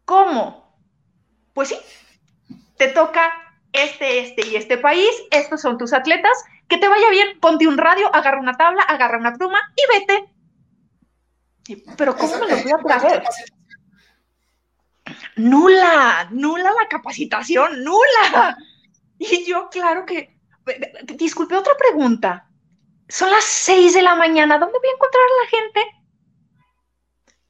¿Cómo? 0.06 0.78
Pues 1.54 1.70
sí, 1.70 1.78
te 2.78 2.88
toca 2.90 3.32
este, 3.74 4.20
este 4.20 4.48
y 4.48 4.56
este 4.56 4.78
país, 4.78 5.10
estos 5.32 5.62
son 5.62 5.78
tus 5.78 5.94
atletas, 5.94 6.32
que 6.68 6.78
te 6.78 6.88
vaya 6.88 7.10
bien, 7.10 7.40
ponte 7.40 7.68
un 7.68 7.78
radio, 7.78 8.14
agarra 8.16 8.40
una 8.40 8.58
tabla, 8.58 8.84
agarra 8.84 9.18
una 9.18 9.34
pluma 9.34 9.60
y 9.76 9.98
vete 9.98 10.32
pero 11.98 12.16
¿cómo 12.16 12.38
me 12.38 12.48
lo 12.48 12.58
voy 12.58 12.72
a 12.72 12.78
traer? 12.78 13.24
Nula, 15.36 16.28
nula 16.32 16.72
la 16.72 16.88
capacitación, 16.90 17.84
nula. 17.84 18.58
Y 19.18 19.46
yo, 19.46 19.70
claro 19.70 20.06
que, 20.06 20.36
disculpe, 21.16 21.56
otra 21.56 21.74
pregunta. 21.78 22.50
Son 23.08 23.30
las 23.30 23.44
seis 23.44 23.94
de 23.94 24.02
la 24.02 24.16
mañana, 24.16 24.58
¿dónde 24.58 24.78
voy 24.80 24.90
a 24.90 24.94
encontrar 24.94 25.24
a 25.24 25.44
la 25.44 25.50
gente? 25.50 25.80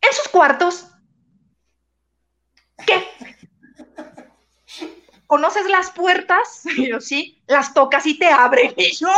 En 0.02 0.14
sus 0.14 0.28
cuartos. 0.28 0.88
¿Qué? 2.86 3.03
¿Conoces 5.27 5.65
las 5.69 5.91
puertas? 5.91 6.63
Y 6.77 6.89
yo, 6.89 6.99
sí, 6.99 7.41
las 7.47 7.73
tocas 7.73 8.05
y 8.05 8.17
te 8.17 8.27
abren. 8.27 8.73
Y 8.77 8.95
yo, 8.95 9.09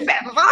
¿verdad? 0.00 0.44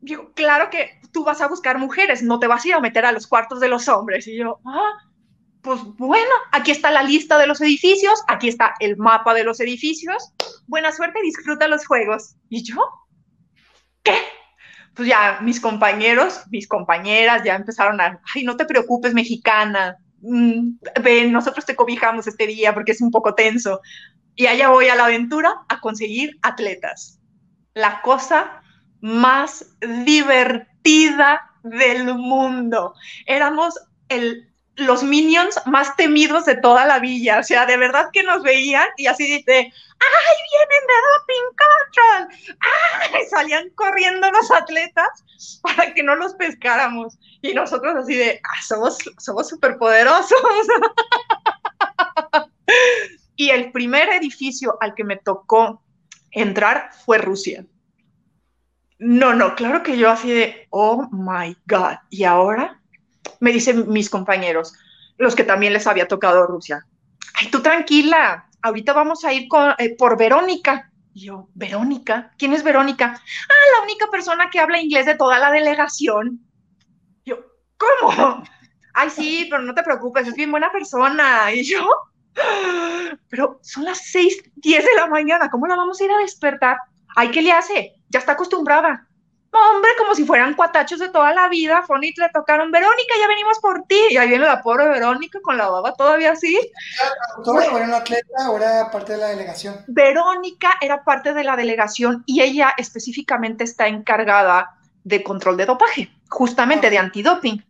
Yo, 0.00 0.32
claro 0.34 0.68
que 0.68 1.00
tú 1.12 1.24
vas 1.24 1.40
a 1.40 1.48
buscar 1.48 1.78
mujeres, 1.78 2.22
no 2.22 2.38
te 2.38 2.46
vas 2.46 2.64
a 2.64 2.68
ir 2.68 2.74
a 2.74 2.80
meter 2.80 3.06
a 3.06 3.12
los 3.12 3.26
cuartos 3.26 3.60
de 3.60 3.68
los 3.68 3.88
hombres. 3.88 4.26
Y 4.26 4.36
yo, 4.36 4.60
ah, 4.66 4.92
pues 5.62 5.80
bueno, 5.96 6.34
aquí 6.52 6.70
está 6.70 6.90
la 6.90 7.02
lista 7.02 7.38
de 7.38 7.46
los 7.46 7.62
edificios, 7.62 8.22
aquí 8.28 8.48
está 8.48 8.74
el 8.80 8.98
mapa 8.98 9.32
de 9.32 9.44
los 9.44 9.58
edificios. 9.60 10.34
Buena 10.66 10.92
suerte, 10.92 11.22
disfruta 11.22 11.66
los 11.66 11.86
juegos. 11.86 12.36
¿Y 12.50 12.62
yo? 12.62 12.76
¿Qué? 14.02 14.18
Pues 14.92 15.08
ya 15.08 15.38
mis 15.40 15.60
compañeros, 15.60 16.42
mis 16.50 16.68
compañeras 16.68 17.42
ya 17.42 17.56
empezaron 17.56 17.98
a, 18.02 18.20
ay, 18.34 18.44
no 18.44 18.58
te 18.58 18.66
preocupes, 18.66 19.14
mexicana. 19.14 19.96
Mm, 20.26 20.78
ven, 21.02 21.32
nosotros 21.32 21.66
te 21.66 21.76
cobijamos 21.76 22.26
este 22.26 22.46
día 22.46 22.72
porque 22.72 22.92
es 22.92 23.00
un 23.02 23.10
poco 23.10 23.34
tenso. 23.34 23.80
Y 24.34 24.46
allá 24.46 24.70
voy 24.70 24.88
a 24.88 24.96
la 24.96 25.04
aventura 25.04 25.52
a 25.68 25.80
conseguir 25.80 26.38
atletas. 26.42 27.20
La 27.74 28.00
cosa 28.02 28.62
más 29.00 29.76
divertida 30.04 31.42
del 31.62 32.14
mundo. 32.14 32.94
Éramos 33.26 33.74
el 34.08 34.53
los 34.76 35.02
minions 35.02 35.60
más 35.66 35.94
temidos 35.96 36.46
de 36.46 36.56
toda 36.56 36.86
la 36.86 36.98
villa. 36.98 37.38
O 37.38 37.42
sea, 37.42 37.66
de 37.66 37.76
verdad 37.76 38.08
que 38.12 38.22
nos 38.22 38.42
veían 38.42 38.88
y 38.96 39.06
así 39.06 39.24
dice, 39.24 39.54
¡ay, 39.54 40.36
vienen 40.50 40.86
de 40.86 40.94
Doping 41.10 41.48
Control! 41.62 42.28
¡Ay! 43.12 43.26
Salían 43.30 43.68
corriendo 43.70 44.30
los 44.30 44.50
atletas 44.50 45.24
para 45.62 45.94
que 45.94 46.02
no 46.02 46.16
los 46.16 46.34
pescáramos. 46.34 47.18
Y 47.42 47.54
nosotros 47.54 47.94
así 47.96 48.14
de, 48.14 48.40
¡ah, 48.42 48.62
somos, 48.62 48.98
somos 49.18 49.48
superpoderosos! 49.48 50.38
y 53.36 53.50
el 53.50 53.72
primer 53.72 54.08
edificio 54.10 54.76
al 54.80 54.94
que 54.94 55.04
me 55.04 55.16
tocó 55.16 55.82
entrar 56.30 56.90
fue 57.04 57.18
Rusia. 57.18 57.66
No, 58.98 59.34
no, 59.34 59.54
claro 59.54 59.82
que 59.82 59.98
yo 59.98 60.10
así 60.10 60.32
de, 60.32 60.66
oh 60.70 61.08
my 61.10 61.56
God. 61.66 61.96
Y 62.10 62.24
ahora 62.24 62.80
me 63.40 63.52
dicen 63.52 63.88
mis 63.88 64.10
compañeros, 64.10 64.74
los 65.18 65.34
que 65.34 65.44
también 65.44 65.72
les 65.72 65.86
había 65.86 66.08
tocado 66.08 66.46
Rusia, 66.46 66.86
ay, 67.34 67.48
tú 67.50 67.60
tranquila, 67.62 68.48
ahorita 68.62 68.92
vamos 68.92 69.24
a 69.24 69.32
ir 69.32 69.48
eh, 69.78 69.96
por 69.96 70.16
Verónica. 70.18 70.90
Y 71.12 71.26
yo, 71.26 71.48
¿Verónica? 71.54 72.32
¿Quién 72.38 72.52
es 72.52 72.64
Verónica? 72.64 73.14
Ah, 73.14 73.78
la 73.78 73.84
única 73.84 74.08
persona 74.10 74.50
que 74.50 74.58
habla 74.58 74.80
inglés 74.80 75.06
de 75.06 75.14
toda 75.14 75.38
la 75.38 75.52
delegación. 75.52 76.40
Yo, 77.24 77.38
¿cómo? 77.76 78.42
Ay, 78.94 79.10
sí, 79.10 79.46
pero 79.50 79.62
no 79.62 79.74
te 79.74 79.82
preocupes, 79.82 80.26
es 80.26 80.34
bien 80.34 80.50
buena 80.50 80.72
persona. 80.72 81.52
Y 81.52 81.62
yo, 81.62 81.88
pero 83.28 83.60
son 83.62 83.84
las 83.84 83.98
6, 84.10 84.50
10 84.56 84.84
de 84.84 84.94
la 84.96 85.06
mañana, 85.06 85.50
¿cómo 85.50 85.66
la 85.66 85.76
vamos 85.76 86.00
a 86.00 86.04
ir 86.04 86.10
a 86.10 86.18
despertar? 86.18 86.78
Ay, 87.16 87.30
¿qué 87.30 87.42
le 87.42 87.52
hace? 87.52 87.94
Ya 88.08 88.18
está 88.18 88.32
acostumbrada. 88.32 89.06
Hombre, 89.56 89.90
como 89.96 90.16
si 90.16 90.24
fueran 90.24 90.54
cuatachos 90.54 90.98
de 90.98 91.10
toda 91.10 91.32
la 91.32 91.48
vida, 91.48 91.82
Fonit 91.86 92.18
le 92.18 92.28
tocaron, 92.30 92.72
Verónica, 92.72 93.14
ya 93.20 93.28
venimos 93.28 93.60
por 93.60 93.84
ti. 93.84 94.00
Y 94.10 94.16
ahí 94.16 94.28
viene 94.28 94.46
la 94.46 94.60
pobre 94.60 94.88
Verónica 94.88 95.38
con 95.42 95.56
la 95.56 95.68
baba 95.68 95.94
todavía 95.94 96.32
así. 96.32 96.58
¿Era 96.58 97.84
una 97.84 97.98
atleta 97.98 98.50
o 98.50 98.56
era 98.56 98.90
parte 98.90 99.12
de 99.12 99.18
la 99.18 99.28
delegación? 99.28 99.84
Verónica 99.86 100.74
era 100.80 101.04
parte 101.04 101.34
de 101.34 101.44
la 101.44 101.54
delegación 101.54 102.24
y 102.26 102.42
ella 102.42 102.74
específicamente 102.76 103.62
está 103.62 103.86
encargada 103.86 104.76
de 105.04 105.22
control 105.22 105.56
de 105.56 105.66
dopaje, 105.66 106.10
justamente 106.28 106.90
de 106.90 106.98
antidoping. 106.98 107.64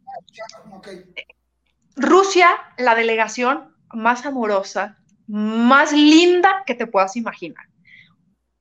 Rusia, 1.97 2.49
la 2.79 2.95
delegación 2.95 3.75
más 3.93 4.25
amorosa, 4.25 4.97
más 5.27 5.93
linda 5.93 6.63
que 6.65 6.75
te 6.75 6.87
puedas 6.87 7.15
imaginar. 7.17 7.67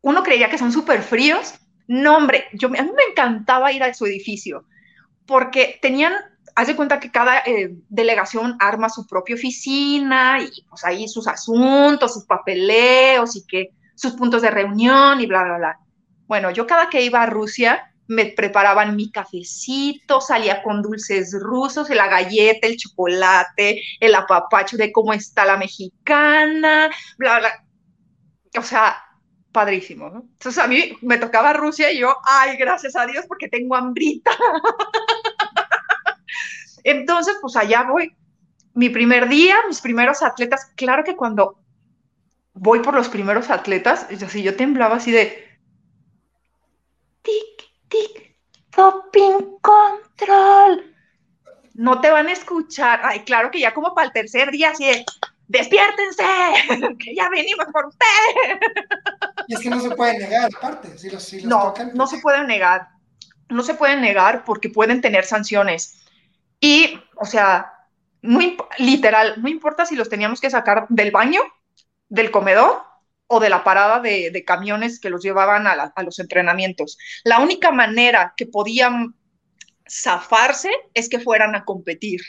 Uno 0.01 0.23
creería 0.23 0.49
que 0.49 0.57
son 0.57 0.73
súper 0.73 1.01
fríos. 1.01 1.53
No, 1.87 2.17
hombre, 2.17 2.45
yo, 2.53 2.67
a 2.67 2.71
mí 2.71 2.91
me 2.95 3.11
encantaba 3.11 3.71
ir 3.71 3.83
a 3.83 3.93
su 3.93 4.05
edificio 4.05 4.65
porque 5.25 5.79
tenían, 5.81 6.13
haz 6.55 6.67
de 6.67 6.75
cuenta 6.75 6.99
que 6.99 7.11
cada 7.11 7.39
eh, 7.39 7.75
delegación 7.89 8.55
arma 8.59 8.89
su 8.89 9.07
propia 9.07 9.35
oficina 9.35 10.39
y 10.41 10.63
pues 10.69 10.83
ahí 10.83 11.07
sus 11.07 11.27
asuntos, 11.27 12.13
sus 12.13 12.25
papeleos 12.25 13.35
y 13.35 13.45
que 13.45 13.71
sus 13.95 14.13
puntos 14.13 14.41
de 14.41 14.51
reunión 14.51 15.21
y 15.21 15.25
bla, 15.25 15.43
bla, 15.43 15.57
bla. 15.57 15.79
Bueno, 16.27 16.51
yo 16.51 16.65
cada 16.65 16.89
que 16.89 17.01
iba 17.01 17.21
a 17.21 17.27
Rusia, 17.27 17.93
me 18.07 18.25
preparaban 18.25 18.95
mi 18.95 19.11
cafecito, 19.11 20.19
salía 20.19 20.61
con 20.61 20.81
dulces 20.81 21.33
rusos, 21.39 21.89
la 21.89 22.07
galleta, 22.07 22.67
el 22.67 22.77
chocolate, 22.77 23.81
el 23.99 24.15
apapacho 24.15 24.77
de 24.77 24.91
cómo 24.91 25.13
está 25.13 25.45
la 25.45 25.57
mexicana, 25.57 26.89
bla, 27.17 27.39
bla. 27.39 27.65
O 28.57 28.61
sea, 28.61 28.95
padrísimo, 29.53 30.09
¿no? 30.09 30.25
Entonces 30.33 30.61
a 30.61 30.67
mí 30.67 30.97
me 31.01 31.17
tocaba 31.17 31.53
Rusia 31.53 31.91
y 31.91 31.99
yo, 31.99 32.17
ay, 32.25 32.57
gracias 32.57 32.95
a 32.97 33.05
Dios 33.05 33.23
porque 33.27 33.47
tengo 33.47 33.75
hambrita. 33.75 34.31
Entonces, 36.83 37.37
pues 37.41 37.55
allá 37.55 37.83
voy. 37.83 38.13
Mi 38.73 38.89
primer 38.89 39.29
día, 39.29 39.55
mis 39.67 39.79
primeros 39.79 40.23
atletas, 40.23 40.71
claro 40.75 41.03
que 41.03 41.15
cuando 41.15 41.59
voy 42.53 42.79
por 42.79 42.95
los 42.95 43.07
primeros 43.07 43.49
atletas, 43.49 44.07
yo, 44.09 44.27
así, 44.27 44.41
yo 44.41 44.55
temblaba 44.55 44.95
así 44.95 45.11
de, 45.11 45.47
tic, 47.21 47.71
tic, 47.87 48.35
doping 48.75 49.59
control. 49.61 50.95
No 51.75 52.01
te 52.01 52.09
van 52.09 52.27
a 52.27 52.33
escuchar. 52.33 53.01
Ay, 53.03 53.21
claro 53.21 53.51
que 53.51 53.59
ya 53.59 53.73
como 53.73 53.93
para 53.93 54.07
el 54.07 54.13
tercer 54.13 54.51
día, 54.51 54.71
así 54.71 54.85
de, 54.85 55.05
despiértense, 55.47 56.23
que 56.99 57.15
ya 57.15 57.29
venimos 57.29 57.67
por 57.71 57.85
ustedes. 57.85 58.59
Y 59.47 59.55
es 59.55 59.59
que 59.59 59.69
no 59.69 59.79
se 59.79 59.91
puede 59.91 60.19
negar, 60.19 60.49
aparte, 60.55 60.97
si 60.97 61.09
los, 61.09 61.23
si 61.23 61.41
los 61.41 61.45
no, 61.45 61.59
tocan. 61.73 61.91
No 61.93 62.07
se 62.07 62.19
puede 62.19 62.45
negar. 62.45 62.89
No 63.49 63.63
se 63.63 63.73
puede 63.73 63.97
negar 63.97 64.43
porque 64.45 64.69
pueden 64.69 65.01
tener 65.01 65.25
sanciones. 65.25 66.03
Y, 66.59 66.99
o 67.15 67.25
sea, 67.25 67.73
muy 68.21 68.57
literal, 68.79 69.35
no 69.41 69.49
importa 69.49 69.85
si 69.85 69.95
los 69.95 70.09
teníamos 70.09 70.39
que 70.39 70.49
sacar 70.49 70.87
del 70.89 71.11
baño, 71.11 71.41
del 72.07 72.31
comedor 72.31 72.81
o 73.27 73.39
de 73.39 73.49
la 73.49 73.63
parada 73.63 73.99
de, 73.99 74.43
camiones 74.45 74.99
que 74.99 75.09
los 75.09 75.21
llevaban 75.21 75.67
a, 75.67 76.03
los 76.03 76.19
entrenamientos. 76.19 76.97
La 77.23 77.39
única 77.39 77.71
manera 77.71 78.33
que 78.37 78.45
podían 78.45 79.15
zafarse 79.89 80.71
es 80.93 81.09
que 81.09 81.19
fueran 81.19 81.55
a 81.55 81.65
competir. 81.65 82.21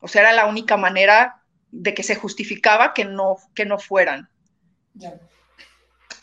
O 0.00 0.08
sea, 0.08 0.22
era 0.22 0.32
la 0.32 0.46
única 0.46 0.76
manera 0.76 1.42
de 1.70 1.94
que 1.94 2.02
se 2.02 2.16
justificaba 2.16 2.94
que 2.94 3.04
no, 3.04 3.36
que 3.54 3.64
no 3.64 3.78
fueran. 3.78 4.28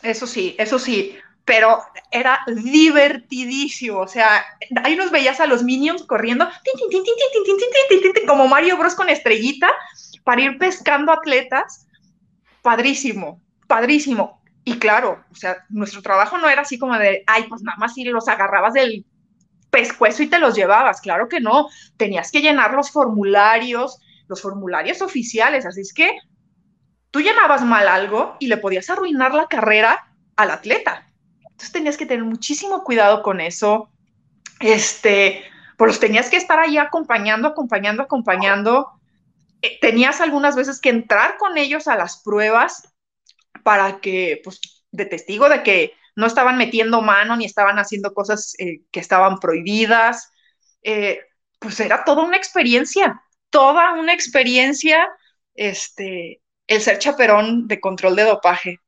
Eso 0.02 0.26
sí, 0.26 0.54
eso 0.58 0.78
sí, 0.78 1.16
pero 1.44 1.82
era 2.10 2.40
divertidísimo. 2.46 4.00
O 4.00 4.08
sea, 4.08 4.44
ahí 4.82 4.96
nos 4.96 5.10
veías 5.10 5.40
a 5.40 5.46
los 5.46 5.62
minions 5.62 6.04
corriendo, 6.04 6.48
como 8.26 8.48
Mario 8.48 8.76
Bros 8.76 8.94
con 8.94 9.08
estrellita, 9.08 9.70
para 10.24 10.42
ir 10.42 10.58
pescando 10.58 11.12
atletas. 11.12 11.86
Padrísimo 12.62 13.40
padrísimo. 13.66 14.40
Y 14.64 14.78
claro, 14.78 15.24
o 15.30 15.34
sea, 15.34 15.64
nuestro 15.68 16.02
trabajo 16.02 16.38
no 16.38 16.48
era 16.48 16.62
así 16.62 16.78
como 16.78 16.98
de, 16.98 17.22
ay, 17.26 17.44
pues 17.48 17.62
nada 17.62 17.78
más 17.78 17.94
si 17.94 18.04
los 18.04 18.26
agarrabas 18.28 18.74
del 18.74 19.04
pescuezo 19.70 20.22
y 20.22 20.28
te 20.28 20.38
los 20.38 20.56
llevabas. 20.56 21.00
Claro 21.00 21.28
que 21.28 21.40
no. 21.40 21.68
Tenías 21.96 22.32
que 22.32 22.40
llenar 22.40 22.74
los 22.74 22.90
formularios, 22.90 24.00
los 24.26 24.42
formularios 24.42 25.02
oficiales. 25.02 25.66
Así 25.66 25.82
es 25.82 25.92
que 25.92 26.16
tú 27.10 27.20
llenabas 27.20 27.62
mal 27.62 27.88
algo 27.88 28.36
y 28.40 28.48
le 28.48 28.56
podías 28.56 28.90
arruinar 28.90 29.34
la 29.34 29.46
carrera 29.46 30.12
al 30.36 30.50
atleta. 30.50 31.10
Entonces 31.42 31.72
tenías 31.72 31.96
que 31.96 32.06
tener 32.06 32.24
muchísimo 32.24 32.84
cuidado 32.84 33.22
con 33.22 33.40
eso. 33.40 33.90
Este, 34.60 35.44
pues 35.76 35.98
tenías 35.98 36.28
que 36.28 36.36
estar 36.36 36.58
ahí 36.58 36.78
acompañando, 36.78 37.48
acompañando, 37.48 38.02
acompañando. 38.02 38.90
Eh, 39.62 39.78
tenías 39.80 40.20
algunas 40.20 40.56
veces 40.56 40.80
que 40.80 40.90
entrar 40.90 41.38
con 41.38 41.56
ellos 41.56 41.88
a 41.88 41.96
las 41.96 42.22
pruebas 42.22 42.92
para 43.62 44.00
que, 44.00 44.40
pues, 44.44 44.60
de 44.90 45.06
testigo 45.06 45.48
de 45.48 45.62
que 45.62 45.94
no 46.14 46.26
estaban 46.26 46.56
metiendo 46.56 47.02
mano 47.02 47.36
ni 47.36 47.44
estaban 47.44 47.78
haciendo 47.78 48.14
cosas 48.14 48.54
eh, 48.58 48.82
que 48.90 49.00
estaban 49.00 49.38
prohibidas. 49.38 50.30
Eh, 50.82 51.20
pues 51.58 51.80
era 51.80 52.04
toda 52.04 52.22
una 52.22 52.36
experiencia, 52.36 53.22
toda 53.50 53.94
una 53.94 54.12
experiencia, 54.12 55.08
este, 55.54 56.40
el 56.66 56.80
ser 56.80 56.98
chaperón 56.98 57.68
de 57.68 57.80
control 57.80 58.16
de 58.16 58.24
dopaje, 58.24 58.80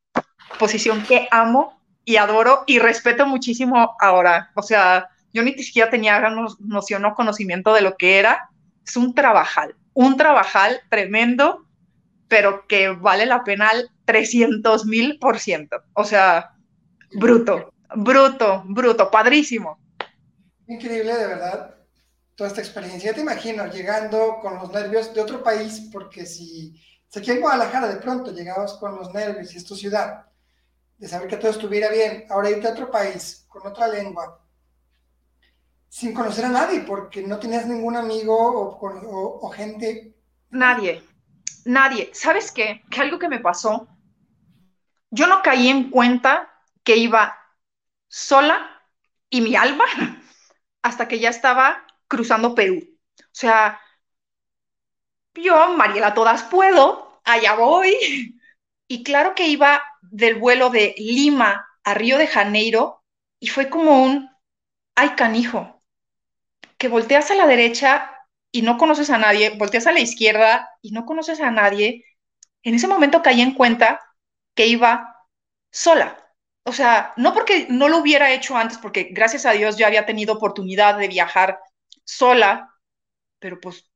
posición 0.58 1.04
que 1.04 1.28
amo 1.30 1.80
y 2.04 2.16
adoro 2.16 2.64
y 2.66 2.78
respeto 2.78 3.26
muchísimo 3.26 3.96
ahora. 4.00 4.50
O 4.54 4.62
sea, 4.62 5.08
yo 5.32 5.42
ni 5.42 5.52
siquiera 5.62 5.90
tenía 5.90 6.20
noción 6.60 7.04
o 7.04 7.14
conocimiento 7.14 7.74
de 7.74 7.82
lo 7.82 7.96
que 7.96 8.18
era. 8.18 8.50
Es 8.86 8.96
un 8.96 9.14
trabajal, 9.14 9.76
un 9.92 10.16
trabajal 10.16 10.80
tremendo, 10.90 11.66
pero 12.28 12.66
que 12.66 12.88
vale 12.88 13.26
la 13.26 13.44
pena 13.44 13.70
300 14.06 14.86
mil 14.86 15.18
por 15.18 15.38
ciento. 15.38 15.82
O 15.92 16.04
sea, 16.04 16.52
bruto, 17.12 17.72
bruto, 17.94 18.62
bruto, 18.66 19.10
padrísimo. 19.10 19.78
Increíble, 20.66 21.14
de 21.14 21.26
verdad, 21.26 21.74
toda 22.34 22.48
esta 22.48 22.60
experiencia. 22.60 23.12
te 23.12 23.20
imagino 23.20 23.66
llegando 23.66 24.38
con 24.40 24.54
los 24.56 24.70
nervios 24.72 25.12
de 25.12 25.20
otro 25.20 25.42
país, 25.42 25.88
porque 25.92 26.24
si, 26.24 26.74
si 27.08 27.18
aquí 27.18 27.30
en 27.32 27.40
Guadalajara 27.40 27.88
de 27.88 28.00
pronto 28.00 28.32
llegabas 28.32 28.74
con 28.74 28.96
los 28.96 29.12
nervios 29.12 29.52
y 29.54 29.58
es 29.58 29.64
tu 29.64 29.74
ciudad, 29.74 30.26
de 30.98 31.08
saber 31.08 31.28
que 31.28 31.36
todo 31.36 31.50
estuviera 31.50 31.90
bien, 31.90 32.26
ahora 32.30 32.50
irte 32.50 32.68
a 32.68 32.72
otro 32.72 32.90
país 32.90 33.46
con 33.48 33.66
otra 33.66 33.88
lengua, 33.88 34.40
sin 35.88 36.12
conocer 36.14 36.44
a 36.44 36.50
nadie, 36.50 36.80
porque 36.80 37.22
no 37.22 37.38
tenías 37.38 37.66
ningún 37.66 37.96
amigo 37.96 38.36
o, 38.36 39.46
o 39.46 39.48
gente. 39.50 40.14
Nadie, 40.50 41.02
nadie. 41.64 42.10
¿Sabes 42.12 42.52
qué? 42.52 42.82
Que 42.90 43.00
algo 43.00 43.18
que 43.18 43.28
me 43.28 43.40
pasó 43.40 43.88
yo 45.10 45.26
no 45.26 45.42
caí 45.42 45.68
en 45.68 45.90
cuenta 45.90 46.50
que 46.82 46.96
iba 46.96 47.36
sola 48.08 48.82
y 49.30 49.40
mi 49.40 49.56
alma 49.56 49.84
hasta 50.82 51.08
que 51.08 51.18
ya 51.18 51.30
estaba 51.30 51.86
cruzando 52.08 52.54
Perú. 52.54 52.82
O 53.18 53.22
sea, 53.32 53.80
yo, 55.34 55.76
Mariela, 55.76 56.14
todas 56.14 56.42
puedo, 56.44 57.20
allá 57.24 57.54
voy. 57.54 57.96
Y 58.88 59.02
claro 59.02 59.34
que 59.34 59.48
iba 59.48 59.82
del 60.00 60.36
vuelo 60.36 60.70
de 60.70 60.94
Lima 60.96 61.66
a 61.84 61.94
Río 61.94 62.18
de 62.18 62.26
Janeiro 62.26 63.04
y 63.38 63.48
fue 63.48 63.68
como 63.68 64.02
un, 64.02 64.30
ay 64.94 65.10
canijo, 65.10 65.82
que 66.78 66.88
volteas 66.88 67.30
a 67.30 67.34
la 67.34 67.46
derecha 67.46 68.10
y 68.50 68.62
no 68.62 68.78
conoces 68.78 69.10
a 69.10 69.18
nadie, 69.18 69.50
volteas 69.50 69.86
a 69.86 69.92
la 69.92 70.00
izquierda 70.00 70.70
y 70.80 70.92
no 70.92 71.04
conoces 71.04 71.40
a 71.40 71.50
nadie, 71.50 72.04
en 72.62 72.74
ese 72.74 72.88
momento 72.88 73.22
caí 73.22 73.40
en 73.40 73.54
cuenta 73.54 74.00
que 74.54 74.66
iba 74.66 75.16
sola. 75.70 76.24
O 76.64 76.72
sea, 76.72 77.14
no 77.16 77.32
porque 77.34 77.66
no 77.70 77.88
lo 77.88 77.98
hubiera 77.98 78.32
hecho 78.32 78.56
antes, 78.56 78.78
porque 78.78 79.08
gracias 79.10 79.46
a 79.46 79.52
Dios 79.52 79.76
ya 79.76 79.86
había 79.86 80.06
tenido 80.06 80.34
oportunidad 80.34 80.98
de 80.98 81.08
viajar 81.08 81.60
sola, 82.04 82.74
pero 83.38 83.60
pues 83.60 83.87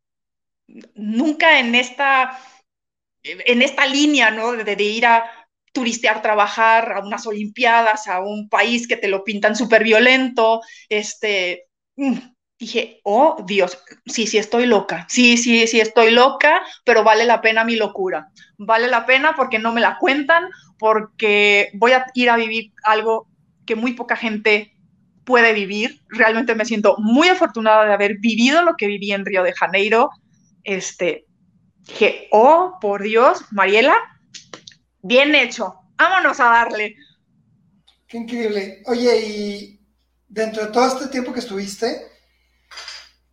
nunca 0.95 1.59
en 1.59 1.75
esta, 1.75 2.39
en 3.23 3.63
esta 3.63 3.87
línea, 3.87 4.31
¿no? 4.31 4.53
De, 4.53 4.83
ir 4.83 5.07
a 5.07 5.25
turistear, 5.73 6.23
trabajar 6.23 6.93
a 6.93 7.01
unas 7.01 7.27
Olimpiadas, 7.27 8.07
a 8.09 8.21
un 8.21 8.49
país 8.49 8.87
que 8.87 8.97
te 8.97 9.09
lo 9.09 9.25
pintan 9.25 9.57
súper 9.57 9.85
violento, 9.85 10.61
este, 10.89 11.67
mm, 11.97 12.19
dije, 12.59 13.01
oh 13.05 13.43
Dios, 13.47 13.79
sí, 14.07 14.27
sí 14.27 14.39
estoy 14.39 14.67
loca, 14.67 15.07
sí, 15.09 15.37
sí, 15.37 15.67
sí 15.67 15.81
estoy 15.81 16.11
loca, 16.11 16.63
pero 16.85 17.03
vale 17.03 17.25
la 17.25 17.41
pena 17.41 17.65
mi 17.65 17.77
locura, 17.77 18.29
vale 18.59 18.89
la 18.89 19.07
pena 19.07 19.35
porque 19.35 19.59
no 19.59 19.73
me 19.73 19.81
la 19.81 19.99
cuentan, 19.99 20.49
porque 20.79 21.71
voy 21.75 21.93
a 21.93 22.07
ir 22.15 22.29
a 22.29 22.37
vivir 22.37 22.73
algo 22.85 23.29
que 23.67 23.77
muy 23.77 23.95
poca 23.95 24.17
gente 24.17 24.73
puede 25.25 25.53
vivir. 25.53 26.01
Realmente 26.09 26.55
me 26.55 26.65
siento 26.65 26.97
muy 26.99 27.29
afortunada 27.29 27.85
de 27.85 27.93
haber 27.93 28.19
vivido 28.19 28.63
lo 28.63 28.75
que 28.77 28.87
viví 28.87 29.13
en 29.13 29.25
Río 29.25 29.43
de 29.43 29.53
Janeiro. 29.53 30.11
Este, 30.65 31.27
dije, 31.81 32.29
oh, 32.31 32.79
por 32.81 33.03
Dios, 33.03 33.41
Mariela, 33.51 33.95
bien 35.03 35.35
hecho, 35.35 35.75
vámonos 35.97 36.41
a 36.41 36.45
darle. 36.45 36.97
Qué 38.07 38.19
increíble. 38.19 38.83
Oye, 38.87 39.27
y 39.27 39.81
dentro 40.29 40.67
de 40.67 40.73
todo 40.73 40.87
este 40.87 41.09
tiempo 41.09 41.33
que 41.33 41.41
estuviste, 41.41 42.13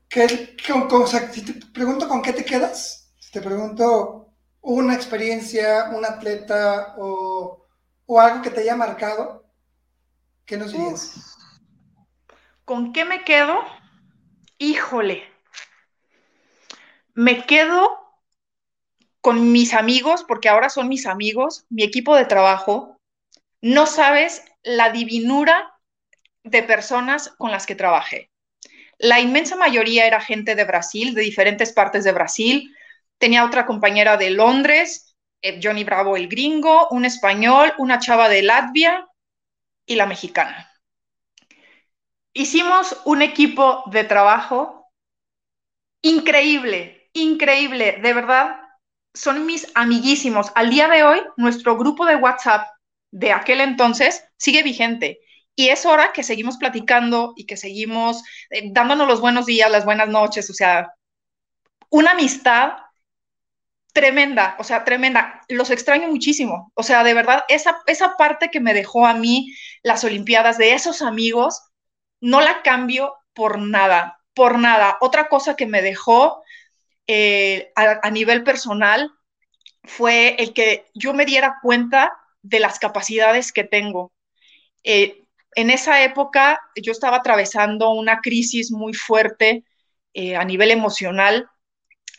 ¿Qué, 0.10 0.58
con, 0.90 1.08
si 1.08 1.46
te 1.46 1.54
pregunto 1.68 2.08
con 2.10 2.24
qué 2.24 2.34
te 2.34 2.44
quedas, 2.44 3.14
si 3.20 3.32
te 3.32 3.42
pregunto 3.42 4.34
una 4.62 4.96
experiencia, 4.96 5.92
un 5.96 6.04
atleta 6.04 6.96
o, 6.98 7.68
algo 8.20 8.42
que 8.42 8.50
te 8.50 8.62
haya 8.62 8.76
marcado, 8.76 9.46
¿qué 10.46 10.58
nos 10.58 10.72
dirías? 10.72 11.38
¿Con 12.66 12.92
qué 12.92 13.06
me 13.06 13.24
quedo? 13.24 13.60
Híjole, 14.58 15.29
me 17.20 17.46
quedo 17.46 18.00
con 19.20 19.52
mis 19.52 19.74
amigos, 19.74 20.24
porque 20.26 20.48
ahora 20.48 20.70
son 20.70 20.88
mis 20.88 21.06
amigos, 21.06 21.66
mi 21.70 21.84
equipo 21.84 22.16
de 22.16 22.24
trabajo. 22.24 22.98
No 23.60 23.88
sabes 23.88 24.46
la 24.64 24.92
divinura 24.92 25.74
de 26.46 26.64
personas 26.64 27.36
con 27.38 27.52
las 27.52 27.66
que 27.66 27.76
trabajé. 27.76 28.32
La 29.00 29.20
inmensa 29.20 29.58
mayoría 29.58 30.08
era 30.08 30.22
gente 30.22 30.56
de 30.56 30.64
Brasil, 30.64 31.14
de 31.14 31.24
diferentes 31.24 31.74
partes 31.74 32.06
de 32.06 32.14
Brasil. 32.14 32.74
Tenía 33.18 33.44
otra 33.44 33.66
compañera 33.66 34.16
de 34.16 34.30
Londres, 34.30 35.14
eh, 35.42 35.60
Johnny 35.62 35.84
Bravo 35.84 36.16
el 36.16 36.30
gringo, 36.30 36.88
un 36.90 37.04
español, 37.04 37.74
una 37.80 38.00
chava 38.00 38.30
de 38.30 38.44
Latvia 38.44 39.10
y 39.86 39.96
la 39.96 40.06
mexicana. 40.06 40.72
Hicimos 42.32 42.96
un 43.04 43.22
equipo 43.22 43.84
de 43.88 44.06
trabajo 44.06 44.90
increíble, 46.02 46.99
increíble, 47.24 48.00
de 48.02 48.14
verdad. 48.14 48.60
Son 49.14 49.46
mis 49.46 49.68
amiguísimos. 49.76 50.52
Al 50.56 50.70
día 50.70 50.88
de 50.88 51.04
hoy, 51.04 51.22
nuestro 51.38 51.78
grupo 51.78 52.06
de 52.06 52.16
WhatsApp 52.16 52.68
de 53.12 53.32
aquel 53.32 53.62
entonces 53.62 54.24
sigue 54.38 54.64
vigente 54.64 55.20
y 55.56 55.70
es 55.70 55.86
hora 55.86 56.14
que 56.14 56.24
seguimos 56.24 56.58
platicando 56.58 57.34
y 57.36 57.46
que 57.46 57.58
seguimos 57.58 58.24
eh, 58.50 58.72
dándonos 58.72 59.08
los 59.08 59.20
buenos 59.20 59.46
días, 59.46 59.70
las 59.70 59.84
buenas 59.84 60.08
noches, 60.08 60.50
o 60.50 60.54
sea, 60.54 60.94
una 61.90 62.12
amistad 62.12 62.74
tremenda, 63.94 64.56
o 64.60 64.64
sea, 64.64 64.86
tremenda. 64.86 65.42
Los 65.50 65.70
extraño 65.70 66.08
muchísimo. 66.08 66.72
O 66.76 66.84
sea, 66.84 67.04
de 67.04 67.14
verdad, 67.14 67.44
esa, 67.50 67.82
esa 67.88 68.16
parte 68.16 68.50
que 68.50 68.62
me 68.62 68.74
dejó 68.74 69.06
a 69.06 69.14
mí 69.14 69.54
las 69.84 70.04
Olimpiadas 70.06 70.58
de 70.58 70.74
esos 70.74 71.02
amigos, 71.02 71.62
no 72.22 72.40
la 72.40 72.62
cambio 72.62 73.16
por 73.34 73.60
nada, 73.60 74.20
por 74.34 74.60
nada. 74.60 74.98
Otra 75.02 75.28
cosa 75.28 75.56
que 75.56 75.66
me 75.66 75.82
dejó 75.82 76.42
eh, 77.12 77.72
a, 77.76 78.12
nivel 78.12 78.44
personal 78.44 79.12
fue 79.84 80.36
el 80.38 80.54
que 80.54 80.86
yo 80.94 81.12
me 81.12 81.26
diera 81.26 81.58
cuenta 81.60 82.16
de 82.44 82.60
las 82.60 82.78
capacidades 82.78 83.52
que 83.52 83.64
tengo. 83.64 84.14
Eh, 84.84 85.24
en 85.56 85.72
esa 85.72 86.04
época 86.04 86.62
yo 86.76 86.92
estaba 86.92 87.18
atravesando 87.18 87.90
una 87.90 88.20
crisis 88.20 88.72
muy 88.72 88.94
fuerte 88.94 89.64
eh, 90.14 90.36
a 90.36 90.46
nivel 90.46 90.70
emocional, 90.70 91.50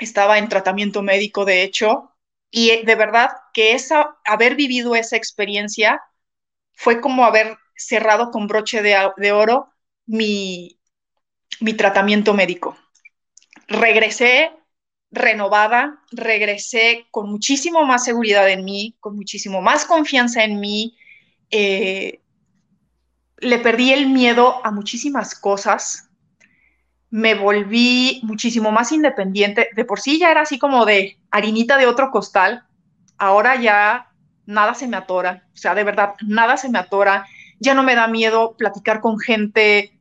estaba 0.01 0.39
en 0.39 0.49
tratamiento 0.49 1.03
médico 1.03 1.45
de 1.45 1.63
hecho, 1.63 2.17
y 2.51 2.85
de 2.85 2.95
verdad 2.97 3.31
que 3.53 3.75
esa, 3.75 4.17
haber 4.25 4.57
vivido 4.57 4.97
esa 4.97 5.17
experiencia 5.17 6.03
fue 6.73 7.01
como 7.01 7.25
haber 7.25 7.57
cerrado 7.77 8.33
con 8.33 8.49
broche 8.49 8.83
de, 8.83 9.31
oro 9.31 9.73
mi, 10.07 10.81
mi 11.61 11.75
tratamiento 11.75 12.35
médico. 12.35 12.77
Regresé 13.69 14.51
renovada, 15.11 16.01
regresé 16.13 17.07
con 17.11 17.31
muchísimo 17.31 17.85
más 17.85 18.05
seguridad 18.05 18.49
en 18.49 18.65
mí, 18.65 18.97
con 19.01 19.17
muchísimo 19.17 19.61
más 19.61 19.85
confianza 19.85 20.45
en 20.45 20.61
mí, 20.61 20.97
eh, 21.51 22.21
le 23.39 23.59
perdí 23.59 23.93
el 23.93 24.09
miedo 24.09 24.65
a 24.65 24.71
muchísimas 24.71 25.35
cosas, 25.35 26.11
me 27.11 27.35
volví 27.35 28.21
muchísimo 28.23 28.71
más 28.71 28.93
independiente. 28.93 29.71
De 29.75 29.85
por 29.85 30.01
sí 30.01 30.19
ya 30.19 30.31
era 30.31 30.43
así 30.43 30.59
como 30.59 30.85
de 30.85 31.19
harinita 31.31 31.77
de 31.77 31.87
otro 31.87 32.11
costal, 32.11 32.65
ahora 33.19 33.57
ya 33.57 34.13
nada 34.47 34.75
se 34.75 34.87
me 34.87 34.97
atora, 34.97 35.45
o 35.53 35.57
sea, 35.57 35.75
de 35.75 35.85
verdad, 35.85 36.15
nada 36.27 36.57
se 36.57 36.69
me 36.69 36.79
atora, 36.79 37.27
ya 37.59 37.75
no 37.75 37.83
me 37.83 37.95
da 37.95 38.09
miedo 38.09 38.57
platicar 38.57 39.01
con 39.01 39.19
gente, 39.19 39.99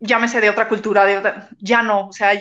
llámese 0.00 0.40
de 0.40 0.50
otra 0.50 0.68
cultura, 0.68 1.04
de 1.04 1.32
ya 1.58 1.82
no, 1.82 2.08
o 2.08 2.12
sea, 2.12 2.32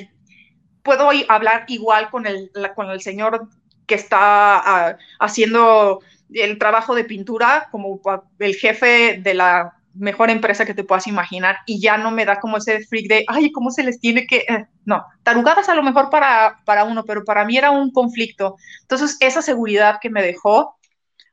puedo 0.89 1.11
hablar 1.27 1.65
igual 1.67 2.09
con 2.09 2.25
el, 2.25 2.49
con 2.75 2.89
el 2.89 2.99
señor 2.99 3.47
que 3.85 3.93
está 3.93 4.57
ah, 4.57 4.97
haciendo 5.19 5.99
el 6.33 6.57
trabajo 6.57 6.95
de 6.95 7.03
pintura 7.03 7.67
como 7.69 8.01
el 8.39 8.55
jefe 8.55 9.19
de 9.21 9.35
la 9.35 9.75
mejor 9.93 10.31
empresa 10.31 10.65
que 10.65 10.73
te 10.73 10.83
puedas 10.83 11.05
imaginar 11.05 11.57
y 11.67 11.79
ya 11.79 11.99
no 11.99 12.09
me 12.09 12.25
da 12.25 12.39
como 12.39 12.57
ese 12.57 12.83
freak 12.87 13.07
de, 13.07 13.25
ay, 13.27 13.51
¿cómo 13.51 13.69
se 13.69 13.83
les 13.83 13.99
tiene 13.99 14.25
que...? 14.25 14.37
Eh, 14.49 14.65
no, 14.85 15.05
tarugadas 15.21 15.69
a 15.69 15.75
lo 15.75 15.83
mejor 15.83 16.09
para, 16.09 16.59
para 16.65 16.85
uno, 16.85 17.03
pero 17.05 17.23
para 17.23 17.45
mí 17.45 17.55
era 17.55 17.69
un 17.69 17.91
conflicto. 17.91 18.55
Entonces, 18.81 19.15
esa 19.19 19.43
seguridad 19.43 19.99
que 20.01 20.09
me 20.09 20.23
dejó 20.23 20.79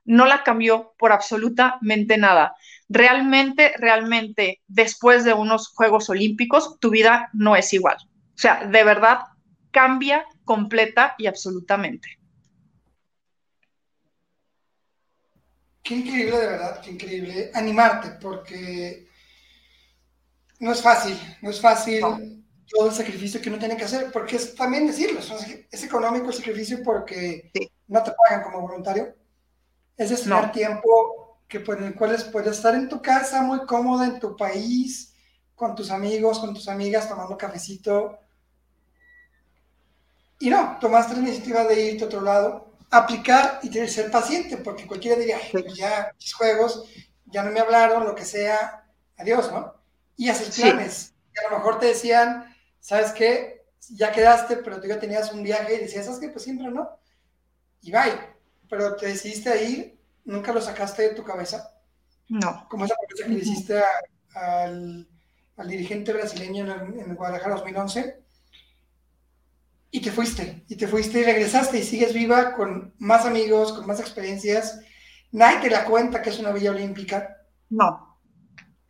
no 0.05 0.27
la 0.27 0.43
cambió 0.43 0.93
por 0.99 1.13
absolutamente 1.13 2.19
nada. 2.19 2.57
Realmente, 2.91 3.73
realmente, 3.79 4.61
después 4.69 5.25
de 5.25 5.33
unos 5.33 5.69
Juegos 5.69 6.11
Olímpicos, 6.11 6.79
tu 6.79 6.91
vida 6.91 7.31
no 7.33 7.57
es 7.57 7.73
igual. 7.73 7.97
O 8.37 8.39
sea, 8.39 8.67
de 8.67 8.85
verdad, 8.85 9.21
cambia 9.77 10.25
completa 10.43 11.15
y 11.19 11.27
absolutamente. 11.27 12.09
Qué 15.83 15.97
increíble, 15.97 16.39
de 16.39 16.47
verdad, 16.47 16.81
qué 16.81 16.93
increíble 16.93 17.51
animarte, 17.53 18.13
porque 18.19 19.07
no 20.61 20.73
es 20.73 20.81
fácil, 20.81 21.15
no 21.43 21.51
es 21.51 21.61
fácil 21.61 22.01
todo 22.67 22.89
el 22.89 22.95
sacrificio 22.95 23.39
que 23.43 23.51
uno 23.51 23.59
tiene 23.59 23.77
que 23.77 23.85
hacer, 23.85 24.11
porque 24.11 24.37
es 24.37 24.55
también 24.55 24.87
decirlo, 24.87 25.21
es 25.71 25.85
económico 25.85 26.29
el 26.29 26.35
sacrificio 26.35 26.83
porque 26.83 27.51
no 27.87 28.03
te 28.03 28.13
pagan 28.13 28.45
como 28.45 28.63
voluntario, 28.63 29.15
es 29.95 30.09
destinar 30.09 30.53
tiempo 30.53 31.43
que, 31.47 31.61
por 31.61 31.83
el 31.83 31.95
cual 31.95 32.17
puedes 32.33 32.57
estar 32.57 32.75
en 32.75 32.89
tu 32.89 33.03
casa 33.03 33.43
muy 33.43 33.67
cómodo, 33.67 34.05
en 34.05 34.19
tu 34.19 34.35
país, 34.35 35.15
con 35.55 35.75
tus 35.75 35.91
amigos, 35.91 36.39
con 36.39 36.55
tus 36.55 36.67
amigas, 36.67 37.11
tomando 37.11 37.37
cafecito. 37.37 38.26
Y 40.39 40.51
no, 40.51 40.79
tomaste 40.81 41.15
la 41.15 41.21
iniciativa 41.21 41.65
de 41.65 41.81
irte 41.81 42.05
a 42.05 42.07
otro 42.07 42.21
lado, 42.21 42.73
aplicar 42.91 43.61
y 43.63 43.71
tener, 43.71 43.89
ser 43.89 44.11
paciente, 44.11 44.59
porque 44.59 44.87
cualquiera 44.87 45.19
diría, 45.19 45.39
pues 45.51 45.75
ya, 45.75 46.13
mis 46.19 46.35
juegos, 46.35 46.85
ya 47.27 47.43
no 47.43 47.51
me 47.51 47.61
hablaron, 47.61 48.05
lo 48.05 48.15
que 48.15 48.25
sea, 48.25 48.85
adiós, 49.17 49.51
¿no? 49.51 49.75
Y 50.17 50.29
hacer 50.29 50.53
planes. 50.53 51.15
Y 51.35 51.45
a 51.45 51.51
lo 51.51 51.59
mejor 51.59 51.79
te 51.79 51.87
decían, 51.87 52.55
¿sabes 52.81 53.13
qué? 53.13 53.65
Ya 53.91 54.13
quedaste, 54.13 54.59
pero 54.59 54.81
tú 54.81 54.87
ya 54.89 54.99
tenías 54.99 55.33
un 55.33 55.43
viaje 55.43 55.75
y 55.75 55.81
decías, 55.81 56.05
¿sabes 56.05 56.21
qué? 56.21 56.29
Pues 56.29 56.45
siempre 56.45 56.71
no. 56.71 56.89
Y 57.83 57.93
bye. 57.93 58.37
Pero 58.69 58.97
te 58.97 59.07
decidiste 59.07 59.51
a 59.51 59.57
ir, 59.57 59.99
nunca 60.25 60.53
lo 60.53 60.61
sacaste 60.61 61.03
de 61.03 61.15
tu 61.15 61.23
cabeza. 61.23 61.73
No. 62.29 62.67
Como 62.69 62.85
esa 62.85 62.95
promesa 62.97 63.27
que 63.27 63.33
le 63.33 63.39
hiciste 63.39 63.81
al, 64.35 65.09
al, 65.57 65.69
dirigente 65.69 66.13
brasileño 66.13 66.65
en, 66.65 67.01
en 67.01 67.15
Guadalajara 67.15 67.55
2011 67.55 68.26
y 69.97 70.01
te 70.01 70.13
fuiste, 70.13 70.63
y 70.69 70.77
te 70.77 70.87
fuiste 70.87 71.21
y 71.21 71.25
regresaste 71.25 71.79
y 71.79 71.83
sigues 71.83 72.13
viva 72.13 72.53
con 72.53 72.93
más 72.99 73.25
amigos, 73.25 73.73
con 73.73 73.87
más 73.87 73.99
experiencias. 73.99 74.79
Nadie 75.33 75.61
te 75.61 75.71
la 75.71 75.87
cuenta 75.87 76.21
que 76.21 76.29
es 76.29 76.39
una 76.39 76.53
villa 76.53 76.73
olímpica. 76.73 77.35
No. 77.71 78.21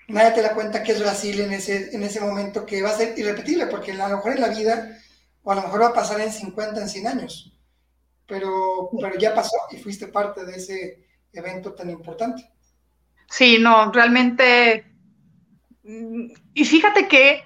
Nadie 0.09 0.33
te 0.33 0.43
la 0.43 0.53
cuenta 0.53 0.83
que 0.83 0.91
es 0.91 0.99
Brasil 0.99 1.41
en 1.43 1.53
ese, 1.53 1.95
en 1.95 2.03
ese 2.03 2.21
momento 2.21 2.67
que 2.67 2.83
va 2.83 2.91
a 2.91 2.97
ser 2.97 3.17
irrepetible, 3.17 3.67
porque 3.67 3.93
a 3.93 4.09
lo 4.09 4.17
mejor 4.17 4.33
en 4.33 4.41
la 4.41 4.49
vida 4.49 4.99
o 5.45 5.53
a 5.53 5.55
lo 5.55 5.63
mejor 5.63 5.83
va 5.83 5.87
a 5.91 5.95
pasar 5.95 6.21
en 6.21 6.33
50, 6.33 6.81
en 6.81 6.89
100 6.89 7.07
años, 7.07 7.57
pero, 8.27 8.91
pero 9.01 9.17
ya 9.17 9.33
pasó 9.33 9.57
y 9.71 9.77
fuiste 9.77 10.09
parte 10.09 10.45
de 10.45 10.57
ese 10.57 11.07
evento 11.33 11.73
tan 11.73 11.89
importante. 11.89 12.51
Sí, 13.31 13.59
no, 13.61 13.93
realmente, 13.93 14.93
mm, 15.85 16.33
y 16.53 16.65
fíjate 16.65 17.07
que, 17.07 17.45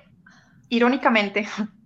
irónicamente, 0.70 1.46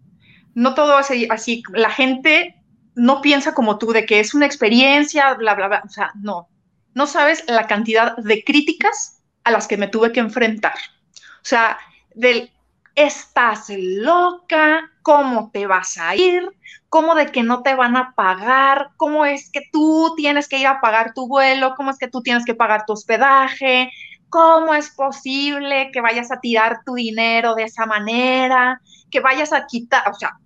no 0.54 0.74
todo 0.74 0.96
así, 0.96 1.62
la 1.72 1.90
gente 1.90 2.62
no 2.94 3.20
piensa 3.20 3.54
como 3.54 3.78
tú 3.78 3.92
de 3.92 4.06
que 4.06 4.20
es 4.20 4.34
una 4.34 4.46
experiencia, 4.46 5.34
bla, 5.34 5.54
bla, 5.54 5.68
bla, 5.68 5.82
o 5.84 5.88
sea, 5.88 6.12
no, 6.14 6.48
no 6.94 7.06
sabes 7.06 7.44
la 7.48 7.66
cantidad 7.66 8.16
de 8.16 8.44
críticas 8.44 9.22
a 9.42 9.50
las 9.50 9.66
que 9.66 9.76
me 9.76 9.88
tuve 9.88 10.12
que 10.12 10.20
enfrentar. 10.20 10.74
O 11.16 11.46
sea, 11.46 11.78
del 12.14 12.50
estás 12.94 13.66
loca, 13.76 14.90
cómo 15.02 15.50
te 15.52 15.66
vas 15.66 15.98
a 15.98 16.14
ir, 16.14 16.48
cómo 16.88 17.14
de 17.16 17.26
que 17.26 17.42
no 17.42 17.62
te 17.62 17.74
van 17.74 17.96
a 17.96 18.14
pagar, 18.14 18.90
cómo 18.96 19.26
es 19.26 19.50
que 19.50 19.62
tú 19.72 20.14
tienes 20.16 20.48
que 20.48 20.58
ir 20.58 20.66
a 20.66 20.80
pagar 20.80 21.12
tu 21.12 21.26
vuelo, 21.26 21.74
cómo 21.76 21.90
es 21.90 21.98
que 21.98 22.08
tú 22.08 22.22
tienes 22.22 22.44
que 22.44 22.54
pagar 22.54 22.84
tu 22.86 22.92
hospedaje, 22.92 23.90
cómo 24.28 24.74
es 24.74 24.90
posible 24.90 25.90
que 25.92 26.00
vayas 26.00 26.30
a 26.30 26.40
tirar 26.40 26.82
tu 26.84 26.94
dinero 26.94 27.54
de 27.54 27.64
esa 27.64 27.86
manera, 27.86 28.80
que 29.10 29.20
vayas 29.20 29.52
a 29.52 29.66
quitar, 29.66 30.08
o 30.08 30.14
sea, 30.14 30.38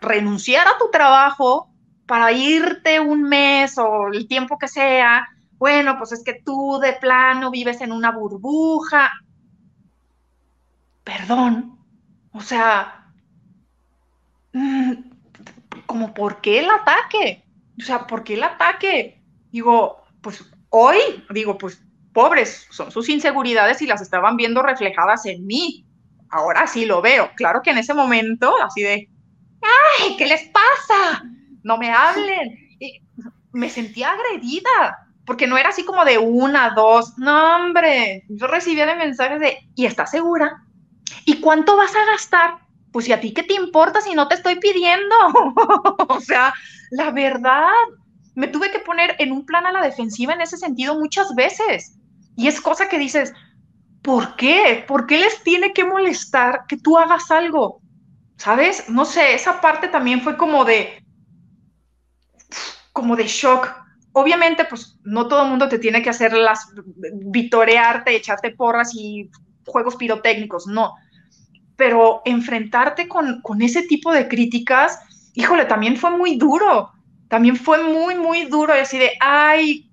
renunciar 0.00 0.66
a 0.66 0.78
tu 0.78 0.90
trabajo 0.90 1.70
para 2.06 2.32
irte 2.32 3.00
un 3.00 3.22
mes 3.22 3.78
o 3.78 4.08
el 4.12 4.28
tiempo 4.28 4.58
que 4.58 4.68
sea. 4.68 5.26
Bueno, 5.58 5.96
pues 5.98 6.12
es 6.12 6.22
que 6.22 6.42
tú 6.44 6.78
de 6.80 6.92
plano 6.94 7.50
vives 7.50 7.80
en 7.80 7.92
una 7.92 8.12
burbuja 8.12 9.10
perdón, 11.06 11.78
o 12.32 12.40
sea, 12.40 13.06
mm, 14.52 14.92
como, 15.86 16.12
¿por 16.12 16.40
qué 16.40 16.58
el 16.58 16.68
ataque? 16.68 17.44
O 17.80 17.84
sea, 17.84 18.08
¿por 18.08 18.24
qué 18.24 18.34
el 18.34 18.42
ataque? 18.42 19.22
Digo, 19.52 20.02
pues 20.20 20.44
hoy, 20.70 20.98
digo, 21.30 21.58
pues 21.58 21.80
pobres, 22.12 22.66
son 22.70 22.90
sus 22.90 23.08
inseguridades 23.08 23.80
y 23.82 23.86
las 23.86 24.00
estaban 24.00 24.36
viendo 24.36 24.62
reflejadas 24.62 25.26
en 25.26 25.46
mí. 25.46 25.86
Ahora 26.28 26.66
sí 26.66 26.86
lo 26.86 27.00
veo. 27.00 27.30
Claro 27.36 27.62
que 27.62 27.70
en 27.70 27.78
ese 27.78 27.94
momento, 27.94 28.52
así 28.60 28.82
de, 28.82 29.08
¡ay, 30.00 30.16
qué 30.16 30.26
les 30.26 30.48
pasa! 30.48 31.24
No 31.62 31.78
me 31.78 31.90
hablen. 31.90 32.58
me 33.52 33.70
sentía 33.70 34.10
agredida, 34.10 35.08
porque 35.24 35.46
no 35.46 35.58
era 35.58 35.70
así 35.70 35.84
como 35.84 36.04
de 36.04 36.18
una, 36.18 36.70
dos, 36.70 37.18
no, 37.18 37.56
hombre. 37.56 38.24
Yo 38.28 38.46
recibía 38.46 38.86
de 38.86 38.94
mensajes 38.94 39.40
de, 39.40 39.58
¿y 39.74 39.86
estás 39.86 40.10
segura? 40.10 40.62
¿Y 41.24 41.40
cuánto 41.40 41.76
vas 41.76 41.94
a 41.94 42.04
gastar? 42.12 42.58
Pues, 42.92 43.08
¿y 43.08 43.12
a 43.12 43.20
ti 43.20 43.34
qué 43.34 43.42
te 43.42 43.54
importa 43.54 44.00
si 44.00 44.14
no 44.14 44.28
te 44.28 44.36
estoy 44.36 44.56
pidiendo? 44.56 45.14
o 46.08 46.20
sea, 46.20 46.54
la 46.90 47.10
verdad, 47.10 47.68
me 48.34 48.48
tuve 48.48 48.70
que 48.70 48.78
poner 48.78 49.16
en 49.18 49.32
un 49.32 49.44
plan 49.44 49.66
a 49.66 49.72
la 49.72 49.82
defensiva 49.82 50.34
en 50.34 50.42
ese 50.42 50.56
sentido 50.56 50.98
muchas 50.98 51.34
veces. 51.34 51.98
Y 52.36 52.48
es 52.48 52.60
cosa 52.60 52.88
que 52.88 52.98
dices, 52.98 53.32
¿por 54.02 54.36
qué? 54.36 54.84
¿Por 54.86 55.06
qué 55.06 55.18
les 55.18 55.42
tiene 55.42 55.72
que 55.72 55.84
molestar 55.84 56.66
que 56.68 56.76
tú 56.76 56.96
hagas 56.98 57.30
algo? 57.30 57.80
¿Sabes? 58.36 58.88
No 58.88 59.04
sé, 59.04 59.34
esa 59.34 59.60
parte 59.60 59.88
también 59.88 60.20
fue 60.20 60.36
como 60.36 60.64
de, 60.64 61.02
como 62.92 63.16
de 63.16 63.26
shock. 63.26 63.68
Obviamente, 64.12 64.64
pues 64.64 64.98
no 65.04 65.28
todo 65.28 65.42
el 65.42 65.50
mundo 65.50 65.68
te 65.68 65.78
tiene 65.78 66.02
que 66.02 66.10
hacer 66.10 66.32
las, 66.32 66.68
vitorearte, 67.14 68.14
echarte 68.14 68.50
porras 68.50 68.94
y 68.94 69.30
juegos 69.66 69.96
pirotécnicos, 69.96 70.66
no 70.66 70.94
pero 71.76 72.22
enfrentarte 72.24 73.06
con, 73.06 73.42
ese 73.60 73.82
tipo 73.82 74.12
de 74.12 74.28
críticas, 74.28 74.98
híjole, 75.34 75.66
también 75.66 75.96
fue 75.96 76.10
muy 76.10 76.36
duro, 76.36 76.90
también 77.28 77.56
fue 77.56 77.82
muy, 77.82 78.14
muy 78.14 78.46
duro, 78.46 78.74
decir, 78.74 79.00
de, 79.00 79.12
ay, 79.20 79.85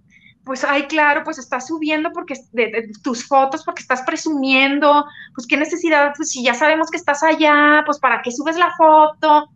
pues, 0.46 0.64
ay, 0.64 0.88
claro, 0.88 1.24
pues 1.24 1.38
estás 1.38 1.68
subiendo 1.68 2.12
porque 2.12 2.36
de, 2.52 2.92
tus 3.02 3.26
fotos, 3.26 3.64
porque 3.64 3.82
estás 3.82 4.02
presumiendo, 4.02 5.06
pues 5.34 5.48
qué 5.48 5.58
necesidad, 5.58 6.14
pues 6.16 6.30
si 6.30 6.44
ya 6.44 6.54
sabemos 6.54 6.90
que 6.90 6.98
estás 6.98 7.24
allá, 7.24 7.84
pues 7.86 8.00
para 8.00 8.22
qué 8.22 8.32
subes 8.32 8.58
la 8.58 8.74
foto. 8.76 9.50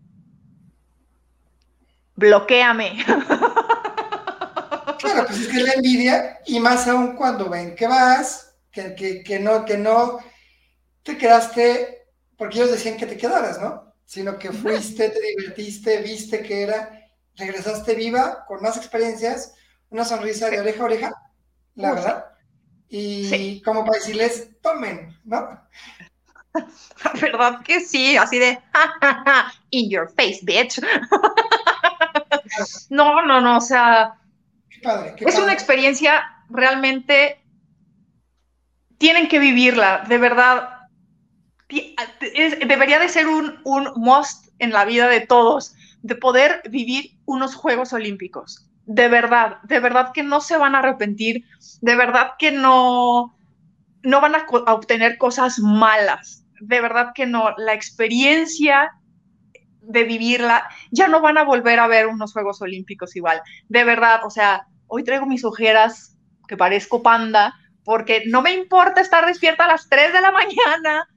Bloquéame. 2.15 3.03
Claro, 4.99 5.27
pues 5.27 5.41
es 5.41 5.47
que 5.49 5.59
la 5.59 5.73
envidia, 5.73 6.39
y 6.47 6.59
más 6.59 6.87
aún 6.87 7.15
cuando 7.15 7.47
ven 7.51 7.75
que 7.75 7.85
vas, 7.85 8.55
que, 8.71 8.95
que, 8.95 9.21
que 9.21 9.39
no, 9.39 9.63
que 9.63 9.77
no 9.77 10.17
te 11.03 11.15
quedaste 11.15 11.97
porque 12.37 12.59
ellos 12.59 12.71
decían 12.71 12.97
que 12.97 13.07
te 13.07 13.17
quedaras, 13.17 13.59
¿no? 13.59 13.93
Sino 14.05 14.37
que 14.37 14.51
fuiste, 14.51 15.09
te 15.09 15.19
divertiste, 15.19 16.01
viste 16.01 16.41
que 16.41 16.61
era, 16.61 17.09
regresaste 17.35 17.95
viva, 17.95 18.45
con 18.47 18.61
más 18.61 18.77
experiencias, 18.77 19.53
una 19.89 20.05
sonrisa 20.05 20.49
de 20.49 20.59
oreja 20.59 20.81
a 20.81 20.85
oreja, 20.85 21.13
la 21.75 21.93
verdad. 21.93 22.25
Y 22.89 23.61
como 23.61 23.85
para 23.85 23.99
decirles, 23.99 24.49
tomen, 24.61 25.15
¿no? 25.25 25.59
La 27.03 27.11
verdad 27.21 27.61
que 27.63 27.81
sí, 27.81 28.17
así 28.17 28.39
de, 28.39 28.59
in 29.69 29.89
your 29.89 30.09
face, 30.15 30.39
bitch. 30.43 30.79
no, 32.89 33.21
no, 33.21 33.41
no, 33.41 33.57
o 33.57 33.61
sea, 33.61 34.15
qué 34.69 34.79
padre, 34.81 35.15
es 35.19 35.37
una 35.37 35.53
experiencia 35.53 36.23
realmente, 36.49 37.39
tienen 38.97 39.27
que 39.27 39.37
vivirla, 39.39 40.03
de 40.07 40.17
verdad, 40.17 40.69
debería 41.69 42.99
de 42.99 43.09
ser 43.09 43.27
un, 43.27 43.59
un 43.65 43.91
must 43.95 44.47
en 44.59 44.71
la 44.71 44.85
vida 44.85 45.07
de 45.07 45.21
todos, 45.21 45.75
de 46.01 46.15
poder 46.15 46.63
vivir 46.69 47.19
unos 47.25 47.53
Juegos 47.53 47.93
Olímpicos. 47.93 48.66
De 48.87 49.07
verdad, 49.09 49.61
de 49.63 49.79
verdad 49.79 50.11
que 50.13 50.23
no 50.23 50.41
se 50.41 50.57
van 50.57 50.73
a 50.73 50.79
arrepentir, 50.79 51.43
de 51.81 51.95
verdad 51.95 52.31
que 52.39 52.51
no, 52.51 53.37
no 54.01 54.21
van 54.21 54.35
a, 54.35 54.45
obtener 54.73 55.17
cosas 55.17 55.59
malas, 55.59 56.45
de 56.61 56.81
verdad 56.81 57.11
que 57.13 57.25
no. 57.25 57.53
La 57.57 57.73
experiencia 57.73 58.91
de 59.81 60.03
vivirla, 60.03 60.67
ya 60.91 61.07
no 61.07 61.21
van 61.21 61.37
a 61.37 61.43
volver 61.43 61.79
a 61.79 61.87
ver 61.87 62.07
unos 62.07 62.33
Juegos 62.33 62.61
Olímpicos 62.61 63.15
igual. 63.15 63.41
De 63.69 63.83
verdad, 63.83 64.25
o 64.25 64.29
sea, 64.29 64.67
hoy 64.87 65.03
traigo 65.03 65.25
mis 65.25 65.45
ojeras, 65.45 66.17
que 66.47 66.57
parezco 66.57 67.03
panda, 67.03 67.53
porque 67.83 68.23
no 68.27 68.41
me 68.41 68.53
importa 68.53 69.01
estar 69.01 69.25
despierta 69.25 69.65
a 69.65 69.67
las 69.67 69.87
3 69.87 70.13
de 70.13 70.21
la 70.21 70.31
mañana 70.31 71.07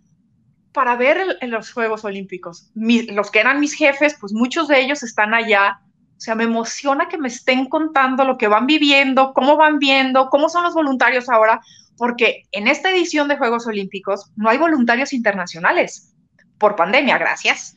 para 0.73 0.97
ver 0.97 1.39
los 1.43 1.73
Juegos 1.73 2.05
Olímpicos. 2.05 2.71
los 2.75 3.31
que 3.31 3.41
eran 3.41 3.61
mis 3.61 3.75
jefes, 3.75 4.16
pues 4.21 4.33
muchos 4.33 4.68
de 4.68 4.81
ellos 4.81 5.03
están 5.03 5.35
allá. 5.35 5.81
O 6.21 6.23
sea, 6.23 6.35
me 6.35 6.45
emociona 6.45 7.09
que 7.09 7.16
me 7.16 7.29
estén 7.29 7.64
contando 7.64 8.27
lo 8.27 8.37
que 8.37 8.47
van 8.47 8.66
viviendo, 8.66 9.33
cómo 9.33 9.57
van 9.57 9.79
viendo, 9.79 10.29
cómo 10.29 10.51
son 10.51 10.64
los 10.64 10.75
voluntarios 10.75 11.31
ahora, 11.31 11.62
porque 11.97 12.43
en 12.53 12.68
esta 12.68 12.91
edición 12.91 13.27
de 13.27 13.39
Juegos 13.39 13.66
Olímpicos 13.66 14.31
no 14.37 14.51
hay 14.51 14.59
voluntarios 14.59 15.14
internacionales 15.14 16.14
por 16.59 16.77
pandemia, 16.77 17.16
gracias. 17.16 17.75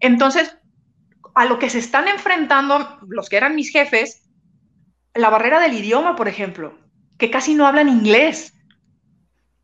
Entonces, 0.00 0.58
a 1.36 1.44
lo 1.44 1.60
que 1.60 1.70
se 1.70 1.78
están 1.78 2.08
enfrentando 2.08 2.98
los 3.06 3.28
que 3.28 3.36
eran 3.36 3.54
mis 3.54 3.70
jefes, 3.70 4.28
la 5.14 5.30
barrera 5.30 5.60
del 5.60 5.74
idioma, 5.74 6.16
por 6.16 6.26
ejemplo, 6.26 6.76
que 7.18 7.30
casi 7.30 7.54
no 7.54 7.68
hablan 7.68 7.88
inglés, 7.88 8.52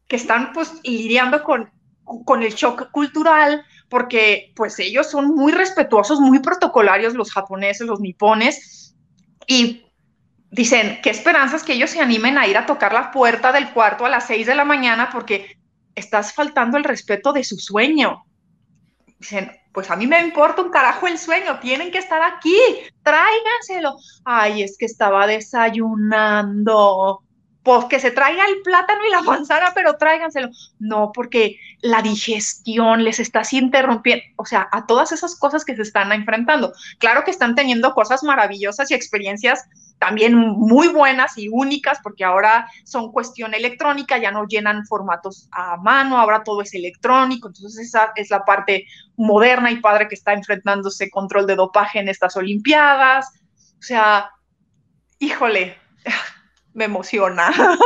que 0.06 0.14
están 0.14 0.52
pues 0.52 0.74
lidiando 0.84 1.42
con 1.42 1.72
con 2.24 2.42
el 2.42 2.54
shock 2.54 2.90
cultural, 2.90 3.64
porque 3.92 4.54
pues 4.56 4.78
ellos 4.78 5.10
son 5.10 5.34
muy 5.34 5.52
respetuosos, 5.52 6.18
muy 6.18 6.38
protocolarios, 6.38 7.12
los 7.12 7.30
japoneses, 7.30 7.86
los 7.86 8.00
nipones, 8.00 8.96
y 9.46 9.84
dicen, 10.50 10.98
qué 11.02 11.10
esperanzas 11.10 11.62
que 11.62 11.74
ellos 11.74 11.90
se 11.90 12.00
animen 12.00 12.38
a 12.38 12.46
ir 12.46 12.56
a 12.56 12.64
tocar 12.64 12.94
la 12.94 13.10
puerta 13.10 13.52
del 13.52 13.70
cuarto 13.74 14.06
a 14.06 14.08
las 14.08 14.26
seis 14.26 14.46
de 14.46 14.54
la 14.54 14.64
mañana 14.64 15.10
porque 15.12 15.58
estás 15.94 16.32
faltando 16.32 16.78
el 16.78 16.84
respeto 16.84 17.34
de 17.34 17.44
su 17.44 17.58
sueño. 17.58 18.24
Dicen, 19.18 19.52
pues 19.74 19.90
a 19.90 19.96
mí 19.96 20.06
me 20.06 20.22
importa 20.22 20.62
un 20.62 20.70
carajo 20.70 21.06
el 21.06 21.18
sueño, 21.18 21.60
tienen 21.60 21.90
que 21.90 21.98
estar 21.98 22.22
aquí, 22.22 22.56
tráiganselo. 23.02 23.98
Ay, 24.24 24.62
es 24.62 24.78
que 24.78 24.86
estaba 24.86 25.26
desayunando 25.26 27.22
pues 27.62 27.84
que 27.84 28.00
se 28.00 28.10
traiga 28.10 28.44
el 28.46 28.62
plátano 28.62 29.00
y 29.06 29.10
la 29.10 29.22
manzana, 29.22 29.72
pero 29.74 29.96
tráiganselo. 29.96 30.48
No, 30.78 31.12
porque 31.12 31.58
la 31.80 32.02
digestión 32.02 33.04
les 33.04 33.20
está 33.20 33.42
interrumpiendo, 33.50 34.24
o 34.36 34.44
sea, 34.44 34.68
a 34.72 34.86
todas 34.86 35.12
esas 35.12 35.36
cosas 35.36 35.64
que 35.64 35.76
se 35.76 35.82
están 35.82 36.12
enfrentando. 36.12 36.72
Claro 36.98 37.24
que 37.24 37.30
están 37.30 37.54
teniendo 37.54 37.94
cosas 37.94 38.22
maravillosas 38.22 38.90
y 38.90 38.94
experiencias 38.94 39.64
también 39.98 40.34
muy 40.34 40.88
buenas 40.88 41.38
y 41.38 41.48
únicas, 41.48 42.00
porque 42.02 42.24
ahora 42.24 42.66
son 42.84 43.12
cuestión 43.12 43.54
electrónica, 43.54 44.18
ya 44.18 44.32
no 44.32 44.46
llenan 44.48 44.84
formatos 44.84 45.48
a 45.52 45.76
mano, 45.76 46.18
ahora 46.18 46.42
todo 46.42 46.62
es 46.62 46.74
electrónico, 46.74 47.46
entonces 47.46 47.86
esa 47.86 48.12
es 48.16 48.28
la 48.28 48.44
parte 48.44 48.86
moderna 49.16 49.70
y 49.70 49.76
padre 49.80 50.08
que 50.08 50.16
está 50.16 50.32
enfrentándose 50.32 51.08
control 51.08 51.46
de 51.46 51.54
dopaje 51.54 52.00
en 52.00 52.08
estas 52.08 52.36
Olimpiadas. 52.36 53.28
O 53.78 53.82
sea, 53.82 54.30
híjole, 55.20 55.76
me 56.74 56.84
emociona. 56.84 57.50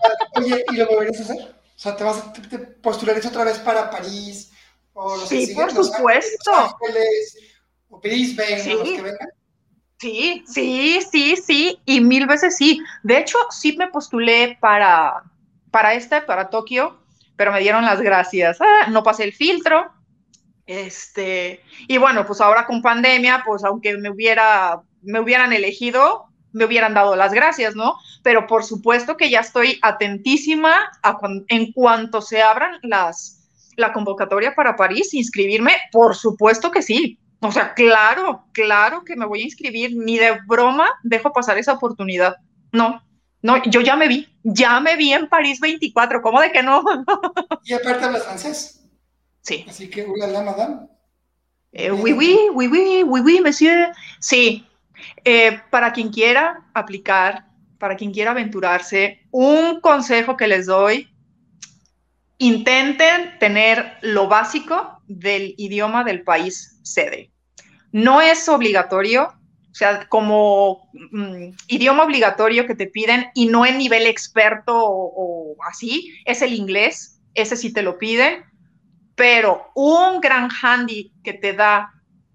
Oye, 0.36 0.64
¿y 0.72 0.76
lo 0.76 0.86
volverías 0.86 1.20
a 1.20 1.24
hacer? 1.24 1.54
O 1.80 1.82
sea, 1.82 1.96
¿te 1.96 2.04
vas 2.04 2.18
a 2.18 2.32
te, 2.32 3.28
otra 3.28 3.44
vez 3.44 3.58
para 3.58 3.90
París? 3.90 4.52
O 4.92 5.18
sí, 5.18 5.54
por 5.54 5.70
supuesto. 5.72 6.52
o 7.88 8.00
Brisbane, 8.00 8.74
los 8.74 8.82
que 8.82 9.02
vengan. 9.02 9.28
Sí, 9.98 10.44
sí, 10.46 11.00
sí, 11.10 11.36
sí, 11.36 11.78
y 11.84 12.00
mil 12.00 12.26
veces 12.26 12.56
sí. 12.56 12.82
De 13.02 13.18
hecho, 13.18 13.36
sí 13.50 13.76
me 13.76 13.88
postulé 13.88 14.56
para, 14.60 15.22
para 15.70 15.92
este, 15.92 16.22
para 16.22 16.48
Tokio, 16.48 16.98
pero 17.36 17.52
me 17.52 17.60
dieron 17.60 17.84
las 17.84 18.00
gracias. 18.00 18.58
Ah, 18.60 18.88
no 18.90 19.02
pasé 19.02 19.24
el 19.24 19.34
filtro. 19.34 19.92
Este, 20.64 21.62
y 21.86 21.98
bueno, 21.98 22.26
pues 22.26 22.40
ahora 22.40 22.66
con 22.66 22.80
pandemia, 22.80 23.42
pues 23.44 23.62
aunque 23.64 23.96
me 23.98 24.08
hubiera, 24.08 24.80
me 25.02 25.20
hubieran 25.20 25.52
elegido, 25.52 26.29
me 26.52 26.64
hubieran 26.64 26.94
dado 26.94 27.16
las 27.16 27.32
gracias, 27.32 27.74
¿no? 27.76 27.94
Pero 28.22 28.46
por 28.46 28.64
supuesto 28.64 29.16
que 29.16 29.30
ya 29.30 29.40
estoy 29.40 29.78
atentísima 29.82 30.90
a 31.02 31.18
en 31.48 31.72
cuanto 31.72 32.20
se 32.20 32.42
abran 32.42 32.78
las, 32.82 33.48
la 33.76 33.92
convocatoria 33.92 34.54
para 34.54 34.76
París, 34.76 35.14
inscribirme, 35.14 35.74
por 35.92 36.14
supuesto 36.14 36.70
que 36.70 36.82
sí. 36.82 37.18
O 37.40 37.50
sea, 37.50 37.72
claro, 37.72 38.44
claro 38.52 39.04
que 39.04 39.16
me 39.16 39.26
voy 39.26 39.40
a 39.40 39.44
inscribir, 39.44 39.96
ni 39.96 40.18
de 40.18 40.38
broma 40.46 40.88
dejo 41.02 41.32
pasar 41.32 41.56
esa 41.58 41.72
oportunidad. 41.72 42.36
No, 42.72 43.02
no, 43.42 43.62
yo 43.64 43.80
ya 43.80 43.96
me 43.96 44.08
vi, 44.08 44.28
ya 44.42 44.80
me 44.80 44.96
vi 44.96 45.12
en 45.12 45.28
París 45.28 45.60
24, 45.60 46.20
¿cómo 46.20 46.40
de 46.40 46.52
que 46.52 46.62
no? 46.62 46.84
y 47.64 47.72
aparte 47.72 48.04
hablas 48.04 48.24
francés. 48.24 48.84
Sí. 49.40 49.64
Así 49.68 49.88
que, 49.88 50.04
hola, 50.04 50.26
la 50.26 50.42
madame. 50.42 50.90
Eh, 51.72 51.90
oui, 51.90 52.12
oui, 52.12 52.38
oui, 52.52 52.66
oui, 52.66 53.02
oui, 53.06 53.20
oui, 53.20 53.40
monsieur. 53.40 53.92
Sí, 54.18 54.66
eh, 55.24 55.60
para 55.70 55.92
quien 55.92 56.10
quiera 56.10 56.68
aplicar, 56.74 57.46
para 57.78 57.96
quien 57.96 58.12
quiera 58.12 58.32
aventurarse, 58.32 59.26
un 59.30 59.80
consejo 59.80 60.36
que 60.36 60.48
les 60.48 60.66
doy, 60.66 61.08
intenten 62.38 63.38
tener 63.38 63.98
lo 64.00 64.26
básico 64.26 65.02
del 65.06 65.54
idioma 65.58 66.04
del 66.04 66.22
país 66.22 66.80
sede. 66.82 67.30
No 67.92 68.20
es 68.20 68.48
obligatorio, 68.48 69.34
o 69.70 69.74
sea, 69.74 70.08
como 70.08 70.90
mm, 70.92 71.50
idioma 71.68 72.04
obligatorio 72.04 72.66
que 72.66 72.74
te 72.74 72.86
piden 72.86 73.26
y 73.34 73.46
no 73.46 73.66
en 73.66 73.78
nivel 73.78 74.06
experto 74.06 74.72
o, 74.74 75.56
así, 75.68 76.14
es 76.24 76.42
el 76.42 76.54
inglés, 76.54 77.20
ese 77.34 77.56
sí 77.56 77.72
te 77.72 77.82
lo 77.82 77.98
piden, 77.98 78.44
pero 79.14 79.70
un 79.74 80.20
gran 80.20 80.48
handy 80.62 81.12
que 81.22 81.34
te 81.34 81.52
da 81.52 81.92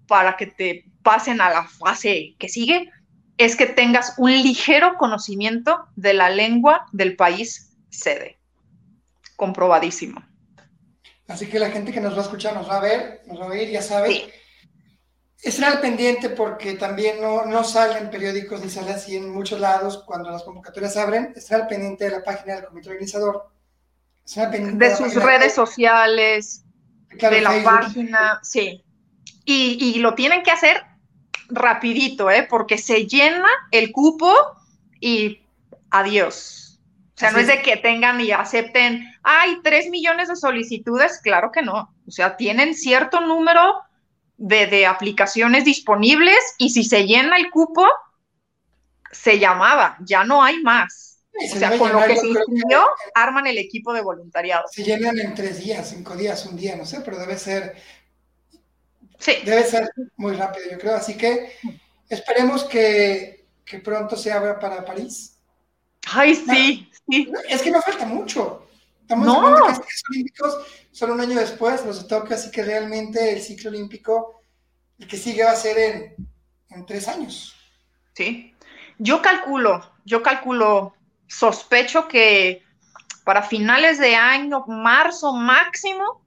para 0.07 0.37
que 0.37 0.47
te 0.47 0.85
pasen 1.03 1.41
a 1.41 1.49
la 1.49 1.63
fase 1.67 2.35
que 2.39 2.49
sigue 2.49 2.91
es 3.37 3.55
que 3.55 3.65
tengas 3.65 4.13
un 4.17 4.31
ligero 4.31 4.97
conocimiento 4.97 5.87
de 5.95 6.13
la 6.13 6.29
lengua 6.29 6.87
del 6.91 7.15
país 7.15 7.75
sede. 7.89 8.37
Comprobadísimo. 9.35 10.23
Así 11.27 11.47
que 11.47 11.59
la 11.59 11.71
gente 11.71 11.91
que 11.91 11.99
nos 11.99 12.13
va 12.13 12.19
a 12.19 12.23
escuchar, 12.23 12.53
nos 12.53 12.69
va 12.69 12.77
a 12.77 12.81
ver, 12.81 13.21
nos 13.25 13.39
va 13.39 13.45
a 13.45 13.49
oír, 13.49 13.69
ya 13.69 13.81
sabe. 13.81 14.31
Estar 15.41 15.73
al 15.73 15.81
pendiente 15.81 16.29
porque 16.29 16.73
también 16.73 17.21
no, 17.21 17.45
no 17.45 17.63
salen 17.63 18.09
periódicos 18.09 18.61
ni 18.61 18.69
sale 18.69 18.91
así 18.91 19.15
en 19.17 19.29
muchos 19.31 19.59
lados 19.59 20.03
cuando 20.05 20.31
las 20.31 20.43
convocatorias 20.43 20.95
abren. 20.97 21.33
Estar 21.35 21.61
al 21.61 21.67
pendiente 21.67 22.05
de 22.05 22.11
la 22.11 22.23
página 22.23 22.55
del 22.55 22.65
comité 22.65 22.89
organizador. 22.89 23.51
de, 24.25 24.95
sus 24.95 25.15
redes 25.15 25.53
sociales, 25.53 26.63
de 27.09 27.41
la 27.41 27.63
página, 27.63 28.39
sí. 28.43 28.84
Y, 29.45 29.77
y, 29.79 29.99
lo 29.99 30.15
tienen 30.15 30.41
que 30.41 30.51
hacer 30.51 30.83
rapidito, 31.49 32.31
¿eh? 32.31 32.47
Porque 32.49 32.77
se 32.77 33.05
llena 33.05 33.47
el 33.71 33.91
cupo 33.91 34.33
y 34.99 35.41
adiós. 35.91 36.65
O 37.15 37.17
sea, 37.17 37.31
no 37.31 37.39
es 37.39 37.47
de 37.47 37.61
que 37.61 37.77
tengan 37.77 38.19
y 38.19 38.31
acepten, 38.31 39.09
hay 39.23 39.61
tres 39.63 39.89
millones 39.89 40.27
de 40.27 40.35
solicitudes, 40.35 41.21
claro 41.23 41.49
que 41.51 41.61
no. 41.61 41.95
O 42.05 42.11
sea, 42.11 42.35
tienen 42.35 42.75
cierto 42.75 43.21
número 43.21 43.81
de, 44.37 44.85
aplicaciones 44.85 45.63
disponibles 45.63 46.37
y 46.57 46.71
si 46.71 46.83
se 46.83 47.05
llena 47.05 47.37
el 47.37 47.49
cupo, 47.51 47.87
se 49.11 49.39
llamaba, 49.39 49.97
ya 50.01 50.25
no 50.25 50.43
hay 50.43 50.61
más. 50.61 51.19
o 51.53 51.57
sea, 51.57 51.77
con 51.77 51.93
lo 51.93 52.03
que 52.05 52.17
se 52.17 52.27
inscribió, 52.27 52.85
arman 53.13 53.47
el 53.47 53.59
equipo 53.59 53.93
de 53.93 54.01
voluntariado. 54.01 54.65
Se 54.69 54.83
llenan 54.83 55.17
en 55.17 55.33
tres 55.35 55.59
días, 55.63 55.89
cinco 55.89 56.17
días, 56.17 56.45
un 56.45 56.57
día, 56.57 56.75
no 56.75 56.85
sé, 56.85 56.99
pero 56.99 57.17
debe 57.17 57.37
ser. 57.37 57.75
Sí. 59.25 59.37
Debe 59.43 59.63
ser 59.63 59.91
muy 60.17 60.35
rápido, 60.35 60.69
yo 60.69 60.77
creo. 60.77 60.95
Así 60.95 61.17
que 61.17 61.57
esperemos 62.09 62.63
que, 62.65 63.47
pronto 63.83 64.15
se 64.15 64.31
abra 64.31 64.59
para 64.59 64.85
París. 64.85 65.39
Ay, 66.13 66.35
sí, 66.35 66.91
sí. 67.09 67.31
Es 67.49 67.63
que 67.63 67.71
no 67.71 67.81
falta 67.81 68.05
mucho. 68.05 68.67
Estamos 69.01 69.25
no. 69.25 69.55
que 69.55 69.71
los 69.71 70.03
Olímpicos 70.11 70.57
solo 70.91 71.13
un 71.13 71.21
año 71.21 71.39
después 71.39 71.83
los 71.85 72.07
toca, 72.07 72.35
así 72.35 72.51
que 72.51 72.63
realmente 72.63 73.33
el 73.33 73.41
ciclo 73.41 73.71
olímpico, 73.71 74.41
el 74.99 75.07
que 75.07 75.17
sigue 75.17 75.43
va 75.43 75.51
a 75.51 75.55
ser 75.55 75.77
en, 75.79 76.15
en 76.69 76.85
tres 76.85 77.07
años. 77.07 77.55
Sí. 78.13 78.53
Yo 78.99 79.23
calculo, 79.23 79.91
yo 80.05 80.21
calculo, 80.21 80.93
sospecho 81.27 82.07
que 82.07 82.63
para 83.23 83.41
finales 83.41 83.97
de 83.97 84.15
año, 84.15 84.65
marzo 84.67 85.33
máximo, 85.33 86.24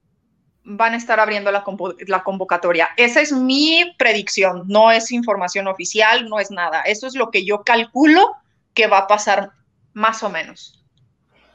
van 0.71 0.93
a 0.93 0.99
estar 0.99 1.19
abriendo 1.19 1.51
la, 1.51 1.65
la, 2.07 2.23
convocatoria. 2.23 2.91
Esa 2.99 3.23
es 3.23 3.33
mi 3.33 3.95
predicción, 3.99 4.65
no 4.67 4.93
es 4.93 5.11
información 5.11 5.67
oficial, 5.67 6.29
no 6.29 6.39
es 6.39 6.51
nada. 6.51 6.83
Eso 6.83 7.07
es 7.07 7.15
lo 7.15 7.31
que 7.31 7.45
yo 7.45 7.63
calculo 7.63 8.35
que 8.75 8.87
va 8.87 8.99
a 8.99 9.07
pasar 9.07 9.53
más 9.95 10.23
o 10.23 10.29
menos. 10.29 10.85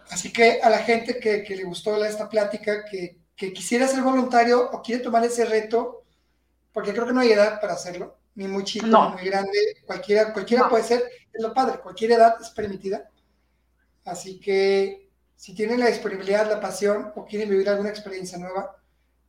Así 0.10 0.34
que 0.34 0.60
a 0.64 0.70
la 0.70 0.80
gente 0.80 1.20
que, 1.20 1.46
le 1.48 1.64
gustó 1.64 2.04
esta 2.04 2.28
plática, 2.28 2.86
que, 2.86 3.18
quisiera 3.54 3.88
ser 3.88 4.02
voluntario 4.02 4.72
o 4.72 4.82
quiere 4.82 5.04
tomar 5.04 5.24
ese 5.24 5.46
reto, 5.46 6.04
porque 6.72 6.92
creo 6.92 7.06
que 7.06 7.14
no 7.14 7.20
hay 7.20 7.34
edad 7.34 7.62
para 7.62 7.74
hacerlo, 7.74 8.18
ni 8.36 8.48
muy 8.48 8.64
chico, 8.64 8.88
ni 8.88 8.94
muy 8.94 9.26
grande, 9.26 9.52
cualquiera, 9.86 10.34
cualquiera 10.34 10.70
puede 10.70 10.84
ser, 10.84 11.04
es 11.32 11.42
lo 11.42 11.54
padre, 11.54 11.80
cualquier 11.80 12.14
edad 12.14 12.36
es 12.42 12.50
permitida. 12.50 13.10
Así 14.06 14.40
que 14.40 15.10
si 15.36 15.54
tienen 15.54 15.82
la 15.82 15.88
disponibilidad, 15.88 16.50
la 16.50 16.62
pasión 16.62 17.12
o 17.16 17.26
quieren 17.26 17.50
vivir 17.50 17.70
alguna 17.70 17.90
experiencia 17.90 18.38
nueva, 18.38 18.78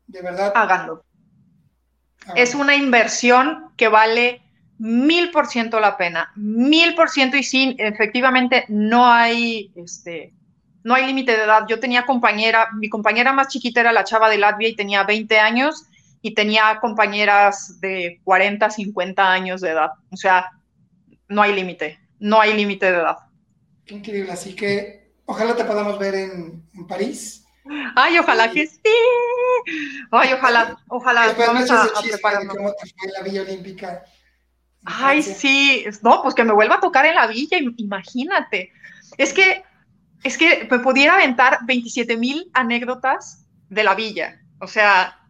de 0.07 0.23
verdad. 0.23 0.53
Háganlo. 0.55 1.05
Es 2.35 2.55
una 2.55 2.75
inversión 2.75 3.71
que 3.77 3.89
vale 3.89 4.43
mil 4.79 5.31
por 5.31 5.47
ciento 5.47 5.79
la 5.79 5.97
pena, 5.97 6.33
mil 6.37 6.95
por 6.95 7.11
ciento 7.11 7.37
y 7.37 7.43
sí, 7.43 7.77
efectivamente 7.79 8.65
no 8.69 9.07
hay 9.07 9.73
este, 9.77 10.33
no 10.85 10.95
hay 10.95 11.07
límite 11.07 11.37
de 11.37 11.45
edad. 11.45 11.65
Yo 11.69 11.81
tenía 11.81 12.05
compañera, 12.07 12.69
mi 12.75 12.89
compañera 12.89 13.33
más 13.33 13.49
chiquita 13.49 13.81
era 13.81 13.93
la 13.93 14.05
chava 14.05 14.31
de 14.31 14.39
Latvia 14.39 14.69
y 14.69 14.77
tenía 14.77 15.03
20 15.03 15.39
años 15.39 15.87
y 16.23 16.35
tenía 16.35 16.79
compañeras 16.81 17.81
de 17.81 18.21
40, 18.25 18.71
50 18.71 19.33
años 19.33 19.61
de 19.61 19.71
edad. 19.71 19.91
O 20.11 20.17
sea, 20.17 20.51
no 21.29 21.43
hay 21.43 21.55
límite, 21.55 21.99
no 22.19 22.41
hay 22.41 22.55
límite 22.55 22.91
de 22.91 22.99
edad. 22.99 23.17
Qué 23.85 23.95
increíble, 23.95 24.33
así 24.33 24.55
que 24.55 25.13
ojalá 25.27 25.57
te 25.57 25.65
podamos 25.65 25.99
ver 25.99 26.15
en, 26.15 26.63
París. 26.89 27.44
Ay, 27.97 28.19
ojalá 28.19 28.51
que 28.51 28.67
sí. 28.67 28.81
Ay, 30.11 30.33
ojalá, 30.35 30.77
ojalá. 30.89 31.33
vamos 31.39 31.71
a, 31.71 31.85
a 31.85 32.03
prepararnos. 32.03 32.57
¿Cómo 32.57 32.73
te 32.73 32.91
fue 32.91 33.13
la 33.13 33.23
Villa 33.23 33.43
Olímpica? 33.43 34.05
Ay, 34.85 35.23
sí. 35.23 35.87
No, 36.03 36.23
pues 36.23 36.35
que 36.35 36.45
me 36.45 36.53
vuelva 36.53 36.77
a 36.77 36.81
tocar 36.81 37.07
en 37.07 37.15
la 37.15 37.27
villa, 37.27 37.59
imagínate. 37.77 38.73
Es 39.17 39.33
que 39.33 39.65
es 40.25 40.39
que 40.39 40.67
me 40.71 40.79
pudiera 40.79 41.15
aventar 41.15 41.61
27 41.67 42.17
mil 42.17 42.51
anécdotas 42.55 43.47
de 43.69 43.85
la 43.85 43.95
villa. 43.95 44.41
O 44.59 44.67
sea, 44.67 45.21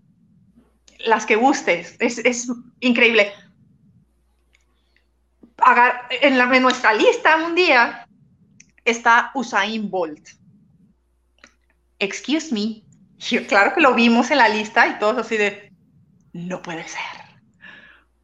las 1.01 1.26
que 1.26 1.37
gustes. 1.37 1.97
Es, 1.99 2.49
increíble. 2.80 3.32
En, 6.20 6.39
la, 6.39 6.57
en 6.57 6.62
nuestra 6.62 6.93
lista 6.95 7.37
un 7.45 7.55
día 7.55 8.07
está 8.85 9.32
Usain 9.35 9.91
Bolt. 9.91 10.28
Excuse 12.05 12.53
me. 12.53 12.83
Claro 13.49 13.75
que 13.75 13.81
lo 13.81 13.95
vimos 13.95 14.31
en 14.31 14.39
la 14.39 14.49
lista 14.49 14.87
y 14.87 14.99
todos 14.99 15.19
así 15.19 15.37
de, 15.37 15.73
no 16.33 16.61
puede 16.61 16.87
ser. 16.87 17.01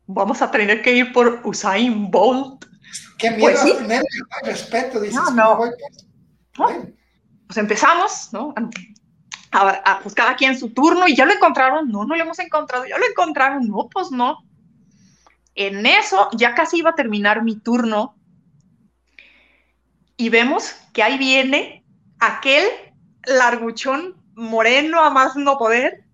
Vamos 0.06 0.42
a 0.42 0.50
tener 0.50 0.82
que 0.82 0.92
ir 0.92 1.12
por 1.12 1.40
Usain 1.44 2.10
Bolt. 2.10 2.66
Qué 3.18 3.30
miedo 3.30 3.58
pues 3.62 4.02
respeto, 4.42 5.00
dices. 5.00 5.14
No, 5.14 5.30
no. 5.30 5.60
Pues 7.46 7.56
empezamos, 7.56 8.30
¿no? 8.32 8.54
A, 9.52 10.00
buscar 10.04 10.28
aquí 10.28 10.44
en 10.44 10.58
su 10.58 10.70
turno 10.70 11.08
y 11.08 11.16
ya 11.16 11.24
lo 11.24 11.32
encontraron, 11.32 11.88
no, 11.90 12.04
no 12.04 12.14
lo 12.14 12.22
hemos 12.22 12.38
encontrado, 12.38 12.86
ya 12.86 12.98
lo 12.98 13.06
encontraron, 13.06 13.66
no, 13.66 13.88
pues 13.88 14.10
no. 14.10 14.44
En 15.54 15.86
eso 15.86 16.28
ya 16.36 16.54
casi 16.54 16.78
iba 16.78 16.90
a 16.90 16.94
terminar 16.94 17.42
mi 17.42 17.58
turno 17.58 18.14
y 20.16 20.28
vemos 20.28 20.76
que 20.92 21.02
ahí 21.02 21.18
viene 21.18 21.84
aquel 22.20 22.64
larguchón 23.26 24.16
moreno 24.34 25.00
a 25.00 25.10
más 25.10 25.36
no 25.36 25.58
poder, 25.58 26.04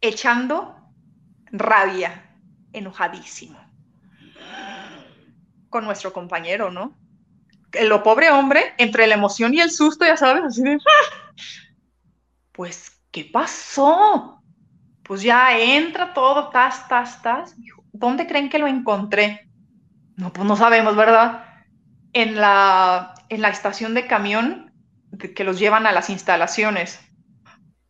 echando 0.00 0.76
rabia, 1.52 2.36
enojadísimo, 2.72 3.58
con 5.68 5.84
nuestro 5.84 6.12
compañero, 6.12 6.70
¿no? 6.70 7.00
lo 7.84 8.02
pobre 8.02 8.30
hombre, 8.30 8.74
entre 8.78 9.06
la 9.06 9.14
emoción 9.14 9.54
y 9.54 9.60
el 9.60 9.70
susto, 9.70 10.04
ya 10.04 10.16
sabes, 10.16 10.44
así 10.44 10.62
de, 10.62 10.74
ah". 10.74 11.32
pues, 12.52 13.00
¿qué 13.10 13.24
pasó? 13.24 14.42
Pues 15.04 15.22
ya 15.22 15.56
entra 15.58 16.12
todo, 16.12 16.50
tas, 16.50 16.88
tas, 16.88 17.22
tas. 17.22 17.56
¿Dónde 17.92 18.26
creen 18.26 18.48
que 18.48 18.58
lo 18.58 18.66
encontré? 18.66 19.48
No, 20.16 20.32
pues 20.32 20.46
no 20.46 20.56
sabemos, 20.56 20.96
¿verdad? 20.96 21.44
En 22.12 22.36
la, 22.36 23.14
en 23.28 23.42
la 23.42 23.48
estación 23.48 23.94
de 23.94 24.06
camión 24.06 24.69
que 25.18 25.44
los 25.44 25.58
llevan 25.58 25.86
a 25.86 25.92
las 25.92 26.10
instalaciones. 26.10 27.00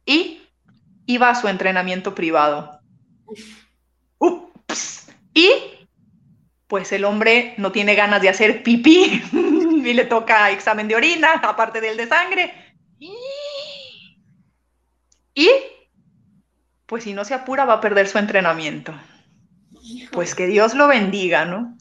Y 0.06 0.42
iba 1.06 1.30
a 1.30 1.34
su 1.34 1.48
entrenamiento 1.48 2.14
privado. 2.14 2.80
Ups. 4.18 5.08
Y 5.34 5.50
pues 6.66 6.92
el 6.92 7.04
hombre 7.04 7.54
no 7.56 7.72
tiene 7.72 7.94
ganas 7.94 8.22
de 8.22 8.28
hacer 8.28 8.62
pipí 8.62 9.22
y 9.32 9.92
le 9.92 10.04
toca 10.04 10.50
examen 10.50 10.86
de 10.88 10.94
orina, 10.94 11.32
aparte 11.42 11.80
del 11.80 11.96
de 11.96 12.06
sangre. 12.06 12.54
Y 15.34 15.48
pues 16.86 17.04
si 17.04 17.14
no 17.14 17.24
se 17.24 17.34
apura 17.34 17.64
va 17.64 17.74
a 17.74 17.80
perder 17.80 18.08
su 18.08 18.18
entrenamiento. 18.18 18.94
Pues 20.12 20.34
que 20.34 20.46
Dios 20.46 20.74
lo 20.74 20.88
bendiga, 20.88 21.44
¿no? 21.44 21.76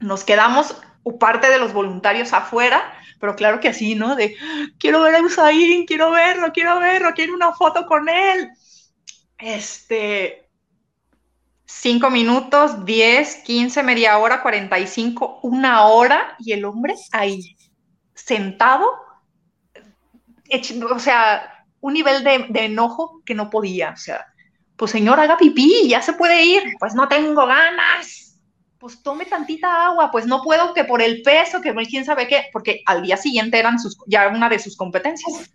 Nos 0.00 0.24
quedamos 0.24 0.80
parte 1.20 1.48
de 1.48 1.58
los 1.58 1.72
voluntarios 1.72 2.32
afuera, 2.32 2.95
pero 3.18 3.36
claro 3.36 3.60
que 3.60 3.68
así, 3.68 3.94
¿no? 3.94 4.16
De 4.16 4.36
quiero 4.78 5.02
ver 5.02 5.14
a 5.16 5.22
Usain, 5.22 5.86
quiero 5.86 6.10
verlo, 6.10 6.52
quiero 6.52 6.78
verlo, 6.78 7.12
quiero 7.14 7.34
una 7.34 7.52
foto 7.52 7.86
con 7.86 8.08
él. 8.08 8.50
Este, 9.38 10.48
cinco 11.64 12.10
minutos, 12.10 12.84
diez, 12.84 13.36
quince, 13.44 13.82
media 13.82 14.18
hora, 14.18 14.42
cuarenta 14.42 14.78
y 14.78 14.86
cinco, 14.86 15.40
una 15.42 15.86
hora, 15.86 16.36
y 16.38 16.52
el 16.52 16.64
hombre 16.64 16.94
ahí, 17.12 17.56
sentado, 18.14 18.88
o 20.90 20.98
sea, 20.98 21.64
un 21.80 21.94
nivel 21.94 22.24
de, 22.24 22.46
de 22.48 22.64
enojo 22.64 23.22
que 23.24 23.34
no 23.34 23.50
podía, 23.50 23.90
o 23.90 23.96
sea, 23.96 24.26
pues 24.76 24.90
señor, 24.90 25.20
haga 25.20 25.36
pipí, 25.36 25.88
ya 25.88 26.00
se 26.02 26.12
puede 26.12 26.44
ir, 26.44 26.62
pues 26.78 26.94
no 26.94 27.08
tengo 27.08 27.46
ganas 27.46 28.25
pues 28.78 29.02
tome 29.02 29.26
tantita 29.26 29.86
agua, 29.86 30.10
pues 30.10 30.26
no 30.26 30.42
puedo 30.42 30.74
que 30.74 30.84
por 30.84 31.02
el 31.02 31.22
peso, 31.22 31.60
que 31.60 31.74
quién 31.88 32.04
sabe 32.04 32.28
qué, 32.28 32.46
porque 32.52 32.82
al 32.86 33.02
día 33.02 33.16
siguiente 33.16 33.58
eran 33.58 33.78
sus, 33.78 33.96
ya 34.06 34.28
una 34.28 34.48
de 34.48 34.58
sus 34.58 34.76
competencias. 34.76 35.50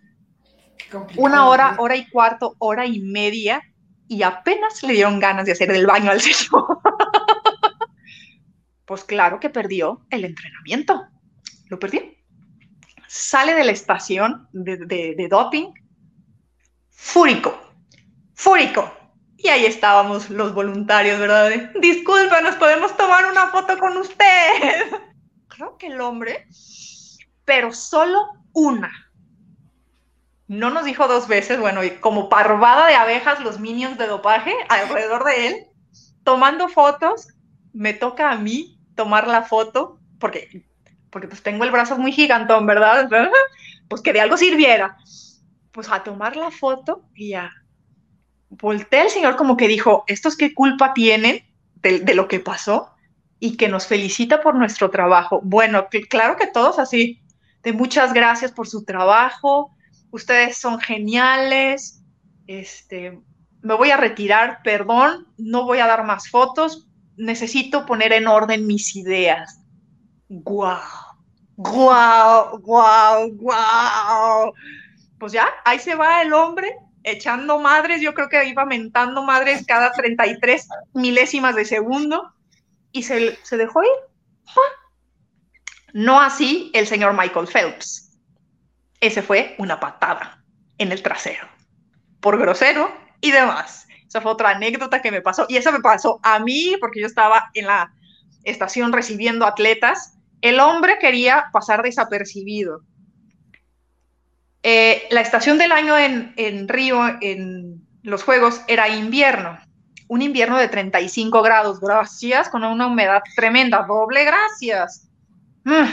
Una 1.16 1.48
hora, 1.48 1.76
hora 1.78 1.96
y 1.96 2.08
cuarto, 2.10 2.54
hora 2.58 2.84
y 2.84 3.00
media, 3.00 3.62
y 4.08 4.22
apenas 4.22 4.82
le 4.82 4.92
dieron 4.92 5.20
ganas 5.20 5.46
de 5.46 5.52
hacer 5.52 5.70
el 5.70 5.86
baño 5.86 6.10
al 6.10 6.20
señor. 6.20 6.80
pues 8.84 9.04
claro 9.04 9.40
que 9.40 9.48
perdió 9.48 10.04
el 10.10 10.24
entrenamiento. 10.24 11.06
Lo 11.68 11.78
perdió. 11.78 12.02
Sale 13.06 13.54
de 13.54 13.64
la 13.64 13.72
estación 13.72 14.48
de, 14.52 14.76
de 14.76 15.28
doping 15.30 15.72
fúrico, 16.90 17.58
fúrico, 18.34 18.92
y 19.42 19.48
ahí 19.48 19.66
estábamos 19.66 20.30
los 20.30 20.54
voluntarios, 20.54 21.18
¿verdad? 21.18 21.50
Disculpa, 21.80 22.40
¿nos 22.40 22.54
podemos 22.56 22.96
tomar 22.96 23.26
una 23.26 23.48
foto 23.48 23.76
con 23.76 23.96
usted? 23.96 24.86
Creo 25.48 25.76
que 25.76 25.88
el 25.88 26.00
hombre, 26.00 26.46
pero 27.44 27.72
solo 27.72 28.18
una. 28.52 28.90
No 30.46 30.70
nos 30.70 30.84
dijo 30.84 31.08
dos 31.08 31.26
veces, 31.26 31.58
bueno, 31.58 31.82
y 31.82 31.90
como 31.90 32.28
parvada 32.28 32.86
de 32.86 32.94
abejas, 32.94 33.40
los 33.40 33.58
minions 33.58 33.98
de 33.98 34.06
dopaje 34.06 34.54
alrededor 34.68 35.24
de 35.24 35.46
él, 35.48 35.66
tomando 36.24 36.68
fotos. 36.68 37.28
Me 37.72 37.94
toca 37.94 38.30
a 38.30 38.36
mí 38.36 38.78
tomar 38.94 39.26
la 39.26 39.42
foto, 39.42 39.98
porque, 40.20 40.66
porque 41.10 41.26
pues 41.26 41.42
tengo 41.42 41.64
el 41.64 41.70
brazo 41.70 41.96
muy 41.96 42.12
gigantón, 42.12 42.66
¿verdad? 42.66 43.08
Pues 43.88 44.00
que 44.00 44.14
de 44.14 44.22
algo 44.22 44.38
sirviera. 44.38 44.96
Pues 45.70 45.90
a 45.90 46.02
tomar 46.02 46.34
la 46.36 46.50
foto 46.50 47.04
y 47.14 47.30
ya 47.30 47.50
voltea 48.58 49.04
el 49.04 49.10
Señor 49.10 49.36
como 49.36 49.56
que 49.56 49.68
dijo, 49.68 50.04
¿estos 50.06 50.36
qué 50.36 50.54
culpa 50.54 50.92
tienen 50.92 51.44
de, 51.76 52.14
lo 52.14 52.28
que 52.28 52.40
pasó? 52.40 52.90
Y 53.38 53.56
que 53.56 53.68
nos 53.68 53.86
felicita 53.86 54.40
por 54.42 54.54
nuestro 54.54 54.90
trabajo. 54.90 55.40
Bueno, 55.42 55.88
claro 56.08 56.36
que 56.36 56.46
todos 56.46 56.78
así, 56.78 57.20
de 57.62 57.72
muchas 57.72 58.12
gracias 58.12 58.52
por 58.52 58.68
su 58.68 58.84
trabajo, 58.84 59.74
ustedes 60.10 60.58
son 60.58 60.78
geniales, 60.80 62.02
este, 62.46 63.18
me 63.62 63.74
voy 63.74 63.90
a 63.90 63.96
retirar, 63.96 64.60
perdón, 64.62 65.26
no 65.38 65.64
voy 65.64 65.78
a 65.78 65.86
dar 65.86 66.04
más 66.04 66.28
fotos, 66.28 66.86
necesito 67.16 67.86
poner 67.86 68.12
en 68.12 68.28
orden 68.28 68.66
mis 68.66 68.94
ideas. 68.94 69.60
¡Guau! 70.28 70.78
¡Guau! 71.56 72.58
¡Guau! 72.58 73.30
¡Guau! 73.32 74.52
Pues 75.18 75.32
ya, 75.32 75.48
ahí 75.64 75.78
se 75.78 75.94
va 75.94 76.22
el 76.22 76.32
hombre 76.32 76.76
echando 77.04 77.58
madres, 77.58 78.00
yo 78.00 78.14
creo 78.14 78.28
que 78.28 78.44
iba 78.46 78.64
mentando 78.64 79.22
madres 79.22 79.64
cada 79.66 79.92
33 79.92 80.68
milésimas 80.94 81.54
de 81.54 81.64
segundo 81.64 82.32
y 82.92 83.02
se, 83.02 83.38
dejó 83.50 83.82
ir. 83.82 83.90
No 85.92 86.20
así 86.20 86.70
el 86.74 86.86
señor 86.86 87.14
Michael 87.16 87.46
Phelps. 87.46 88.18
Ese 89.00 89.22
fue 89.22 89.54
una 89.58 89.80
patada 89.80 90.42
en 90.78 90.92
el 90.92 91.02
trasero, 91.02 91.48
por 92.20 92.38
grosero 92.38 92.92
y 93.20 93.30
demás. 93.30 93.86
Esa 94.06 94.20
fue 94.20 94.32
otra 94.32 94.50
anécdota 94.50 95.02
que 95.02 95.10
me 95.10 95.22
pasó. 95.22 95.46
Y 95.48 95.56
esa 95.56 95.72
me 95.72 95.80
pasó 95.80 96.20
a 96.22 96.38
mí 96.38 96.76
porque 96.80 97.00
yo 97.00 97.06
estaba 97.06 97.50
en 97.54 97.66
la 97.66 97.92
estación 98.44 98.92
recibiendo 98.92 99.46
atletas. 99.46 100.18
El 100.40 100.60
hombre 100.60 100.98
quería 100.98 101.46
pasar 101.52 101.82
desapercibido 101.82 102.82
eh, 104.62 105.08
la 105.10 105.20
estación 105.20 105.58
del 105.58 105.72
año 105.72 105.98
en, 105.98 106.68
Río, 106.68 107.00
en 107.20 107.86
los 108.02 108.22
Juegos, 108.22 108.60
era 108.68 108.88
invierno. 108.88 109.58
Un 110.08 110.22
invierno 110.22 110.58
de 110.58 110.68
35 110.68 111.42
grados, 111.42 111.80
gracias, 111.80 112.48
con 112.48 112.64
una 112.64 112.86
humedad 112.86 113.22
tremenda, 113.34 113.84
doble 113.88 114.24
gracias. 114.24 115.08
Mm. 115.64 115.86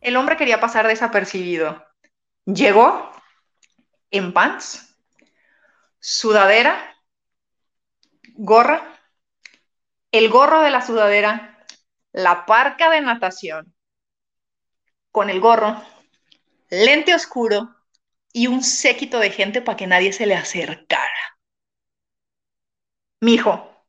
El 0.00 0.16
hombre 0.16 0.36
quería 0.36 0.60
pasar 0.60 0.86
desapercibido. 0.86 1.82
Llegó 2.44 3.10
en 4.10 4.32
pants, 4.32 4.94
sudadera, 5.98 6.94
gorra, 8.34 8.82
el 10.12 10.28
gorro 10.28 10.60
de 10.60 10.70
la 10.70 10.82
sudadera, 10.82 11.66
la 12.12 12.46
parca 12.46 12.90
de 12.90 13.00
natación, 13.00 13.74
con 15.10 15.30
el 15.30 15.40
gorro, 15.40 15.82
lente 16.84 17.14
oscuro 17.14 17.74
y 18.32 18.48
un 18.48 18.62
séquito 18.62 19.18
de 19.20 19.30
gente 19.30 19.62
para 19.62 19.76
que 19.76 19.86
nadie 19.86 20.12
se 20.12 20.26
le 20.26 20.34
acercara. 20.34 21.38
Mijo, 23.20 23.84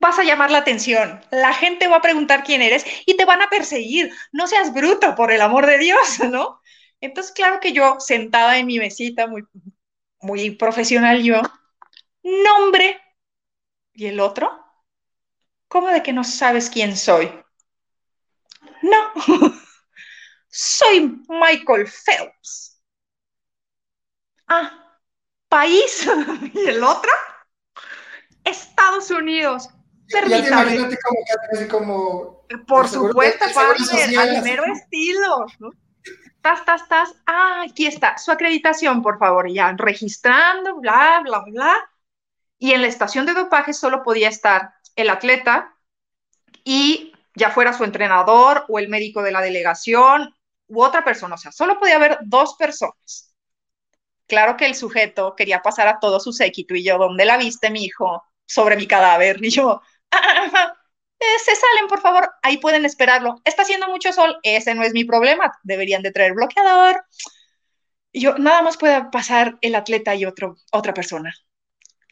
vas 0.00 0.18
a 0.18 0.24
llamar 0.24 0.50
la 0.50 0.58
atención, 0.58 1.20
la 1.30 1.52
gente 1.52 1.88
va 1.88 1.96
a 1.96 2.02
preguntar 2.02 2.42
quién 2.44 2.62
eres 2.62 2.84
y 3.06 3.16
te 3.16 3.24
van 3.24 3.42
a 3.42 3.50
perseguir. 3.50 4.12
No 4.32 4.46
seas 4.46 4.72
bruto, 4.72 5.14
por 5.14 5.32
el 5.32 5.40
amor 5.42 5.66
de 5.66 5.78
Dios, 5.78 6.20
¿no? 6.30 6.60
Entonces, 7.00 7.32
claro 7.32 7.60
que 7.60 7.72
yo, 7.72 8.00
sentada 8.00 8.58
en 8.58 8.66
mi 8.66 8.78
mesita, 8.78 9.26
muy, 9.26 9.44
muy 10.20 10.50
profesional 10.52 11.22
yo, 11.22 11.42
nombre. 12.22 13.00
¿Y 13.92 14.06
el 14.06 14.20
otro? 14.20 14.50
¿Cómo 15.68 15.88
de 15.88 16.02
que 16.02 16.12
no 16.12 16.24
sabes 16.24 16.70
quién 16.70 16.96
soy? 16.96 17.30
No. 18.82 19.52
soy 20.48 21.22
Michael 21.28 21.86
Phelps. 21.86 22.80
Ah, 24.46 24.96
país. 25.48 26.08
¿Y 26.54 26.68
el 26.68 26.82
otro? 26.82 27.10
Estados 28.44 29.10
Unidos. 29.10 29.68
Permítame. 30.10 30.88
como, 31.70 32.44
Por 32.66 32.88
supuesto, 32.88 33.44
al 33.58 34.42
mero 34.42 34.64
estilo. 34.64 35.46
¿no? 35.58 35.70
Tas, 36.40 36.64
tas, 36.64 36.88
tas. 36.88 37.14
Ah, 37.26 37.64
aquí 37.68 37.86
está. 37.86 38.16
Su 38.16 38.32
acreditación, 38.32 39.02
por 39.02 39.18
favor. 39.18 39.50
Ya 39.50 39.72
registrando, 39.76 40.76
bla, 40.76 41.20
bla, 41.22 41.44
bla. 41.46 41.90
Y 42.58 42.72
en 42.72 42.80
la 42.80 42.88
estación 42.88 43.26
de 43.26 43.34
dopaje 43.34 43.72
solo 43.72 44.02
podía 44.02 44.28
estar 44.28 44.72
el 44.96 45.10
atleta 45.10 45.76
y 46.64 47.12
ya 47.34 47.50
fuera 47.50 47.72
su 47.72 47.84
entrenador 47.84 48.64
o 48.68 48.78
el 48.78 48.88
médico 48.88 49.22
de 49.22 49.30
la 49.30 49.40
delegación 49.40 50.34
u 50.68 50.82
otra 50.82 51.04
persona, 51.04 51.34
o 51.34 51.38
sea, 51.38 51.52
solo 51.52 51.78
podía 51.78 51.96
haber 51.96 52.18
dos 52.22 52.54
personas. 52.56 53.34
Claro 54.26 54.56
que 54.56 54.66
el 54.66 54.74
sujeto 54.74 55.34
quería 55.34 55.62
pasar 55.62 55.88
a 55.88 55.98
todo 56.00 56.20
su 56.20 56.32
séquito 56.32 56.74
y 56.74 56.84
yo, 56.84 56.98
¿dónde 56.98 57.24
la 57.24 57.38
viste, 57.38 57.70
mi 57.70 57.84
hijo? 57.84 58.22
Sobre 58.46 58.76
mi 58.76 58.86
cadáver. 58.86 59.38
Y 59.42 59.50
yo, 59.50 59.80
eh, 61.20 61.38
se 61.44 61.54
salen, 61.56 61.88
por 61.88 62.00
favor, 62.00 62.30
ahí 62.42 62.58
pueden 62.58 62.84
esperarlo. 62.84 63.40
Está 63.44 63.62
haciendo 63.62 63.88
mucho 63.88 64.12
sol, 64.12 64.38
ese 64.42 64.74
no 64.74 64.82
es 64.84 64.92
mi 64.92 65.04
problema, 65.04 65.52
deberían 65.62 66.02
de 66.02 66.12
traer 66.12 66.34
bloqueador. 66.34 67.04
Y 68.12 68.20
yo, 68.20 68.38
nada 68.38 68.62
más 68.62 68.76
puede 68.76 69.04
pasar 69.10 69.58
el 69.60 69.74
atleta 69.74 70.14
y 70.14 70.24
otro, 70.24 70.56
otra 70.72 70.94
persona. 70.94 71.34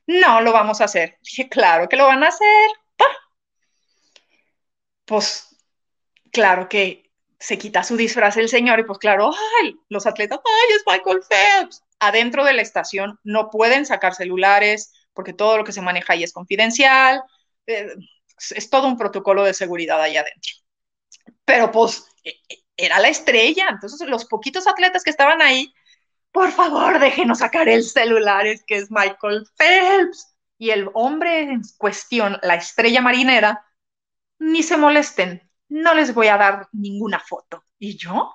No, 0.07 0.41
lo 0.41 0.53
vamos 0.53 0.81
a 0.81 0.85
hacer. 0.85 1.19
Dije, 1.23 1.49
claro 1.49 1.89
que 1.89 1.97
lo 1.97 2.07
van 2.07 2.25
a 2.25 2.29
hacer. 2.29 2.71
Pues, 5.05 5.57
claro 6.33 6.69
que 6.69 7.06
se 7.39 7.59
quita 7.59 7.83
su 7.83 7.97
disfraz 7.97 8.37
el 8.37 8.49
señor 8.49 8.81
y 8.81 8.85
pues 8.85 8.99
claro, 8.99 9.31
ay, 9.63 9.77
los 9.89 10.07
atletas, 10.07 10.41
ay, 10.45 10.77
es 10.77 10.83
Michael 10.87 11.21
Phelps. 11.29 11.83
Adentro 11.99 12.45
de 12.45 12.55
la 12.55 12.63
estación 12.63 13.19
no 13.25 13.51
pueden 13.51 13.87
sacar 13.87 14.15
celulares, 14.15 14.93
porque 15.13 15.33
todo 15.33 15.57
lo 15.57 15.65
que 15.65 15.73
se 15.73 15.83
maneja 15.83 16.13
ahí 16.13 16.23
es 16.23 16.33
confidencial, 16.33 17.23
eh, 17.67 17.95
es 18.51 18.71
todo 18.71 18.87
un 18.87 18.99
protocolo 18.99 19.45
de 19.45 19.55
seguridad 19.55 20.01
allá 20.01 20.21
adentro. 20.21 20.53
Pero 21.45 21.71
pues 21.73 22.05
e, 22.25 22.31
e, 22.49 22.65
era 22.77 23.01
la 23.01 23.09
estrella, 23.09 23.69
entonces 23.71 24.07
los 24.09 24.27
poquitos 24.27 24.67
atletas 24.67 25.03
que 25.03 25.11
estaban 25.11 25.41
ahí, 25.43 25.73
por 26.33 26.53
favor, 26.53 26.99
déjenos 26.99 27.39
sacar 27.39 27.69
el 27.69 27.83
celular, 27.83 28.47
es 28.47 28.63
que 28.65 28.77
es 28.77 28.91
Michael 28.91 29.47
Phelps. 29.57 30.35
Y 30.59 30.71
el 30.71 30.89
hombre 30.95 31.41
en 31.41 31.63
cuestión, 31.79 32.39
la 32.43 32.55
estrella 32.57 33.01
marinera, 33.03 33.65
ni 34.39 34.63
se 34.63 34.77
molesten, 34.77 35.47
no 35.69 35.95
les 35.95 36.15
voy 36.15 36.29
a 36.29 36.37
dar 36.37 36.69
ninguna 36.73 37.19
foto. 37.21 37.65
¿Y 37.79 37.97
yo? 37.97 38.33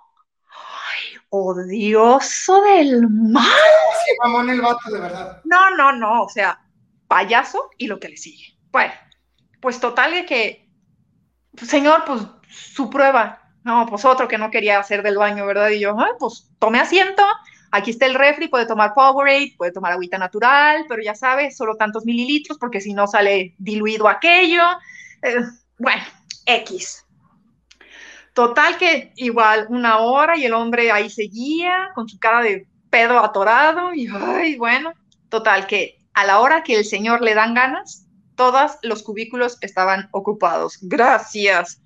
¡Ay, 0.50 1.20
odioso 1.30 2.62
del 2.62 3.08
mal! 3.10 3.46
Sí, 3.46 4.16
mamón 4.20 4.50
el 4.50 4.62
vato, 4.62 4.92
de 4.92 5.00
verdad. 5.00 5.42
No, 5.46 5.72
no, 5.72 5.92
no, 5.94 6.24
o 6.24 6.30
sea, 6.30 6.60
payaso 7.08 7.70
y 7.78 7.88
lo 7.88 8.00
que 8.00 8.10
le 8.10 8.18
sigue. 8.18 8.58
Bueno, 8.72 8.94
pues 9.62 9.80
total 9.80 10.12
de 10.12 10.26
que, 10.26 10.70
señor, 11.66 12.04
pues 12.06 12.22
su 12.50 12.90
prueba. 12.90 13.38
No, 13.64 13.86
pues 13.86 14.06
otro 14.06 14.28
que 14.28 14.40
no 14.40 14.50
quería 14.50 14.80
hacer 14.80 15.04
del 15.04 15.18
baño, 15.18 15.46
¿verdad? 15.46 15.70
Y 15.70 15.80
yo, 15.80 15.96
Ay, 16.00 16.14
pues 16.20 16.50
tome 16.58 16.80
asiento, 16.80 17.24
aquí 17.72 17.92
está 17.92 18.08
el 18.08 18.16
refri, 18.16 18.48
puede 18.48 18.66
tomar 18.66 18.94
Powerade, 18.94 19.54
puede 19.58 19.72
tomar 19.72 19.94
agüita 19.94 20.18
natural, 20.18 20.86
pero 20.90 21.02
ya 21.04 21.14
sabe, 21.14 21.52
solo 21.52 21.76
tantos 21.76 22.06
mililitros, 22.06 22.58
porque 22.58 22.82
si 22.82 22.94
no 22.94 23.08
sale 23.08 23.56
diluido 23.60 24.08
aquello. 24.08 24.64
Eh, 25.22 25.36
bueno, 25.78 26.02
X. 26.46 27.06
Total 28.34 28.78
que 28.78 29.12
igual 29.18 29.68
una 29.70 30.00
hora 30.00 30.38
y 30.38 30.46
el 30.46 30.54
hombre 30.54 30.92
ahí 30.92 31.10
seguía 31.10 31.90
con 31.94 32.08
su 32.08 32.18
cara 32.18 32.42
de 32.42 32.66
pedo 32.90 33.20
atorado 33.20 33.94
y 33.94 34.08
ay, 34.08 34.56
bueno, 34.56 34.94
total 35.30 35.68
que 35.68 35.98
a 36.14 36.26
la 36.26 36.40
hora 36.40 36.64
que 36.64 36.76
el 36.76 36.86
señor 36.86 37.22
le 37.22 37.34
dan 37.34 37.54
ganas, 37.54 38.06
todos 38.36 38.78
los 38.84 39.04
cubículos 39.04 39.58
estaban 39.62 40.10
ocupados. 40.12 40.78
Gracias. 40.82 41.82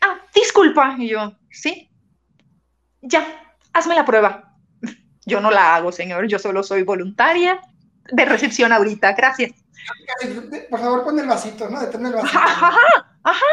Ah, 0.00 0.20
disculpa. 0.34 0.96
Y 0.98 1.08
yo, 1.08 1.34
sí. 1.50 1.90
Ya, 3.02 3.26
hazme 3.72 3.94
la 3.94 4.04
prueba. 4.04 4.54
Yo 5.26 5.40
no 5.40 5.50
la 5.50 5.74
hago, 5.74 5.92
señor. 5.92 6.26
Yo 6.26 6.38
solo 6.38 6.62
soy 6.62 6.82
voluntaria 6.82 7.60
de 8.10 8.24
recepción 8.24 8.72
ahorita. 8.72 9.12
Gracias. 9.12 9.52
Por 10.70 10.80
favor, 10.80 11.04
pon 11.04 11.18
el 11.18 11.26
vasito, 11.26 11.68
¿no? 11.68 11.80
Detén 11.80 12.06
el 12.06 12.12
vasito. 12.12 12.38
Ajá, 12.38 12.72
ajá. 13.22 13.46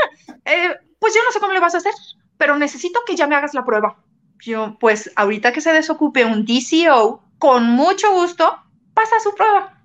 Eh, 0.46 0.76
pues 1.02 1.16
yo 1.16 1.24
no 1.24 1.32
sé 1.32 1.40
cómo 1.40 1.52
le 1.52 1.60
vas 1.60 1.74
a 1.74 1.80
hacer, 1.80 1.94
pero 2.38 2.56
necesito 2.58 3.00
que 3.08 3.16
ya 3.16 3.26
me 3.26 3.36
hagas 3.36 3.56
la 3.56 3.66
prueba. 3.66 3.98
Yo, 4.40 4.78
pues 4.80 5.12
ahorita 5.16 5.52
que 5.52 5.60
se 5.60 5.74
desocupe 5.74 6.24
un 6.26 6.46
DCO, 6.46 7.24
con 7.40 7.64
mucho 7.66 8.14
gusto, 8.14 8.56
pasa 8.94 9.20
su 9.20 9.34
prueba. 9.34 9.82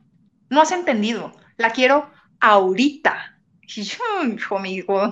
No 0.51 0.61
has 0.61 0.73
entendido. 0.73 1.33
La 1.57 1.71
quiero 1.71 2.11
ahorita. 2.41 3.39
Y 3.63 3.83
yo, 3.83 3.99
hijo 4.33 4.59
amigo, 4.59 5.11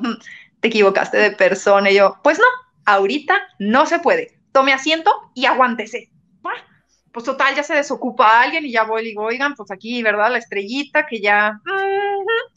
te 0.60 0.68
equivocaste 0.68 1.16
de 1.16 1.30
persona. 1.30 1.90
Y 1.90 1.96
yo, 1.96 2.18
pues 2.22 2.38
no, 2.38 2.44
ahorita 2.84 3.34
no 3.58 3.86
se 3.86 3.98
puede. 3.98 4.38
Tome 4.52 4.74
asiento 4.74 5.10
y 5.34 5.46
aguántese 5.46 6.10
pues 7.14 7.24
total, 7.24 7.54
ya 7.54 7.62
se 7.62 7.76
desocupa 7.76 8.42
alguien 8.42 8.66
y 8.66 8.72
ya 8.72 8.82
voy 8.82 9.02
y 9.02 9.04
digo, 9.06 9.22
oigan, 9.22 9.54
pues 9.54 9.70
aquí, 9.70 10.02
¿verdad? 10.02 10.32
La 10.32 10.38
estrellita 10.38 11.06
que 11.06 11.20
ya, 11.20 11.60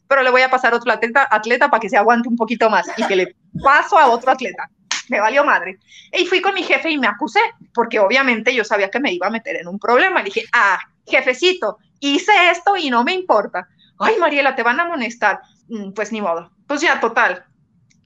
pero 0.07 0.23
le 0.23 0.29
voy 0.29 0.41
a 0.41 0.49
pasar 0.49 0.73
otro 0.73 0.91
atleta, 0.91 1.27
atleta 1.29 1.69
para 1.69 1.81
que 1.81 1.89
se 1.89 1.97
aguante 1.97 2.29
un 2.29 2.35
poquito 2.35 2.69
más 2.69 2.88
y 2.97 3.05
que 3.05 3.15
le 3.15 3.35
paso 3.63 3.97
a 3.97 4.07
otro 4.07 4.31
atleta. 4.31 4.69
Me 5.09 5.19
valió 5.19 5.43
madre. 5.43 5.79
Y 6.11 6.25
fui 6.25 6.41
con 6.41 6.53
mi 6.53 6.63
jefe 6.63 6.89
y 6.89 6.97
me 6.97 7.07
acusé, 7.07 7.39
porque 7.73 7.99
obviamente 7.99 8.53
yo 8.53 8.63
sabía 8.63 8.89
que 8.89 8.99
me 8.99 9.13
iba 9.13 9.27
a 9.27 9.31
meter 9.31 9.55
en 9.57 9.67
un 9.67 9.79
problema. 9.79 10.19
Le 10.19 10.25
dije, 10.25 10.43
ah, 10.53 10.79
jefecito, 11.05 11.77
hice 11.99 12.31
esto 12.51 12.75
y 12.75 12.89
no 12.89 13.03
me 13.03 13.13
importa. 13.13 13.67
Ay, 13.99 14.15
Mariela, 14.19 14.55
te 14.55 14.63
van 14.63 14.79
a 14.79 14.84
amonestar. 14.84 15.41
Mm, 15.69 15.91
pues 15.91 16.11
ni 16.11 16.21
modo. 16.21 16.51
Pues 16.67 16.81
ya, 16.81 16.99
total. 16.99 17.45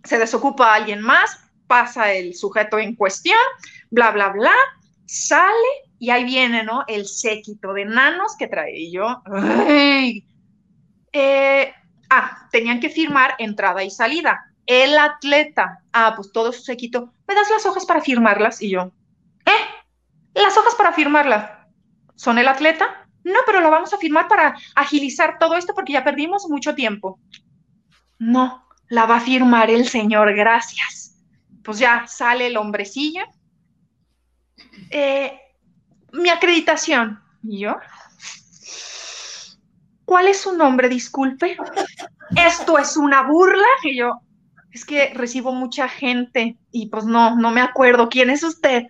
Se 0.03 0.18
desocupa 0.18 0.73
alguien 0.73 1.02
más, 1.02 1.40
pasa 1.68 2.11
el 2.14 2.36
sujeto 2.36 2.80
en 2.80 2.95
cuestión, 2.95 3.38
bla, 3.90 4.11
bla, 4.11 4.30
bla, 4.30 4.53
sale 5.06 5.52
y 5.99 6.10
ahí 6.10 6.23
viene, 6.23 6.64
¿no? 6.64 6.84
El 6.88 7.06
séquito 7.06 7.73
de 7.73 7.86
nanos 7.86 8.36
que 8.38 8.48
trae 8.48 8.91
yo. 8.91 9.22
Eh, 11.14 11.73
ah, 12.12 12.48
tenían 12.52 12.80
que 12.80 12.90
firmar 12.90 13.36
entrada 13.40 13.84
y 13.84 13.90
salida. 13.90 14.54
El 14.68 14.98
atleta, 14.98 15.80
ah, 15.94 16.14
pues 16.16 16.32
todo 16.32 16.52
su 16.52 16.62
séquito, 16.62 17.14
¿me 17.28 17.34
das 17.34 17.50
las 17.50 17.66
hojas 17.66 17.86
para 17.86 18.02
firmarlas? 18.02 18.62
Y 18.62 18.70
yo, 18.70 18.92
¿eh? 19.46 19.62
¿Las 20.36 20.56
hojas 20.58 20.76
para 20.76 20.94
firmarlas? 20.94 21.50
¿Son 22.16 22.38
el 22.38 22.48
atleta? 22.48 23.08
No, 23.24 23.40
pero 23.46 23.62
lo 23.62 23.72
vamos 23.72 23.94
a 23.94 23.98
firmar 23.98 24.28
para 24.28 24.56
agilizar 24.76 25.40
todo 25.40 25.56
esto 25.56 25.74
porque 25.74 25.94
ya 25.94 26.04
perdimos 26.04 26.48
mucho 26.50 26.76
tiempo. 26.76 27.20
No, 28.20 28.68
la 28.90 29.06
va 29.06 29.18
a 29.18 29.22
firmar 29.22 29.70
el 29.72 29.88
señor, 29.88 30.34
gracias. 30.36 31.24
Pues 31.64 31.80
ya 31.80 32.06
sale 32.08 32.48
el 32.48 32.58
hombrecillo. 32.58 33.24
Eh, 34.90 35.40
mi 36.12 36.30
acreditación. 36.30 37.22
¿Y 37.44 37.60
yo? 37.62 37.78
¿Cuál 40.12 40.28
es 40.28 40.42
su 40.42 40.52
nombre? 40.52 40.90
Disculpe. 40.90 41.56
¿Esto 42.36 42.78
es 42.78 42.98
una 42.98 43.22
burla? 43.22 43.66
Y 43.82 43.96
yo, 43.96 44.20
es 44.70 44.84
que 44.84 45.14
recibo 45.14 45.54
mucha 45.54 45.88
gente 45.88 46.58
y 46.70 46.88
pues 46.90 47.06
no, 47.06 47.38
no 47.38 47.50
me 47.50 47.62
acuerdo. 47.62 48.10
¿Quién 48.10 48.30
es 48.30 48.44
usted? 48.44 48.88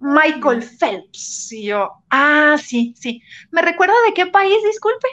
Michael 0.00 0.62
Phelps. 0.62 1.50
Y 1.50 1.68
yo, 1.68 1.90
ah, 2.10 2.56
sí, 2.62 2.92
sí. 2.94 3.22
¿Me 3.50 3.62
recuerda 3.62 3.94
de 4.06 4.12
qué 4.12 4.26
país? 4.26 4.58
Disculpe. 4.62 5.08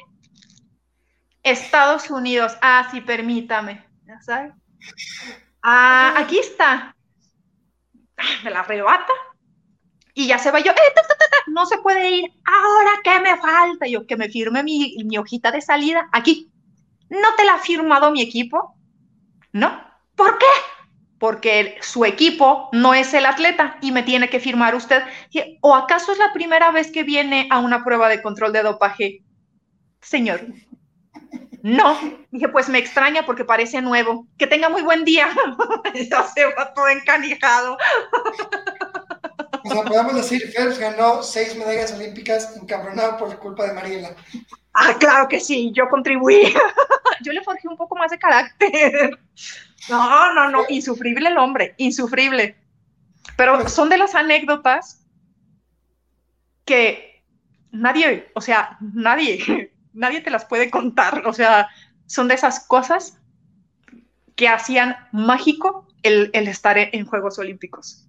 Estados 1.43 2.09
Unidos. 2.09 2.57
Ah, 2.61 2.89
sí, 2.91 2.99
permítame. 2.99 3.85
¿Ya 4.05 4.19
sabe? 4.19 4.53
Ah, 5.63 6.13
aquí 6.17 6.39
está. 6.39 6.93
Ah, 8.17 8.39
me 8.43 8.51
la 8.51 8.59
arrebata 8.59 9.13
y 10.17 10.25
ya 10.25 10.39
se 10.39 10.49
va 10.49 10.59
yo, 10.59 10.71
eh, 10.71 10.93
no 11.45 11.67
se 11.67 11.77
puede 11.77 12.09
ir, 12.09 12.33
ahora 12.43 12.91
qué 13.03 13.19
me 13.19 13.37
falta, 13.37 13.85
yo 13.85 14.07
que 14.07 14.17
me 14.17 14.29
firme 14.29 14.63
mi, 14.63 15.17
hojita 15.17 15.51
de 15.51 15.61
salida 15.61 16.09
aquí. 16.11 16.51
¿No 17.09 17.35
te 17.37 17.45
la 17.45 17.53
ha 17.53 17.59
firmado 17.59 18.09
mi 18.09 18.21
equipo? 18.23 18.75
¿No? 19.53 19.79
¿Por 20.15 20.39
qué? 20.39 20.45
Porque 21.19 21.77
su 21.81 22.03
equipo 22.03 22.69
no 22.73 22.95
es 22.95 23.13
el 23.13 23.27
atleta 23.27 23.77
y 23.79 23.91
me 23.91 24.01
tiene 24.01 24.27
que 24.27 24.39
firmar 24.39 24.73
usted. 24.73 25.03
¿O 25.61 25.75
acaso 25.75 26.11
es 26.11 26.17
la 26.17 26.33
primera 26.33 26.71
vez 26.71 26.91
que 26.91 27.03
viene 27.03 27.47
a 27.51 27.59
una 27.59 27.83
prueba 27.83 28.09
de 28.09 28.23
control 28.23 28.53
de 28.53 28.63
dopaje? 28.63 29.23
Señor, 30.01 30.41
no. 31.61 31.97
Dije, 32.31 32.49
pues 32.49 32.69
me 32.69 32.79
extraña 32.79 33.25
porque 33.25 33.45
parece 33.45 33.81
nuevo. 33.81 34.27
Que 34.37 34.47
tenga 34.47 34.69
muy 34.69 34.81
buen 34.81 35.05
día. 35.05 35.29
ya 36.09 36.23
se 36.23 36.45
va 36.45 36.73
todo 36.73 36.87
encanijado. 36.87 37.77
O 39.67 39.73
sea, 39.73 39.83
podemos 39.83 40.15
decir, 40.15 40.51
Phelps 40.51 40.79
ganó 40.79 41.21
seis 41.21 41.55
medallas 41.55 41.93
olímpicas 41.93 42.55
encabronado 42.55 43.17
por 43.17 43.37
culpa 43.39 43.65
de 43.67 43.73
Mariela. 43.73 44.15
Ah, 44.73 44.95
claro 44.99 45.27
que 45.27 45.39
sí, 45.39 45.71
yo 45.73 45.89
contribuí. 45.89 46.41
yo 47.23 47.33
le 47.33 47.43
forjé 47.43 47.67
un 47.67 47.77
poco 47.77 47.95
más 47.95 48.11
de 48.11 48.19
carácter. 48.19 49.19
No, 49.89 50.33
no, 50.33 50.49
no, 50.49 50.65
insufrible 50.69 51.29
el 51.29 51.37
hombre, 51.37 51.73
insufrible. 51.77 52.55
Pero 53.35 53.59
pues 53.59 53.73
son 53.73 53.89
de 53.89 53.97
las 53.97 54.15
anécdotas 54.15 55.05
que 56.65 57.23
nadie, 57.71 58.29
o 58.35 58.41
sea, 58.41 58.77
nadie, 58.81 59.71
nadie 59.93 60.21
te 60.21 60.31
las 60.31 60.45
puede 60.45 60.69
contar. 60.69 61.25
O 61.27 61.33
sea, 61.33 61.69
son 62.05 62.27
de 62.27 62.35
esas 62.35 62.59
cosas 62.61 63.19
que 64.35 64.47
hacían 64.47 64.95
mágico 65.11 65.87
el, 66.03 66.29
el 66.33 66.47
estar 66.47 66.77
en 66.77 67.05
Juegos 67.05 67.39
Olímpicos. 67.39 68.06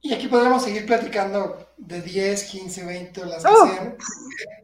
Y 0.00 0.14
aquí 0.14 0.28
podríamos 0.28 0.62
seguir 0.62 0.86
platicando 0.86 1.72
de 1.76 2.02
10, 2.02 2.44
15, 2.44 2.84
20 2.84 3.26
las 3.26 3.42
que 3.42 3.50
oh. 3.50 3.66
sean. 3.66 3.96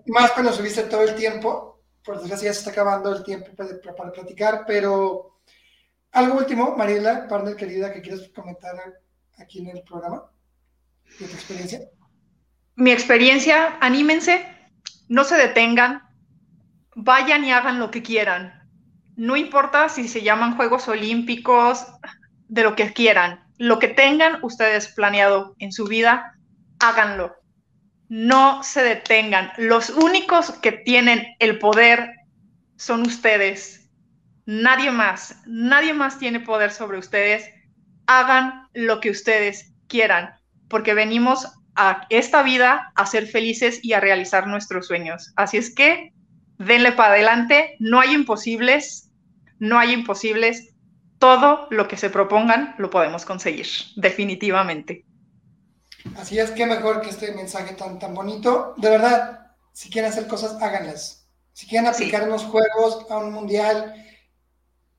Más 0.06 0.30
cuando 0.32 0.52
subiste 0.52 0.84
todo 0.84 1.02
el 1.02 1.14
tiempo. 1.14 1.82
Por 2.04 2.18
desgracia 2.18 2.50
ya 2.50 2.52
se 2.52 2.58
está 2.60 2.70
acabando 2.70 3.14
el 3.14 3.24
tiempo 3.24 3.50
para, 3.56 3.70
para 3.96 4.12
platicar, 4.12 4.64
pero 4.66 5.40
algo 6.12 6.38
último, 6.38 6.76
Mariela, 6.76 7.26
partner 7.26 7.56
querida, 7.56 7.92
que 7.92 8.02
quieres 8.02 8.28
comentar 8.28 8.74
aquí 9.38 9.60
en 9.60 9.68
el 9.68 9.82
programa 9.82 10.30
de 11.18 11.26
tu 11.26 11.32
experiencia. 11.32 11.80
Mi 12.76 12.92
experiencia, 12.92 13.78
anímense, 13.80 14.46
no 15.08 15.24
se 15.24 15.36
detengan, 15.36 16.02
vayan 16.94 17.44
y 17.44 17.52
hagan 17.52 17.78
lo 17.78 17.90
que 17.90 18.02
quieran. 18.02 18.68
No 19.16 19.36
importa 19.36 19.88
si 19.88 20.06
se 20.06 20.22
llaman 20.22 20.56
Juegos 20.56 20.86
Olímpicos, 20.88 21.86
de 22.48 22.62
lo 22.64 22.76
que 22.76 22.92
quieran 22.92 23.43
lo 23.58 23.78
que 23.78 23.88
tengan 23.88 24.38
ustedes 24.42 24.88
planeado 24.88 25.54
en 25.58 25.72
su 25.72 25.86
vida, 25.86 26.34
háganlo. 26.80 27.34
No 28.08 28.62
se 28.62 28.82
detengan. 28.82 29.52
Los 29.56 29.90
únicos 29.90 30.50
que 30.50 30.72
tienen 30.72 31.26
el 31.38 31.58
poder 31.58 32.10
son 32.76 33.02
ustedes. 33.02 33.90
Nadie 34.46 34.90
más. 34.90 35.42
Nadie 35.46 35.94
más 35.94 36.18
tiene 36.18 36.40
poder 36.40 36.70
sobre 36.70 36.98
ustedes. 36.98 37.48
Hagan 38.06 38.68
lo 38.74 39.00
que 39.00 39.10
ustedes 39.10 39.72
quieran, 39.88 40.34
porque 40.68 40.94
venimos 40.94 41.48
a 41.76 42.06
esta 42.10 42.42
vida 42.42 42.92
a 42.94 43.06
ser 43.06 43.26
felices 43.26 43.80
y 43.82 43.94
a 43.94 44.00
realizar 44.00 44.46
nuestros 44.46 44.86
sueños. 44.86 45.32
Así 45.36 45.56
es 45.56 45.74
que 45.74 46.12
denle 46.58 46.92
para 46.92 47.14
adelante, 47.14 47.76
no 47.78 48.00
hay 48.00 48.12
imposibles, 48.12 49.10
no 49.58 49.78
hay 49.78 49.92
imposibles, 49.92 50.73
todo 51.24 51.68
lo 51.70 51.88
que 51.88 51.96
se 51.96 52.10
propongan 52.10 52.74
lo 52.76 52.90
podemos 52.90 53.24
conseguir, 53.24 53.66
definitivamente. 53.96 55.06
Así 56.18 56.38
es, 56.38 56.50
que 56.50 56.66
mejor 56.66 57.00
que 57.00 57.08
este 57.08 57.32
mensaje 57.32 57.72
tan, 57.72 57.98
tan 57.98 58.12
bonito. 58.12 58.74
De 58.76 58.90
verdad, 58.90 59.54
si 59.72 59.88
quieren 59.88 60.10
hacer 60.10 60.26
cosas, 60.26 60.60
háganlas. 60.60 61.26
Si 61.54 61.66
quieren 61.66 61.88
aplicar 61.88 62.28
unos 62.28 62.42
juegos 62.42 63.06
a 63.10 63.16
un 63.16 63.32
mundial, 63.32 63.94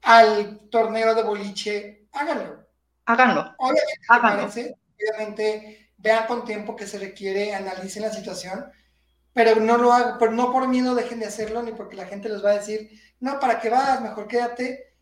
al 0.02 0.68
torneo 0.72 1.14
de 1.14 1.22
boliche, 1.22 2.08
háganlo. 2.12 2.66
Háganlo. 3.06 3.54
Obviamente, 3.60 4.76
obviamente, 4.98 5.92
vean 5.98 6.26
con 6.26 6.44
tiempo 6.44 6.76
que 6.76 6.88
se 6.88 6.98
requiere, 6.98 7.54
analicen 7.54 8.02
la 8.02 8.12
situación, 8.12 8.66
pero 9.32 9.58
no 9.58 9.78
lo 9.78 9.94
hagan, 9.94 10.18
pero 10.18 10.32
no 10.32 10.52
por 10.52 10.68
miedo 10.68 10.96
dejen 10.96 11.20
de 11.20 11.28
hacerlo, 11.28 11.62
ni 11.62 11.72
porque 11.74 11.98
la 11.98 12.08
gente 12.08 12.30
les 12.30 12.44
va 12.44 12.50
a 12.50 12.58
decir, 12.58 13.00
no, 13.20 13.40
¿para 13.40 13.60
qué 13.60 13.70
vas? 13.70 14.02
Mejor 14.02 14.28
quédate, 14.28 14.95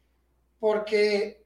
porque 0.63 1.45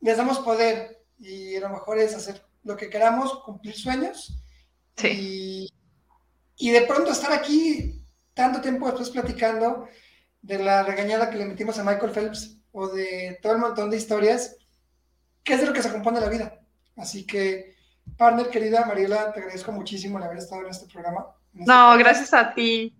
les 0.00 0.16
damos 0.16 0.40
poder 0.40 1.04
y 1.20 1.54
a 1.54 1.60
lo 1.60 1.68
mejor 1.68 1.96
es 1.96 2.12
hacer 2.16 2.44
lo 2.64 2.76
que 2.76 2.90
queramos, 2.90 3.38
cumplir 3.44 3.76
sueños. 3.76 4.42
Sí. 4.96 5.70
Y, 6.56 6.70
de 6.72 6.80
pronto 6.80 7.12
estar 7.12 7.32
aquí 7.32 8.02
tanto 8.34 8.60
tiempo 8.60 8.86
después 8.86 9.10
platicando 9.10 9.86
de 10.42 10.58
la 10.58 10.82
regañada 10.82 11.30
que 11.30 11.36
le 11.36 11.44
metimos 11.44 11.78
a 11.78 11.84
Michael 11.84 12.10
Phelps 12.10 12.58
o 12.72 12.88
de 12.88 13.38
todo 13.40 13.52
el 13.52 13.60
montón 13.60 13.90
de 13.90 13.96
historias, 13.96 14.56
que 15.44 15.54
es 15.54 15.60
de 15.60 15.66
lo 15.66 15.72
que 15.72 15.82
se 15.84 15.92
compone 15.92 16.18
la 16.18 16.28
vida. 16.28 16.60
Así 16.96 17.24
que, 17.24 17.76
partner, 18.16 18.50
querida 18.50 18.86
Mariela, 18.86 19.32
te 19.32 19.38
agradezco 19.38 19.70
muchísimo 19.70 20.18
el 20.18 20.24
haber 20.24 20.38
estado 20.38 20.62
en 20.62 20.70
este 20.70 20.92
programa. 20.92 21.28
Este 21.54 21.64
no, 21.64 21.96
gracias 21.96 22.34
a 22.34 22.52
ti. 22.52 22.98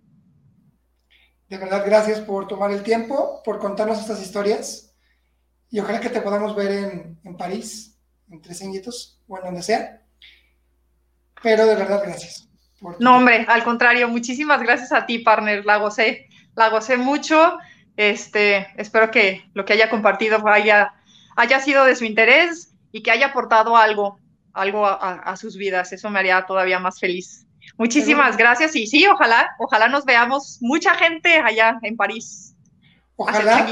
De 1.49 1.57
verdad, 1.57 1.83
gracias 1.85 2.21
por 2.21 2.47
tomar 2.47 2.71
el 2.71 2.81
tiempo, 2.81 3.43
por 3.43 3.59
contarnos 3.59 3.99
estas 3.99 4.21
historias. 4.21 4.88
Y 5.71 5.79
ojalá 5.79 5.99
que 5.99 6.09
te 6.09 6.21
podamos 6.21 6.55
ver 6.55 6.71
en, 6.71 7.19
en 7.23 7.37
París, 7.37 7.97
en 8.29 8.41
Tres 8.41 8.61
Añitos, 8.61 9.19
o 9.27 9.37
en 9.37 9.43
donde 9.43 9.61
sea. 9.61 10.01
Pero 11.41 11.65
de 11.65 11.75
verdad, 11.75 12.01
gracias. 12.03 12.49
No, 12.99 13.17
hombre, 13.17 13.45
al 13.47 13.63
contrario, 13.63 14.07
muchísimas 14.07 14.61
gracias 14.61 14.91
a 14.91 15.05
ti, 15.05 15.19
partner. 15.19 15.65
La 15.65 15.77
gocé, 15.77 16.27
la 16.55 16.69
gocé 16.69 16.97
mucho. 16.97 17.57
Este, 17.97 18.67
espero 18.77 19.11
que 19.11 19.43
lo 19.53 19.65
que 19.65 19.73
haya 19.73 19.89
compartido 19.89 20.45
haya, 20.47 20.93
haya 21.35 21.59
sido 21.59 21.83
de 21.83 21.95
su 21.95 22.05
interés 22.05 22.73
y 22.91 23.03
que 23.03 23.11
haya 23.11 23.27
aportado 23.27 23.75
algo, 23.75 24.19
algo 24.53 24.85
a, 24.85 25.35
sus 25.35 25.57
vidas. 25.57 25.91
Eso 25.91 26.09
me 26.09 26.19
haría 26.19 26.45
todavía 26.45 26.79
más 26.79 26.99
feliz. 26.99 27.45
Muchísimas 27.77 28.37
gracias 28.37 28.75
y 28.75 28.87
sí, 28.87 29.05
ojalá, 29.07 29.55
ojalá 29.59 29.87
nos 29.89 30.05
veamos 30.05 30.57
mucha 30.61 30.95
gente 30.95 31.37
allá 31.39 31.77
en 31.81 31.95
París. 31.95 32.55
Ojalá. 33.15 33.67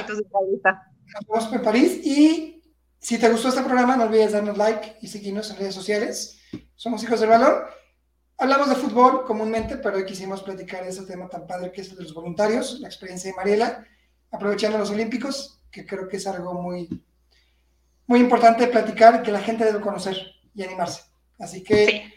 Nos 1.13 1.25
vemos 1.25 1.53
en 1.53 1.61
París 1.61 2.05
y 2.05 2.61
si 2.99 3.17
te 3.17 3.29
gustó 3.29 3.47
este 3.49 3.61
programa, 3.61 3.95
no 3.95 4.03
olvides 4.03 4.33
darnos 4.33 4.57
like 4.57 4.97
y 5.01 5.07
seguirnos 5.07 5.49
en 5.49 5.57
redes 5.57 5.73
sociales. 5.73 6.39
Somos 6.75 7.01
Hijos 7.03 7.21
del 7.21 7.29
Valor. 7.29 7.69
Hablamos 8.37 8.69
de 8.69 8.75
fútbol 8.75 9.23
comúnmente, 9.25 9.77
pero 9.77 9.97
hoy 9.97 10.05
quisimos 10.05 10.43
platicar 10.43 10.83
de 10.83 10.89
ese 10.89 11.05
tema 11.05 11.29
tan 11.29 11.47
padre 11.47 11.71
que 11.71 11.81
es 11.81 11.89
el 11.91 11.97
de 11.97 12.03
los 12.03 12.13
voluntarios, 12.13 12.79
la 12.81 12.87
experiencia 12.87 13.31
de 13.31 13.37
Mariela, 13.37 13.85
aprovechando 14.31 14.77
los 14.77 14.91
Olímpicos, 14.91 15.61
que 15.71 15.85
creo 15.85 16.07
que 16.09 16.17
es 16.17 16.27
algo 16.27 16.53
muy, 16.53 17.03
muy 18.05 18.19
importante 18.19 18.67
platicar 18.67 19.21
y 19.21 19.23
que 19.23 19.31
la 19.31 19.41
gente 19.41 19.63
debe 19.63 19.79
conocer 19.79 20.17
y 20.53 20.63
animarse. 20.63 21.03
Así 21.39 21.63
que 21.63 22.13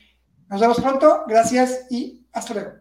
nos 0.49 0.61
vemos 0.61 0.81
pronto, 0.81 1.25
gracias 1.29 1.87
y 1.91 2.27
hasta 2.33 2.55
luego. 2.55 2.80